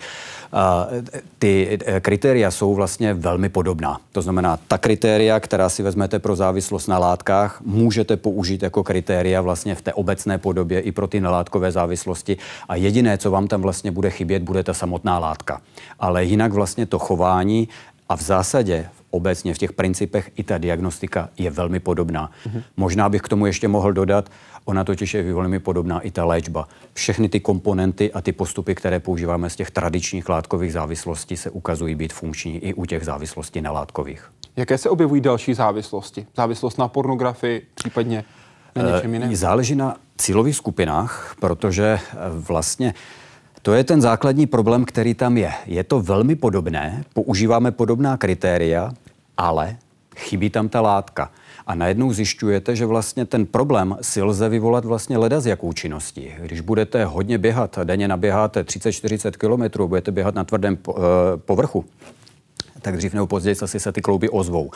A 0.53 0.87
ty 1.39 1.79
e, 1.87 2.01
kritéria 2.01 2.51
jsou 2.51 2.75
vlastně 2.75 3.15
velmi 3.15 3.49
podobná. 3.49 3.99
To 4.13 4.23
znamená, 4.23 4.59
ta 4.69 4.79
kritéria, 4.79 5.41
která 5.41 5.69
si 5.69 5.83
vezmete 5.83 6.19
pro 6.19 6.37
závislost 6.37 6.87
na 6.87 6.99
látkách, 6.99 7.61
můžete 7.67 8.17
použít 8.17 8.63
jako 8.63 8.83
kritéria 8.83 9.41
vlastně 9.41 9.75
v 9.75 9.83
té 9.83 9.93
obecné 9.93 10.39
podobě 10.39 10.81
i 10.81 10.93
pro 10.93 11.07
ty 11.07 11.21
nalátkové 11.21 11.73
závislosti. 11.73 12.37
A 12.69 12.77
jediné, 12.77 13.19
co 13.19 13.31
vám 13.31 13.47
tam 13.47 13.63
vlastně 13.63 13.91
bude 13.91 14.11
chybět, 14.11 14.43
bude 14.43 14.63
ta 14.63 14.75
samotná 14.75 15.19
látka. 15.19 15.61
Ale 15.99 16.25
jinak 16.25 16.53
vlastně 16.53 16.87
to 16.87 16.99
chování 16.99 17.69
a 18.09 18.17
v 18.17 18.23
zásadě 18.23 18.87
obecně 19.15 19.55
v 19.55 19.59
těch 19.59 19.73
principech 19.73 20.31
i 20.37 20.43
ta 20.43 20.59
diagnostika 20.59 21.29
je 21.39 21.51
velmi 21.51 21.81
podobná. 21.81 22.31
Mm-hmm. 22.31 22.63
Možná 22.77 23.09
bych 23.09 23.23
k 23.23 23.29
tomu 23.29 23.47
ještě 23.47 23.69
mohl 23.69 23.93
dodat, 23.93 24.31
ona 24.65 24.85
totiž 24.85 25.15
je 25.15 25.35
velmi 25.35 25.59
podobná 25.59 26.01
i 26.01 26.11
ta 26.11 26.25
léčba. 26.25 26.69
Všechny 26.95 27.29
ty 27.29 27.41
komponenty 27.41 28.13
a 28.13 28.21
ty 28.21 28.33
postupy, 28.33 28.75
které 28.75 29.01
používáme 29.01 29.51
z 29.51 29.57
těch 29.57 29.71
tradičních 29.71 30.29
látkových 30.29 30.73
závislostí, 30.73 31.37
se 31.37 31.51
ukazují 31.51 31.95
být 31.95 32.13
funkční 32.13 32.59
i 32.59 32.75
u 32.75 32.85
těch 32.85 33.05
závislostí 33.05 33.61
na 33.61 33.71
látkových. 33.71 34.31
Jaké 34.57 34.79
se 34.79 34.91
objevují 34.91 35.21
další 35.21 35.55
závislosti? 35.55 36.27
Závislost 36.37 36.79
na 36.79 36.89
pornografii, 36.89 37.63
případně 37.75 38.25
na 38.77 38.91
něčem 38.91 39.15
jiném? 39.15 39.37
Záleží 39.37 39.75
na 39.75 39.97
cílových 40.17 40.57
skupinách, 40.57 41.37
protože 41.41 41.85
eh, 41.85 42.17
vlastně 42.31 42.95
to 43.65 43.73
je 43.73 43.85
ten 43.85 44.01
základní 44.01 44.47
problém, 44.47 44.85
který 44.85 45.15
tam 45.15 45.37
je. 45.37 45.53
Je 45.67 45.85
to 45.85 46.01
velmi 46.01 46.37
podobné, 46.37 47.05
používáme 47.15 47.71
podobná 47.71 48.17
kritéria, 48.17 48.93
ale 49.39 49.77
chybí 50.17 50.51
tam 50.51 50.69
ta 50.69 50.81
látka. 50.81 51.31
A 51.67 51.75
najednou 51.75 52.13
zjišťujete, 52.13 52.77
že 52.77 52.87
vlastně 52.87 53.25
ten 53.25 53.47
problém 53.47 53.97
si 54.01 54.23
lze 54.23 54.49
vyvolat 54.49 54.85
vlastně 54.85 55.19
leda 55.19 55.41
z 55.41 55.47
jakou 55.47 55.73
činností. 55.73 56.31
Když 56.39 56.61
budete 56.61 57.05
hodně 57.05 57.39
běhat, 57.39 57.79
denně 57.85 58.09
naběháte 58.09 58.63
30-40 58.63 59.71
km, 59.71 59.83
budete 59.87 60.11
běhat 60.11 60.35
na 60.35 60.45
tvrdém 60.45 60.79
eh, 60.89 60.93
povrchu, 61.37 61.85
tak 62.83 62.97
dřív 62.97 63.15
nebo 63.15 63.27
později 63.27 63.57
asi 63.63 63.81
se 63.81 63.93
ty 63.93 64.03
klouby 64.03 64.29
ozvou. 64.29 64.71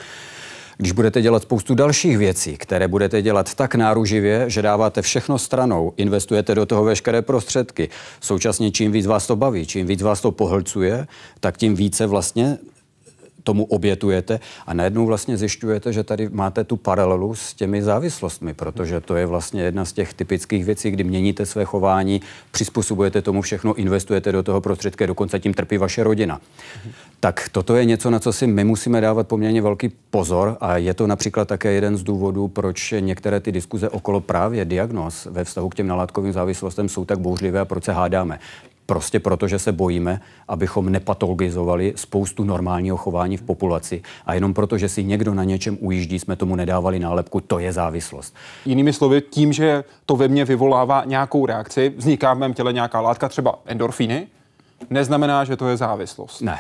Když 0.77 0.93
budete 0.93 1.23
dělat 1.23 1.43
spoustu 1.43 1.75
dalších 1.75 2.19
věcí, 2.19 2.57
které 2.57 2.89
budete 2.89 3.23
dělat 3.23 3.55
tak 3.55 3.75
náruživě, 3.75 4.51
že 4.51 4.63
dáváte 4.63 5.03
všechno 5.03 5.39
stranou, 5.39 5.93
investujete 5.97 6.55
do 6.55 6.67
toho 6.67 6.85
veškeré 6.85 7.23
prostředky, 7.23 7.89
současně 8.21 8.71
čím 8.71 8.93
víc 8.93 9.07
vás 9.07 9.27
to 9.27 9.37
baví, 9.37 9.67
čím 9.67 9.87
víc 9.87 10.03
vás 10.03 10.21
to 10.21 10.33
pohlcuje, 10.33 11.07
tak 11.41 11.57
tím 11.57 11.75
více 11.75 12.07
vlastně 12.07 12.59
tomu 13.43 13.65
obětujete 13.65 14.41
a 14.67 14.75
najednou 14.75 15.07
vlastně 15.07 15.37
zjišťujete, 15.37 15.93
že 15.93 16.05
tady 16.05 16.29
máte 16.29 16.65
tu 16.65 16.77
paralelu 16.77 17.35
s 17.35 17.55
těmi 17.55 17.83
závislostmi, 17.83 18.55
protože 18.55 19.01
to 19.01 19.17
je 19.17 19.27
vlastně 19.27 19.63
jedna 19.63 19.85
z 19.85 19.93
těch 19.93 20.15
typických 20.15 20.65
věcí, 20.65 20.91
kdy 20.91 21.05
měníte 21.05 21.47
své 21.47 21.65
chování, 21.65 22.21
přizpůsobujete 22.51 23.23
tomu 23.23 23.43
všechno, 23.43 23.75
investujete 23.75 24.33
do 24.33 24.43
toho 24.43 24.61
prostředky, 24.61 25.07
dokonce 25.07 25.41
tím 25.41 25.55
trpí 25.55 25.79
vaše 25.79 26.05
rodina. 26.05 26.41
Tak 27.21 27.49
toto 27.53 27.77
je 27.77 27.85
něco, 27.85 28.11
na 28.11 28.19
co 28.19 28.33
si 28.33 28.47
my 28.47 28.65
musíme 28.65 29.01
dávat 29.01 29.29
poměrně 29.29 29.63
velký 29.63 29.89
pozor 30.11 30.57
a 30.61 30.77
je 30.77 30.95
to 30.95 31.07
například 31.07 31.49
také 31.49 31.73
jeden 31.73 31.97
z 31.97 32.03
důvodů, 32.03 32.49
proč 32.49 32.95
některé 33.01 33.41
ty 33.41 33.53
diskuze 33.53 33.89
okolo 33.89 34.21
právě 34.21 34.65
diagnóz 34.65 35.27
ve 35.31 35.45
vztahu 35.45 35.69
k 35.69 35.75
těm 35.75 35.87
nalátkovým 35.87 36.33
závislostem 36.33 36.89
jsou 36.89 37.05
tak 37.05 37.19
bouřlivé 37.19 37.61
a 37.61 37.65
proč 37.65 37.85
se 37.85 37.93
hádáme. 37.93 38.39
Prostě 38.91 39.21
proto, 39.21 39.49
že 39.49 39.59
se 39.59 39.73
bojíme, 39.73 40.21
abychom 40.49 40.93
nepatologizovali 40.93 41.93
spoustu 41.97 42.45
normálního 42.45 42.97
chování 42.97 43.37
v 43.37 43.43
populaci. 43.43 44.03
A 44.27 44.35
jenom 44.35 44.55
proto, 44.55 44.79
že 44.79 44.89
si 44.89 45.05
někdo 45.05 45.35
na 45.35 45.45
něčem 45.45 45.79
ujíždí, 45.81 46.19
jsme 46.19 46.37
tomu 46.37 46.57
nedávali 46.57 46.99
nálepku, 46.99 47.41
to 47.41 47.59
je 47.59 47.73
závislost. 47.73 48.35
Jinými 48.65 48.93
slovy, 48.93 49.21
tím, 49.21 49.53
že 49.53 49.85
to 50.07 50.17
ve 50.17 50.29
mně 50.29 50.45
vyvolává 50.45 51.05
nějakou 51.05 51.47
reakci, 51.47 51.93
vzniká 51.97 52.35
v 52.35 52.39
mém 52.39 52.55
těle 52.55 52.73
nějaká 52.73 53.01
látka, 53.01 53.29
třeba 53.29 53.59
endorfíny, 53.67 54.27
neznamená, 54.91 55.45
že 55.45 55.57
to 55.57 55.69
je 55.69 55.77
závislost. 55.77 56.41
Ne. 56.41 56.59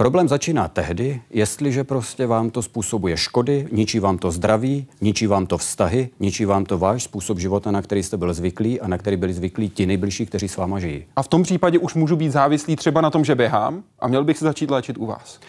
Problém 0.00 0.28
začíná 0.28 0.68
tehdy, 0.68 1.20
jestliže 1.30 1.84
prostě 1.84 2.26
vám 2.26 2.50
to 2.50 2.62
způsobuje 2.62 3.16
škody, 3.16 3.68
ničí 3.72 4.00
vám 4.00 4.18
to 4.18 4.30
zdraví, 4.30 4.86
ničí 5.00 5.26
vám 5.26 5.46
to 5.46 5.58
vztahy, 5.58 6.08
ničí 6.20 6.44
vám 6.44 6.64
to 6.64 6.78
váš 6.78 7.02
způsob 7.02 7.38
života, 7.38 7.70
na 7.70 7.82
který 7.82 8.02
jste 8.02 8.16
byl 8.16 8.34
zvyklí 8.34 8.80
a 8.80 8.88
na 8.88 8.98
který 8.98 9.16
byli 9.16 9.32
zvyklí 9.32 9.68
ti 9.70 9.86
nejbližší, 9.86 10.26
kteří 10.26 10.48
s 10.48 10.56
váma 10.56 10.78
žijí. 10.78 11.04
A 11.16 11.22
v 11.22 11.28
tom 11.28 11.42
případě 11.42 11.78
už 11.78 11.94
můžu 11.94 12.16
být 12.16 12.32
závislý 12.32 12.76
třeba 12.76 13.00
na 13.00 13.10
tom, 13.10 13.24
že 13.24 13.34
běhám 13.34 13.82
a 13.98 14.08
měl 14.08 14.24
bych 14.24 14.38
se 14.38 14.44
začít 14.44 14.70
léčit 14.70 14.98
u 14.98 15.06
vás. 15.06 15.40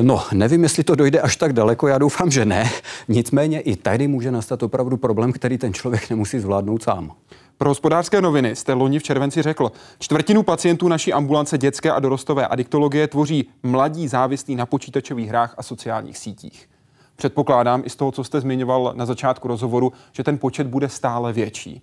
No, 0.00 0.22
nevím, 0.32 0.62
jestli 0.62 0.84
to 0.84 0.94
dojde 0.94 1.20
až 1.20 1.36
tak 1.36 1.52
daleko, 1.52 1.88
já 1.88 1.98
doufám, 1.98 2.30
že 2.30 2.44
ne. 2.44 2.70
Nicméně 3.08 3.60
i 3.60 3.76
tady 3.76 4.08
může 4.08 4.30
nastat 4.30 4.62
opravdu 4.62 4.96
problém, 4.96 5.32
který 5.32 5.58
ten 5.58 5.74
člověk 5.74 6.10
nemusí 6.10 6.38
zvládnout 6.38 6.82
sám. 6.82 7.12
Pro 7.58 7.70
hospodářské 7.70 8.20
noviny 8.20 8.56
jste 8.56 8.72
loni 8.72 8.98
v 8.98 9.02
červenci 9.02 9.42
řekl, 9.42 9.72
čtvrtinu 9.98 10.42
pacientů 10.42 10.88
naší 10.88 11.12
ambulance 11.12 11.58
dětské 11.58 11.92
a 11.92 12.00
dorostové 12.00 12.46
adiktologie 12.46 13.08
tvoří 13.08 13.48
mladí 13.62 14.08
závislí 14.08 14.56
na 14.56 14.66
počítačových 14.66 15.28
hrách 15.28 15.54
a 15.58 15.62
sociálních 15.62 16.18
sítích. 16.18 16.68
Předpokládám 17.16 17.82
i 17.84 17.90
z 17.90 17.96
toho, 17.96 18.12
co 18.12 18.24
jste 18.24 18.40
zmiňoval 18.40 18.92
na 18.96 19.06
začátku 19.06 19.48
rozhovoru, 19.48 19.92
že 20.12 20.24
ten 20.24 20.38
počet 20.38 20.66
bude 20.66 20.88
stále 20.88 21.32
větší. 21.32 21.82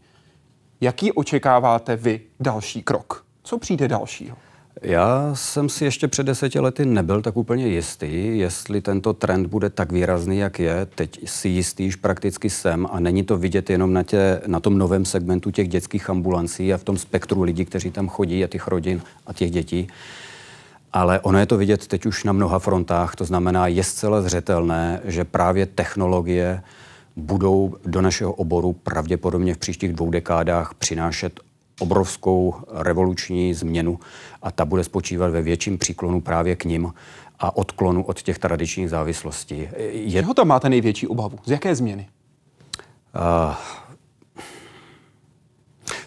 Jaký 0.82 1.12
očekáváte 1.12 1.96
vy 1.96 2.22
další 2.40 2.84
krok? 2.84 3.26
Co 3.44 3.58
přijde 3.58 3.88
dalšího? 3.88 4.38
Já 4.82 5.32
jsem 5.34 5.70
si 5.70 5.86
ještě 5.86 6.08
před 6.08 6.24
deseti 6.24 6.60
lety 6.60 6.86
nebyl 6.86 7.22
tak 7.22 7.38
úplně 7.38 7.68
jistý, 7.68 8.38
jestli 8.38 8.82
tento 8.82 9.14
trend 9.14 9.48
bude 9.48 9.70
tak 9.70 9.92
výrazný, 9.92 10.38
jak 10.38 10.60
je. 10.60 10.88
Teď 10.96 11.30
si 11.30 11.50
jistý 11.50 11.84
již 11.84 11.96
prakticky 11.96 12.50
jsem 12.50 12.88
a 12.92 13.00
není 13.00 13.24
to 13.24 13.38
vidět 13.38 13.70
jenom 13.70 13.94
na, 13.94 14.04
tě, 14.04 14.42
na 14.48 14.60
tom 14.60 14.78
novém 14.78 15.06
segmentu 15.06 15.52
těch 15.52 15.68
dětských 15.68 16.10
ambulancí 16.10 16.74
a 16.74 16.78
v 16.78 16.84
tom 16.84 16.98
spektru 16.98 17.42
lidí, 17.42 17.66
kteří 17.66 17.92
tam 17.92 18.10
chodí 18.10 18.44
a 18.44 18.48
těch 18.48 18.68
rodin 18.68 19.02
a 19.28 19.34
těch 19.34 19.52
dětí. 19.52 19.88
Ale 20.94 21.20
ono 21.20 21.40
je 21.40 21.46
to 21.46 21.58
vidět 21.58 21.88
teď 21.88 22.06
už 22.06 22.24
na 22.24 22.34
mnoha 22.34 22.60
frontách, 22.60 23.16
to 23.16 23.26
znamená, 23.26 23.68
je 23.68 23.84
zcela 23.84 24.22
zřetelné, 24.22 25.00
že 25.04 25.24
právě 25.24 25.66
technologie 25.66 26.62
budou 27.16 27.76
do 27.86 28.02
našeho 28.02 28.34
oboru 28.34 28.74
pravděpodobně 28.74 29.54
v 29.54 29.58
příštích 29.58 29.94
dvou 29.94 30.12
dekádách 30.12 30.74
přinášet 30.74 31.40
obrovskou 31.82 32.56
revoluční 32.72 33.54
změnu 33.54 34.00
a 34.42 34.52
ta 34.52 34.66
bude 34.66 34.84
spočívat 34.84 35.32
ve 35.32 35.42
větším 35.42 35.78
příklonu 35.78 36.22
právě 36.22 36.56
k 36.56 36.66
ním 36.66 36.94
a 37.40 37.58
odklonu 37.58 38.04
od 38.04 38.22
těch 38.22 38.40
tradičních 38.40 38.90
závislostí. 38.90 39.70
Je... 39.78 40.12
Čeho 40.12 40.34
tam 40.34 40.48
máte 40.48 40.70
největší 40.70 41.08
obavu? 41.08 41.40
Z 41.46 41.52
jaké 41.52 41.76
změny? 41.76 42.08
Uh, 43.16 43.56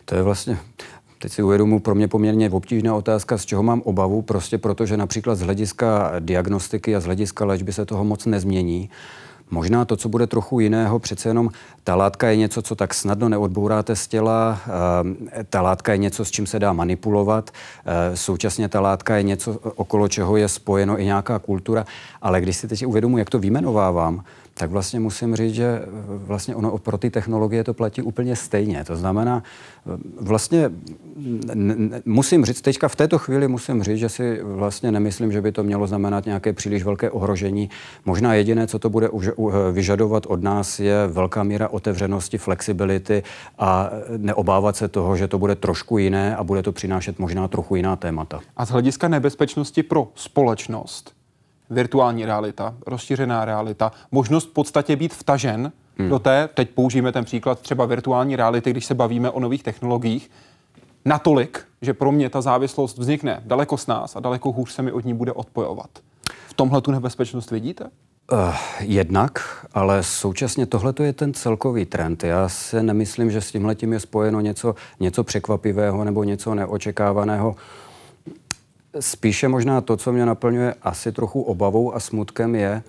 to 0.05 0.15
je 0.15 0.23
vlastně, 0.23 0.59
teď 1.19 1.33
si 1.33 1.43
uvědomu, 1.43 1.81
pro 1.81 1.95
mě 1.95 2.09
poměrně 2.09 2.51
obtížná 2.51 2.95
otázka, 2.95 3.39
z 3.39 3.45
čeho 3.45 3.63
mám 3.63 3.83
obavu, 3.85 4.23
prostě 4.23 4.59
protože 4.59 4.97
například 4.97 5.35
z 5.35 5.41
hlediska 5.41 6.13
diagnostiky 6.21 6.97
a 6.97 7.01
z 7.01 7.05
hlediska 7.05 7.45
léčby 7.45 7.73
se 7.73 7.87
toho 7.87 8.05
moc 8.05 8.27
nezmění. 8.27 8.91
Možná 9.55 9.85
to, 9.85 9.97
co 9.97 10.09
bude 10.09 10.27
trochu 10.27 10.61
jiného, 10.61 10.99
přece 10.99 11.29
jenom 11.29 11.51
ta 11.85 11.95
látka 11.95 12.29
je 12.29 12.37
něco, 12.37 12.63
co 12.63 12.75
tak 12.75 12.95
snadno 12.95 13.29
neodbouráte 13.29 13.97
z 13.97 14.09
těla, 14.09 14.59
eh, 14.67 15.45
ta 15.45 15.63
látka 15.63 15.93
je 15.93 15.99
něco, 15.99 16.25
s 16.25 16.31
čím 16.31 16.47
se 16.47 16.59
dá 16.59 16.73
manipulovat, 16.73 17.51
eh, 17.51 18.17
současně 18.17 18.69
ta 18.69 18.81
látka 18.81 19.17
je 19.17 19.23
něco, 19.23 19.53
okolo 19.53 20.09
čeho 20.09 20.37
je 20.37 20.49
spojeno 20.49 21.01
i 21.01 21.05
nějaká 21.05 21.39
kultura, 21.39 21.87
ale 22.23 22.41
když 22.41 22.57
si 22.57 22.69
teď 22.69 22.87
uvědomuji, 22.87 23.19
jak 23.19 23.31
to 23.31 23.39
vyjmenovávám, 23.39 24.25
tak 24.55 24.71
vlastně 24.71 25.01
musím 25.01 25.37
říct, 25.37 25.55
že 25.55 25.65
eh, 25.65 25.87
vlastně 26.07 26.55
ono 26.55 26.79
pro 26.79 26.99
ty 26.99 27.11
technologie 27.11 27.65
to 27.65 27.75
platí 27.75 28.03
úplně 28.03 28.37
stejně. 28.37 28.85
To 28.85 28.97
znamená, 28.97 29.43
eh, 29.87 29.91
vlastně 30.21 30.71
musím 32.05 32.45
říct, 32.45 32.61
teďka 32.61 32.89
v 32.89 32.97
této 32.97 33.19
chvíli 33.19 33.49
musím 33.49 33.83
říct, 33.83 33.99
že 33.99 34.09
si 34.09 34.41
vlastně 34.43 34.93
nemyslím, 34.93 35.33
že 35.33 35.41
by 35.41 35.53
to 35.53 35.63
mělo 35.63 35.87
znamenat 35.87 36.27
nějaké 36.27 36.53
příliš 36.53 36.83
velké 36.83 37.11
ohrožení. 37.11 37.71
Možná 38.05 38.35
jediné, 38.35 38.67
co 38.67 38.79
to 38.79 38.91
bude 38.91 39.09
vyžadovat 39.73 40.27
od 40.27 40.43
nás, 40.43 40.81
je 40.81 41.07
velká 41.07 41.43
míra 41.43 41.69
otevřenosti, 41.69 42.39
flexibility 42.39 43.23
a 43.59 43.91
neobávat 44.17 44.77
se 44.77 44.89
toho, 44.89 45.17
že 45.17 45.29
to 45.29 45.39
bude 45.39 45.55
trošku 45.55 45.99
jiné 45.99 46.37
a 46.37 46.45
bude 46.45 46.63
to 46.63 46.73
přinášet 46.73 47.19
možná 47.19 47.49
trochu 47.49 47.77
jiná 47.77 47.97
témata. 47.97 48.41
A 48.57 48.67
z 48.67 48.71
hlediska 48.71 49.09
nebezpečnosti 49.09 49.83
pro 49.83 50.09
společnost, 50.15 51.14
virtuální 51.71 52.25
realita, 52.25 52.75
rozšířená 52.87 53.45
realita, 53.45 53.93
možnost 54.11 54.49
v 54.49 54.53
podstatě 54.53 54.97
být 54.97 55.15
vtažen 55.15 55.73
hmm. 55.99 56.09
do 56.09 56.19
té, 56.19 56.49
teď 56.55 56.71
použijeme 56.71 57.13
ten 57.13 57.25
příklad 57.25 57.61
třeba 57.61 57.87
virtuální 57.87 58.37
reality, 58.37 58.71
když 58.71 58.87
se 58.87 58.95
bavíme 58.95 59.31
o 59.31 59.41
nových 59.41 59.63
technologiích, 59.63 60.31
natolik, 61.05 61.65
že 61.83 61.95
pro 61.95 62.13
mě 62.13 62.31
ta 62.31 62.41
závislost 62.41 62.99
vznikne 62.99 63.43
daleko 63.47 63.79
s 63.79 63.87
nás 63.87 64.17
a 64.17 64.21
daleko 64.21 64.53
hůř 64.53 64.73
se 64.73 64.83
mi 64.83 64.93
od 64.93 65.05
ní 65.05 65.15
bude 65.15 65.33
odpojovat. 65.33 65.91
V 66.49 66.55
tomhle 66.55 66.81
tu 66.81 66.91
nebezpečnost 66.91 67.51
vidíte? 67.51 67.85
Uh, 68.33 68.55
jednak, 68.81 69.67
ale 69.75 70.03
současně 70.03 70.67
tohle 70.67 70.95
je 71.03 71.13
ten 71.13 71.35
celkový 71.35 71.85
trend. 71.85 72.25
Já 72.25 72.49
se 72.49 72.83
nemyslím, 72.83 73.31
že 73.31 73.41
s 73.41 73.53
tímhletím 73.53 73.93
je 73.93 74.01
spojeno 74.01 74.41
něco, 74.41 74.75
něco 75.01 75.25
překvapivého 75.25 76.05
nebo 76.05 76.25
něco 76.25 76.55
neočekávaného. 76.55 77.57
Spíše 79.01 79.49
možná 79.49 79.81
to, 79.81 79.97
co 79.97 80.13
mě 80.13 80.27
naplňuje 80.27 80.75
asi 80.83 81.13
trochu 81.13 81.43
obavou 81.43 81.95
a 81.95 82.01
smutkem, 82.01 82.55
je, 82.55 82.83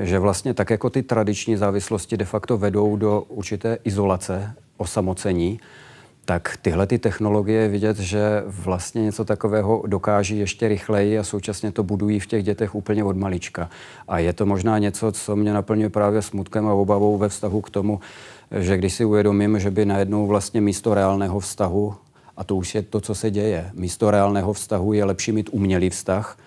že 0.00 0.18
vlastně 0.18 0.54
tak 0.54 0.70
jako 0.70 0.90
ty 0.90 1.02
tradiční 1.02 1.56
závislosti 1.56 2.16
de 2.16 2.24
facto 2.24 2.58
vedou 2.58 2.96
do 2.96 3.20
určité 3.28 3.78
izolace, 3.84 4.54
osamocení, 4.76 5.60
tak 6.24 6.58
tyhle 6.62 6.86
ty 6.86 6.98
technologie 6.98 7.68
vidět, 7.68 7.98
že 7.98 8.42
vlastně 8.46 9.02
něco 9.02 9.24
takového 9.24 9.82
dokáží 9.86 10.38
ještě 10.38 10.68
rychleji 10.68 11.18
a 11.18 11.24
současně 11.24 11.72
to 11.72 11.82
budují 11.82 12.20
v 12.20 12.26
těch 12.26 12.44
dětech 12.44 12.74
úplně 12.74 13.04
od 13.04 13.16
malička. 13.16 13.70
A 14.08 14.18
je 14.18 14.32
to 14.32 14.46
možná 14.46 14.78
něco, 14.78 15.12
co 15.12 15.36
mě 15.36 15.52
naplňuje 15.52 15.88
právě 15.88 16.22
smutkem 16.22 16.66
a 16.66 16.72
obavou 16.72 17.18
ve 17.18 17.28
vztahu 17.28 17.60
k 17.60 17.70
tomu, 17.70 18.00
že 18.50 18.76
když 18.76 18.94
si 18.94 19.04
uvědomím, 19.04 19.58
že 19.58 19.70
by 19.70 19.84
najednou 19.84 20.26
vlastně 20.26 20.60
místo 20.60 20.94
reálného 20.94 21.40
vztahu 21.40 21.94
a 22.36 22.44
to 22.44 22.56
už 22.56 22.74
je 22.74 22.82
to, 22.82 23.00
co 23.00 23.14
se 23.14 23.30
děje. 23.30 23.70
Místo 23.74 24.10
reálného 24.10 24.52
vztahu 24.52 24.92
je 24.92 25.04
lepší 25.04 25.32
mít 25.32 25.50
umělý 25.52 25.90
vztah, 25.90 26.38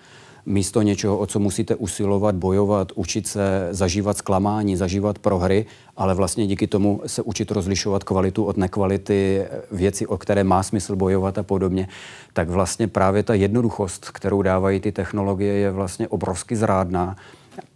místo 0.46 0.82
něčeho, 0.82 1.18
o 1.18 1.26
co 1.26 1.38
musíte 1.38 1.74
usilovat, 1.74 2.34
bojovat, 2.34 2.92
učit 2.94 3.26
se 3.26 3.68
zažívat 3.70 4.16
zklamání, 4.16 4.76
zažívat 4.76 5.18
prohry, 5.18 5.66
ale 5.96 6.14
vlastně 6.14 6.46
díky 6.46 6.66
tomu 6.66 7.02
se 7.06 7.22
učit 7.22 7.50
rozlišovat 7.50 8.04
kvalitu 8.04 8.44
od 8.44 8.56
nekvality, 8.56 9.46
věci, 9.72 10.06
o 10.06 10.18
které 10.18 10.44
má 10.44 10.62
smysl 10.62 10.96
bojovat 10.96 11.38
a 11.38 11.42
podobně, 11.42 11.88
tak 12.32 12.48
vlastně 12.48 12.88
právě 12.88 13.22
ta 13.22 13.34
jednoduchost, 13.34 14.10
kterou 14.10 14.42
dávají 14.42 14.80
ty 14.80 14.92
technologie, 14.92 15.54
je 15.54 15.70
vlastně 15.70 16.08
obrovsky 16.08 16.56
zrádná 16.56 17.16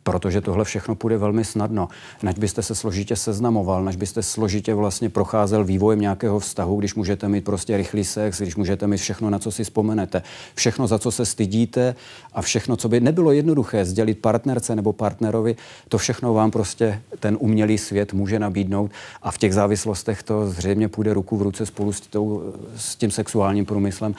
protože 0.03 0.41
tohle 0.41 0.65
všechno 0.65 0.95
půjde 0.95 1.19
velmi 1.19 1.45
snadno. 1.45 1.89
Nač 2.23 2.39
byste 2.39 2.63
se 2.63 2.75
složitě 2.75 3.17
seznamoval, 3.17 3.85
nač 3.85 3.97
byste 3.97 4.23
složitě 4.23 4.75
vlastně 4.75 5.09
procházel 5.09 5.65
vývojem 5.65 6.01
nějakého 6.01 6.39
vztahu, 6.39 6.77
když 6.77 6.95
můžete 6.95 7.29
mít 7.29 7.45
prostě 7.45 7.77
rychlý 7.77 8.05
sex, 8.05 8.41
když 8.41 8.57
můžete 8.57 8.87
mít 8.87 8.97
všechno, 8.97 9.31
na 9.31 9.39
co 9.39 9.51
si 9.51 9.65
vzpomenete. 9.65 10.23
Všechno, 10.55 10.87
za 10.87 10.99
co 10.99 11.11
se 11.11 11.27
stydíte 11.27 11.95
a 12.33 12.43
všechno, 12.43 12.77
co 12.77 12.89
by 12.89 13.01
nebylo 13.01 13.33
jednoduché 13.33 13.85
sdělit 13.85 14.19
partnerce 14.19 14.77
nebo 14.77 14.93
partnerovi, 14.93 15.57
to 15.89 15.99
všechno 15.99 16.35
vám 16.35 16.51
prostě 16.51 17.03
ten 17.21 17.37
umělý 17.41 17.79
svět 17.79 18.13
může 18.13 18.39
nabídnout 18.39 18.91
a 19.23 19.31
v 19.31 19.39
těch 19.39 19.55
závislostech 19.55 20.23
to 20.23 20.51
zřejmě 20.51 20.89
půjde 20.89 21.15
ruku 21.15 21.37
v 21.37 21.43
ruce 21.43 21.67
spolu 21.67 21.93
s, 21.93 22.01
tou, 22.01 22.43
s 22.77 22.97
tím 22.97 23.11
sexuálním 23.11 23.67
průmyslem. 23.67 24.15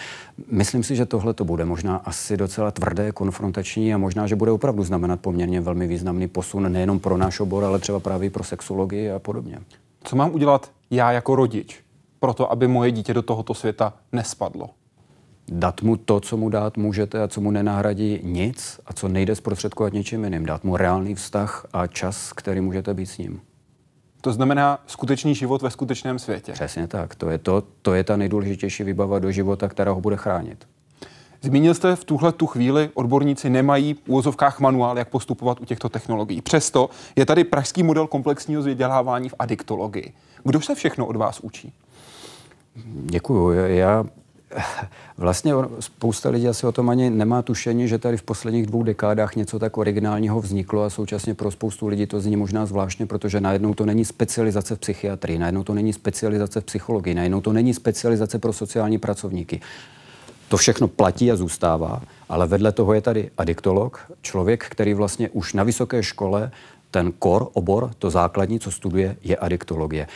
Myslím 0.52 0.84
si, 0.84 0.96
že 0.96 1.06
tohle 1.06 1.34
to 1.34 1.46
bude 1.46 1.66
možná 1.66 1.96
asi 1.96 2.38
docela 2.38 2.72
tvrdé, 2.72 3.12
konfrontační 3.12 3.94
a 3.94 3.98
možná, 3.98 4.28
že 4.28 4.36
bude 4.36 4.52
opravdu 4.52 4.84
znamenat 4.84 5.20
poměrně 5.20 5.62
velmi 5.62 5.73
velmi 5.74 5.88
významný 5.88 6.28
posun 6.28 6.72
nejenom 6.72 7.00
pro 7.00 7.18
náš 7.18 7.40
obor, 7.40 7.64
ale 7.64 7.80
třeba 7.80 8.00
právě 8.00 8.30
pro 8.30 8.44
sexologii 8.44 9.12
a 9.12 9.20
podobně. 9.20 9.60
Co 10.04 10.16
mám 10.16 10.34
udělat 10.34 10.72
já 10.92 11.12
jako 11.12 11.36
rodič, 11.36 11.80
proto 12.20 12.52
aby 12.52 12.68
moje 12.68 12.92
dítě 12.92 13.14
do 13.14 13.22
tohoto 13.22 13.54
světa 13.54 13.94
nespadlo? 14.12 14.70
Dát 15.48 15.82
mu 15.82 15.98
to, 15.98 16.20
co 16.20 16.38
mu 16.38 16.50
dát 16.50 16.78
můžete 16.78 17.24
a 17.24 17.28
co 17.28 17.42
mu 17.42 17.52
nenahradí 17.52 18.20
nic 18.24 18.80
a 18.86 18.94
co 18.94 19.08
nejde 19.08 19.36
zprostředkovat 19.36 19.94
něčím 19.94 20.24
jiným. 20.24 20.46
Dát 20.46 20.64
mu 20.64 20.78
reálný 20.78 21.16
vztah 21.16 21.66
a 21.74 21.88
čas, 21.88 22.34
který 22.34 22.62
můžete 22.62 22.94
být 22.94 23.06
s 23.06 23.18
ním. 23.18 23.42
To 24.22 24.34
znamená 24.34 24.80
skutečný 24.88 25.36
život 25.36 25.62
ve 25.62 25.70
skutečném 25.70 26.20
světě. 26.20 26.52
Přesně 26.52 26.88
tak. 26.88 27.16
To 27.16 27.30
je, 27.30 27.38
to, 27.38 27.64
to 27.82 27.94
je 27.94 28.04
ta 28.04 28.18
nejdůležitější 28.18 28.84
výbava 28.84 29.20
do 29.20 29.32
života, 29.32 29.68
která 29.68 29.92
ho 29.92 30.02
bude 30.02 30.18
chránit. 30.18 30.68
Zmínil 31.44 31.74
jste 31.74 31.96
v 31.96 32.06
tuhle 32.06 32.32
tu 32.32 32.48
chvíli, 32.48 32.90
odborníci 32.94 33.50
nemají 33.50 33.94
v 33.94 33.98
úvozovkách 34.08 34.60
manuál, 34.60 34.98
jak 34.98 35.10
postupovat 35.10 35.62
u 35.62 35.66
těchto 35.66 35.90
technologií. 35.90 36.42
Přesto 36.42 36.90
je 37.16 37.26
tady 37.26 37.44
pražský 37.44 37.84
model 37.84 38.08
komplexního 38.08 38.62
vzdělávání 38.62 39.30
v 39.30 39.36
adiktologii. 39.40 40.14
Kdo 40.44 40.62
se 40.62 40.76
všechno 40.76 41.06
od 41.06 41.16
vás 41.16 41.40
učí? 41.40 41.74
Děkuju. 43.06 43.52
Já 43.52 44.06
Vlastně 45.18 45.54
spousta 45.80 46.30
lidí 46.30 46.48
asi 46.48 46.68
o 46.68 46.72
tom 46.72 46.90
ani 46.90 47.10
nemá 47.10 47.42
tušení, 47.42 47.88
že 47.88 47.98
tady 47.98 48.18
v 48.18 48.24
posledních 48.24 48.66
dvou 48.66 48.84
dekádách 48.84 49.36
něco 49.36 49.60
tak 49.60 49.78
originálního 49.78 50.42
vzniklo 50.42 50.84
a 50.84 50.90
současně 50.90 51.34
pro 51.34 51.52
spoustu 51.52 51.88
lidí 51.88 52.06
to 52.06 52.20
zní 52.20 52.36
možná 52.36 52.66
zvláštně, 52.66 53.06
protože 53.06 53.42
najednou 53.42 53.74
to 53.74 53.86
není 53.86 54.06
specializace 54.06 54.76
v 54.76 54.80
psychiatrii, 54.80 55.40
najednou 55.40 55.64
to 55.64 55.74
není 55.74 55.94
specializace 55.94 56.62
v 56.62 56.64
psychologii, 56.64 57.16
najednou 57.16 57.42
to 57.42 57.54
není 57.54 57.74
specializace 57.74 58.40
pro 58.40 58.54
sociální 58.54 58.98
pracovníky. 58.98 59.62
To 60.54 60.58
všechno 60.58 60.88
platí 60.88 61.32
a 61.32 61.36
zůstává, 61.36 62.02
Ale 62.30 62.48
vedle 62.48 62.72
toho 62.72 62.94
je 62.94 63.02
tady 63.02 63.32
adiktolog, 63.38 64.12
člověk, 64.22 64.66
který 64.70 64.94
vlastně 64.94 65.30
už 65.30 65.54
na 65.54 65.64
vysoké 65.64 66.04
škole 66.04 66.52
ten 66.92 67.12
kor, 67.20 67.48
obor, 67.54 67.92
to 68.00 68.10
základní, 68.10 68.60
co 68.60 68.72
studuje, 68.72 69.18
je 69.24 69.38
adiktologie. 69.38 70.08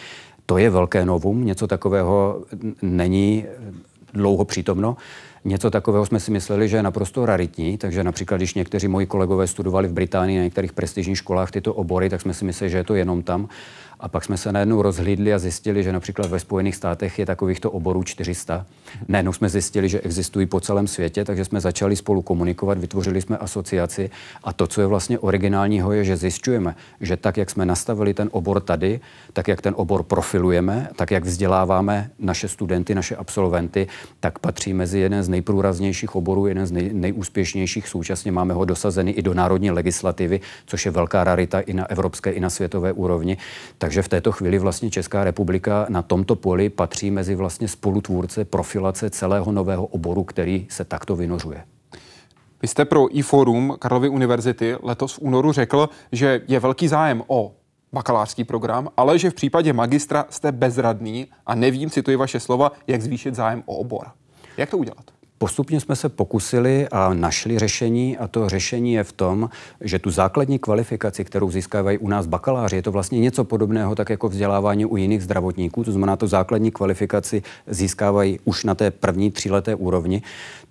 To 0.46 0.58
je 0.58 0.70
velké 0.70 1.06
novum, 1.06 1.46
něco 1.46 1.68
takového 1.68 2.42
není 2.82 3.46
dlouho 4.14 4.46
přítomno. 4.46 4.98
Něco 5.46 5.72
takového 5.72 6.06
jsme 6.06 6.20
si 6.20 6.32
mysleli, 6.32 6.70
že 6.70 6.78
je 6.78 6.84
naprosto 6.84 7.26
raritní, 7.26 7.78
takže 7.78 8.04
například, 8.04 8.38
když 8.38 8.54
někteří 8.54 8.88
moji 8.88 9.06
kolegové 9.06 9.48
studovali 9.48 9.88
v 9.88 9.94
Británii 9.94 10.38
na 10.38 10.44
některých 10.44 10.74
prestižních 10.74 11.18
školách 11.18 11.52
tyto 11.52 11.74
obory, 11.74 12.10
tak 12.10 12.22
jsme 12.22 12.34
si 12.34 12.46
mysleli, 12.46 12.70
že 12.70 12.78
je 12.78 12.84
to 12.84 12.96
jenom 12.96 13.24
tam. 13.24 13.50
A 14.00 14.08
pak 14.08 14.24
jsme 14.24 14.38
se 14.38 14.52
najednou 14.52 14.82
rozhlídli 14.82 15.34
a 15.34 15.40
zjistili, 15.40 15.84
že 15.84 15.92
například 15.92 16.30
ve 16.30 16.40
Spojených 16.40 16.76
státech 16.76 17.20
je 17.20 17.26
takovýchto 17.26 17.72
oborů 17.72 18.04
400. 18.04 18.66
Najednou 19.08 19.34
jsme 19.34 19.50
zjistili, 19.50 19.90
že 19.90 20.02
existují 20.02 20.46
po 20.46 20.60
celém 20.60 20.88
světě, 20.88 21.26
takže 21.26 21.46
jsme 21.46 21.60
začali 21.60 21.96
spolu 21.96 22.22
komunikovat, 22.22 22.78
vytvořili 22.78 23.22
jsme 23.22 23.38
asociaci 23.38 24.10
a 24.44 24.54
to, 24.54 24.68
co 24.68 24.82
je 24.82 24.88
vlastně 24.88 25.20
originálního, 25.20 25.92
je, 25.92 26.04
že 26.04 26.18
zjišťujeme, 26.18 26.76
že 27.02 27.18
tak, 27.18 27.38
jak 27.38 27.50
jsme 27.50 27.66
nastavili 27.66 28.14
ten 28.14 28.30
obor 28.32 28.62
tady, 28.62 29.00
tak, 29.34 29.48
jak 29.48 29.62
ten 29.62 29.74
obor 29.78 30.04
profilujeme, 30.04 30.90
tak, 30.96 31.12
jak 31.12 31.24
vzděláváme 31.24 32.10
naše 32.20 32.48
studenty, 32.48 32.96
naše 32.96 33.16
absolventy, 33.16 33.88
tak 34.20 34.40
patří 34.40 34.74
mezi 34.74 35.00
jeden 35.00 35.24
z 35.24 35.30
nejprůraznějších 35.30 36.16
oborů, 36.16 36.48
jeden 36.48 36.68
z 36.68 36.72
nej, 36.72 36.90
nejúspěšnějších. 36.94 37.88
Současně 37.88 38.32
máme 38.32 38.54
ho 38.54 38.66
dosazený 38.66 39.12
i 39.12 39.22
do 39.22 39.34
národní 39.34 39.72
legislativy, 39.72 40.40
což 40.66 40.86
je 40.86 40.92
velká 40.92 41.24
rarita 41.24 41.60
i 41.60 41.74
na 41.74 41.90
evropské, 41.90 42.32
i 42.32 42.40
na 42.40 42.50
světové 42.50 42.94
úrovni. 42.94 43.38
Takže 43.88 44.02
v 44.02 44.08
této 44.08 44.32
chvíli 44.32 44.60
vlastně 44.60 44.90
Česká 44.90 45.24
republika 45.24 45.86
na 45.90 46.02
tomto 46.02 46.36
poli 46.36 46.70
patří 46.70 47.12
mezi 47.12 47.36
vlastně 47.36 47.68
spolutvůrce 47.68 48.46
profilace 48.46 49.10
celého 49.10 49.52
nového 49.52 49.86
oboru, 49.86 50.24
který 50.24 50.68
se 50.70 50.86
takto 50.86 51.16
vynořuje. 51.16 51.64
Vy 52.62 52.68
jste 52.68 52.86
pro 52.86 53.18
e-forum 53.18 53.76
Karlovy 53.80 54.10
univerzity 54.10 54.76
letos 54.82 55.14
v 55.14 55.20
únoru 55.20 55.52
řekl, 55.52 55.90
že 56.12 56.42
je 56.48 56.60
velký 56.60 56.88
zájem 56.88 57.24
o 57.28 57.56
bakalářský 57.94 58.44
program, 58.44 58.90
ale 58.98 59.20
že 59.20 59.30
v 59.30 59.34
případě 59.34 59.74
magistra 59.74 60.26
jste 60.30 60.52
bezradný 60.52 61.28
a 61.46 61.56
nevím, 61.56 61.90
cituji 61.90 62.18
vaše 62.18 62.40
slova, 62.40 62.72
jak 62.88 63.02
zvýšit 63.02 63.36
zájem 63.36 63.64
o 63.66 63.76
obor. 63.76 64.08
Jak 64.58 64.70
to 64.70 64.78
udělat? 64.78 65.17
Postupně 65.38 65.80
jsme 65.80 65.96
se 65.96 66.10
pokusili 66.10 66.88
a 66.92 67.14
našli 67.14 67.60
řešení 67.60 68.18
a 68.18 68.28
to 68.28 68.50
řešení 68.50 68.94
je 68.94 69.04
v 69.04 69.12
tom, 69.12 69.50
že 69.82 70.00
tu 70.00 70.12
základní 70.12 70.60
kvalifikaci, 70.60 71.26
kterou 71.26 71.52
získávají 71.52 71.98
u 71.98 72.08
nás 72.08 72.28
bakaláři, 72.28 72.76
je 72.76 72.82
to 72.82 72.92
vlastně 72.92 73.20
něco 73.20 73.44
podobného 73.44 73.96
tak 73.96 74.10
jako 74.10 74.30
vzdělávání 74.30 74.86
u 74.86 74.98
jiných 74.98 75.24
zdravotníků, 75.24 75.84
to 75.84 75.92
znamená, 75.92 76.16
to 76.16 76.28
základní 76.28 76.72
kvalifikaci 76.72 77.44
získávají 77.68 78.40
už 78.46 78.64
na 78.64 78.76
té 78.76 78.92
první 78.92 79.32
tříleté 79.32 79.76
úrovni, 79.76 80.22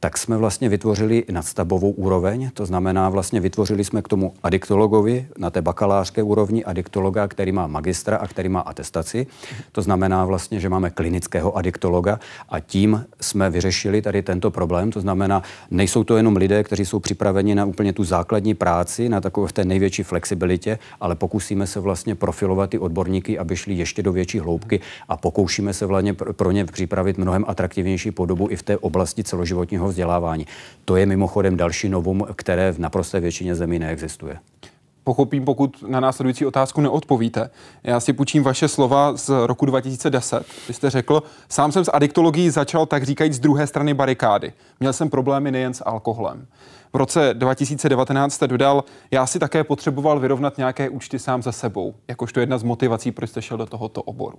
tak 0.01 0.19
jsme 0.19 0.37
vlastně 0.37 0.69
vytvořili 0.69 1.25
nadstavbovou 1.31 1.91
úroveň, 1.91 2.51
to 2.55 2.67
znamená 2.67 3.09
vlastně 3.09 3.41
vytvořili 3.41 3.85
jsme 3.85 4.03
k 4.03 4.09
tomu 4.09 4.35
adiktologovi 4.43 5.29
na 5.39 5.51
té 5.51 5.63
bakalářské 5.63 6.23
úrovni 6.23 6.65
adiktologa, 6.65 7.29
který 7.29 7.53
má 7.53 7.67
magistra 7.67 8.17
a 8.17 8.27
který 8.27 8.49
má 8.49 8.61
atestaci. 8.61 9.27
To 9.73 9.83
znamená 9.83 10.25
vlastně, 10.25 10.61
že 10.61 10.69
máme 10.69 10.91
klinického 10.91 11.57
adiktologa 11.57 12.21
a 12.49 12.61
tím 12.61 13.07
jsme 13.21 13.51
vyřešili 13.51 14.03
tady 14.03 14.23
tento 14.23 14.51
problém. 14.51 14.91
To 14.91 15.01
znamená, 15.01 15.43
nejsou 15.71 16.05
to 16.05 16.17
jenom 16.17 16.37
lidé, 16.37 16.65
kteří 16.65 16.85
jsou 16.85 17.01
připraveni 17.01 17.55
na 17.55 17.65
úplně 17.65 17.93
tu 17.93 18.05
základní 18.05 18.55
práci, 18.55 19.09
na 19.09 19.21
takové 19.21 19.49
v 19.49 19.53
té 19.53 19.65
největší 19.65 20.03
flexibilitě, 20.03 20.79
ale 21.01 21.15
pokusíme 21.15 21.67
se 21.67 21.81
vlastně 21.81 22.15
profilovat 22.15 22.71
ty 22.71 22.79
odborníky, 22.79 23.39
aby 23.39 23.57
šli 23.57 23.75
ještě 23.75 24.03
do 24.03 24.13
větší 24.13 24.39
hloubky 24.39 24.81
a 25.09 25.17
pokoušíme 25.17 25.73
se 25.73 25.87
vlastně 25.87 26.15
pro 26.15 26.51
ně 26.51 26.65
připravit 26.65 27.19
mnohem 27.19 27.45
atraktivnější 27.49 28.11
podobu 28.11 28.51
i 28.51 28.57
v 28.57 28.63
té 28.63 28.79
oblasti 28.79 29.25
celoživotního 29.25 29.86
vzdělávání. 29.89 30.47
To 30.85 30.97
je 30.97 31.07
mimochodem 31.07 31.57
další 31.57 31.89
novum, 31.89 32.27
které 32.37 32.73
v 32.73 32.79
naprosté 32.79 33.21
většině 33.21 33.55
zemí 33.55 33.79
neexistuje 33.79 34.39
pochopím, 35.07 35.45
pokud 35.45 35.85
na 35.89 36.01
následující 36.01 36.47
otázku 36.47 36.81
neodpovíte. 36.81 37.51
Já 37.85 38.01
si 38.01 38.13
půjčím 38.13 38.43
vaše 38.43 38.69
slova 38.69 39.17
z 39.17 39.31
roku 39.47 39.67
2010. 39.67 40.47
Vy 40.69 40.75
jste 40.75 40.91
řekl, 40.91 41.23
sám 41.49 41.73
jsem 41.73 41.85
s 41.85 41.91
adiktologií 41.93 42.51
začal 42.51 42.87
tak 42.87 43.03
říkajíc 43.03 43.33
z 43.33 43.39
druhé 43.39 43.67
strany 43.67 43.95
barikády. 43.95 44.53
Měl 44.81 44.93
jsem 44.93 45.11
problémy 45.11 45.51
nejen 45.51 45.75
s 45.75 45.85
alkoholem. 45.87 46.47
V 46.93 46.97
roce 46.97 47.35
2019 47.35 48.35
jste 48.35 48.49
dodal, 48.49 48.85
já 49.11 49.27
si 49.27 49.39
také 49.39 49.65
potřeboval 49.65 50.21
vyrovnat 50.21 50.59
nějaké 50.59 50.89
účty 50.89 51.19
sám 51.19 51.43
za 51.43 51.53
sebou, 51.53 51.95
jakožto 52.09 52.41
jedna 52.41 52.59
z 52.59 52.63
motivací, 52.63 53.13
proč 53.13 53.31
jste 53.31 53.43
šel 53.43 53.57
do 53.57 53.67
tohoto 53.67 54.03
oboru. 54.03 54.39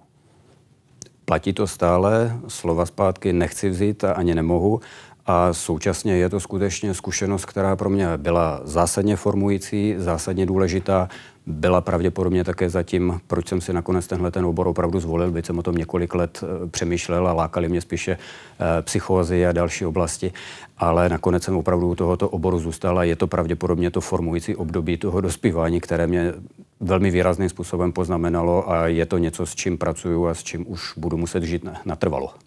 Platí 1.26 1.54
to 1.54 1.68
stále, 1.68 2.40
slova 2.48 2.86
zpátky 2.86 3.34
nechci 3.34 3.70
vzít 3.70 4.04
a 4.04 4.12
ani 4.12 4.36
nemohu. 4.36 4.80
A 5.28 5.54
současně 5.54 6.18
je 6.18 6.30
to 6.30 6.40
skutečně 6.40 6.94
zkušenost, 6.94 7.46
která 7.46 7.76
pro 7.76 7.90
mě 7.90 8.08
byla 8.18 8.62
zásadně 8.64 9.16
formující, 9.16 9.96
zásadně 9.98 10.46
důležitá. 10.46 11.10
Byla 11.46 11.82
pravděpodobně 11.82 12.44
také 12.44 12.70
zatím, 12.70 13.22
proč 13.28 13.48
jsem 13.48 13.62
si 13.62 13.74
nakonec 13.74 14.08
tenhle 14.08 14.32
ten 14.32 14.46
obor 14.46 14.68
opravdu 14.68 15.00
zvolil, 15.00 15.32
byť 15.32 15.46
jsem 15.46 15.60
o 15.60 15.64
tom 15.64 15.76
několik 15.76 16.16
let 16.16 16.44
eh, 16.44 16.68
přemýšlel 16.68 17.28
a 17.28 17.34
lákali 17.34 17.70
mě 17.70 17.82
spíše 17.82 18.12
eh, 18.12 18.82
psychózy 18.82 19.48
a 19.48 19.52
další 19.52 19.86
oblasti. 19.86 20.34
Ale 20.78 21.10
nakonec 21.10 21.44
jsem 21.44 21.58
opravdu 21.58 21.90
u 21.90 21.96
tohoto 21.96 22.30
oboru 22.30 22.60
zůstal 22.60 23.00
a 23.00 23.04
je 23.04 23.16
to 23.16 23.28
pravděpodobně 23.28 23.92
to 23.92 24.02
formující 24.02 24.56
období 24.56 24.98
toho 24.98 25.22
dospívání, 25.22 25.82
které 25.82 26.08
mě 26.08 26.34
velmi 26.80 27.12
výrazným 27.12 27.50
způsobem 27.50 27.92
poznamenalo 27.92 28.72
a 28.72 28.88
je 28.88 29.06
to 29.06 29.18
něco, 29.18 29.46
s 29.46 29.56
čím 29.56 29.78
pracuju 29.78 30.28
a 30.28 30.34
s 30.34 30.44
čím 30.44 30.66
už 30.68 30.94
budu 30.98 31.18
muset 31.18 31.44
žít 31.44 31.66
natrvalo. 31.86 32.47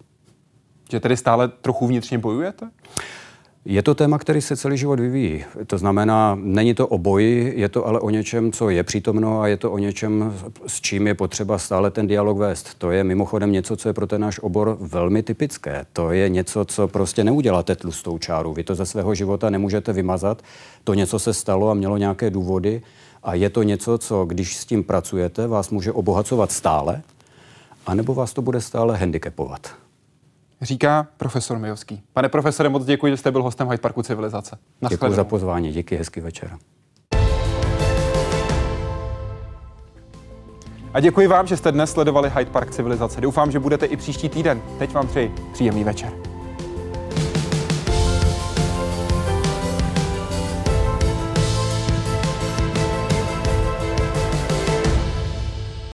Že 0.90 1.00
tedy 1.00 1.16
stále 1.16 1.48
trochu 1.48 1.86
vnitřně 1.86 2.18
bojujete? 2.18 2.70
Je 3.64 3.82
to 3.82 3.94
téma, 3.94 4.18
který 4.18 4.40
se 4.40 4.56
celý 4.56 4.76
život 4.76 5.00
vyvíjí. 5.00 5.44
To 5.66 5.78
znamená, 5.78 6.38
není 6.40 6.74
to 6.74 6.88
o 6.88 6.98
boji, 6.98 7.52
je 7.56 7.68
to 7.68 7.86
ale 7.86 8.00
o 8.00 8.10
něčem, 8.10 8.52
co 8.52 8.70
je 8.70 8.82
přítomno 8.82 9.40
a 9.40 9.46
je 9.46 9.56
to 9.56 9.72
o 9.72 9.78
něčem, 9.78 10.34
s 10.66 10.80
čím 10.80 11.06
je 11.06 11.14
potřeba 11.14 11.58
stále 11.58 11.90
ten 11.90 12.06
dialog 12.06 12.38
vést. 12.38 12.74
To 12.74 12.90
je 12.90 13.04
mimochodem 13.04 13.52
něco, 13.52 13.76
co 13.76 13.88
je 13.88 13.92
pro 13.92 14.06
ten 14.06 14.20
náš 14.20 14.38
obor 14.38 14.76
velmi 14.80 15.22
typické. 15.22 15.86
To 15.92 16.12
je 16.12 16.28
něco, 16.28 16.64
co 16.64 16.88
prostě 16.88 17.24
neuděláte 17.24 17.76
tlustou 17.76 18.18
čáru. 18.18 18.52
Vy 18.52 18.64
to 18.64 18.74
ze 18.74 18.86
svého 18.86 19.14
života 19.14 19.50
nemůžete 19.50 19.92
vymazat. 19.92 20.42
To 20.84 20.94
něco 20.94 21.18
se 21.18 21.34
stalo 21.34 21.70
a 21.70 21.74
mělo 21.74 21.96
nějaké 21.96 22.30
důvody 22.30 22.82
a 23.22 23.34
je 23.34 23.50
to 23.50 23.62
něco, 23.62 23.98
co 23.98 24.24
když 24.24 24.56
s 24.56 24.64
tím 24.64 24.84
pracujete, 24.84 25.46
vás 25.46 25.70
může 25.70 25.92
obohacovat 25.92 26.52
stále, 26.52 27.02
anebo 27.86 28.14
vás 28.14 28.32
to 28.32 28.42
bude 28.42 28.60
stále 28.60 28.96
handicapovat 28.96 29.70
říká 30.62 31.06
profesor 31.16 31.58
Mijovský. 31.58 32.02
Pane 32.12 32.28
profesore, 32.28 32.68
moc 32.68 32.84
děkuji, 32.84 33.12
že 33.12 33.16
jste 33.16 33.30
byl 33.30 33.42
hostem 33.42 33.68
Hyde 33.68 33.80
Parku 33.80 34.02
Civilizace. 34.02 34.58
Děkuji 34.88 35.12
za 35.12 35.24
pozvání, 35.24 35.72
díky, 35.72 35.96
hezký 35.96 36.20
večer. 36.20 36.50
A 40.94 41.00
děkuji 41.00 41.26
vám, 41.26 41.46
že 41.46 41.56
jste 41.56 41.72
dnes 41.72 41.90
sledovali 41.92 42.30
Hyde 42.30 42.50
Park 42.50 42.70
Civilizace. 42.70 43.20
Doufám, 43.20 43.50
že 43.50 43.58
budete 43.58 43.86
i 43.86 43.96
příští 43.96 44.28
týden. 44.28 44.62
Teď 44.78 44.92
vám 44.92 45.06
přeji 45.06 45.34
příjemný 45.52 45.84
večer. 45.84 46.29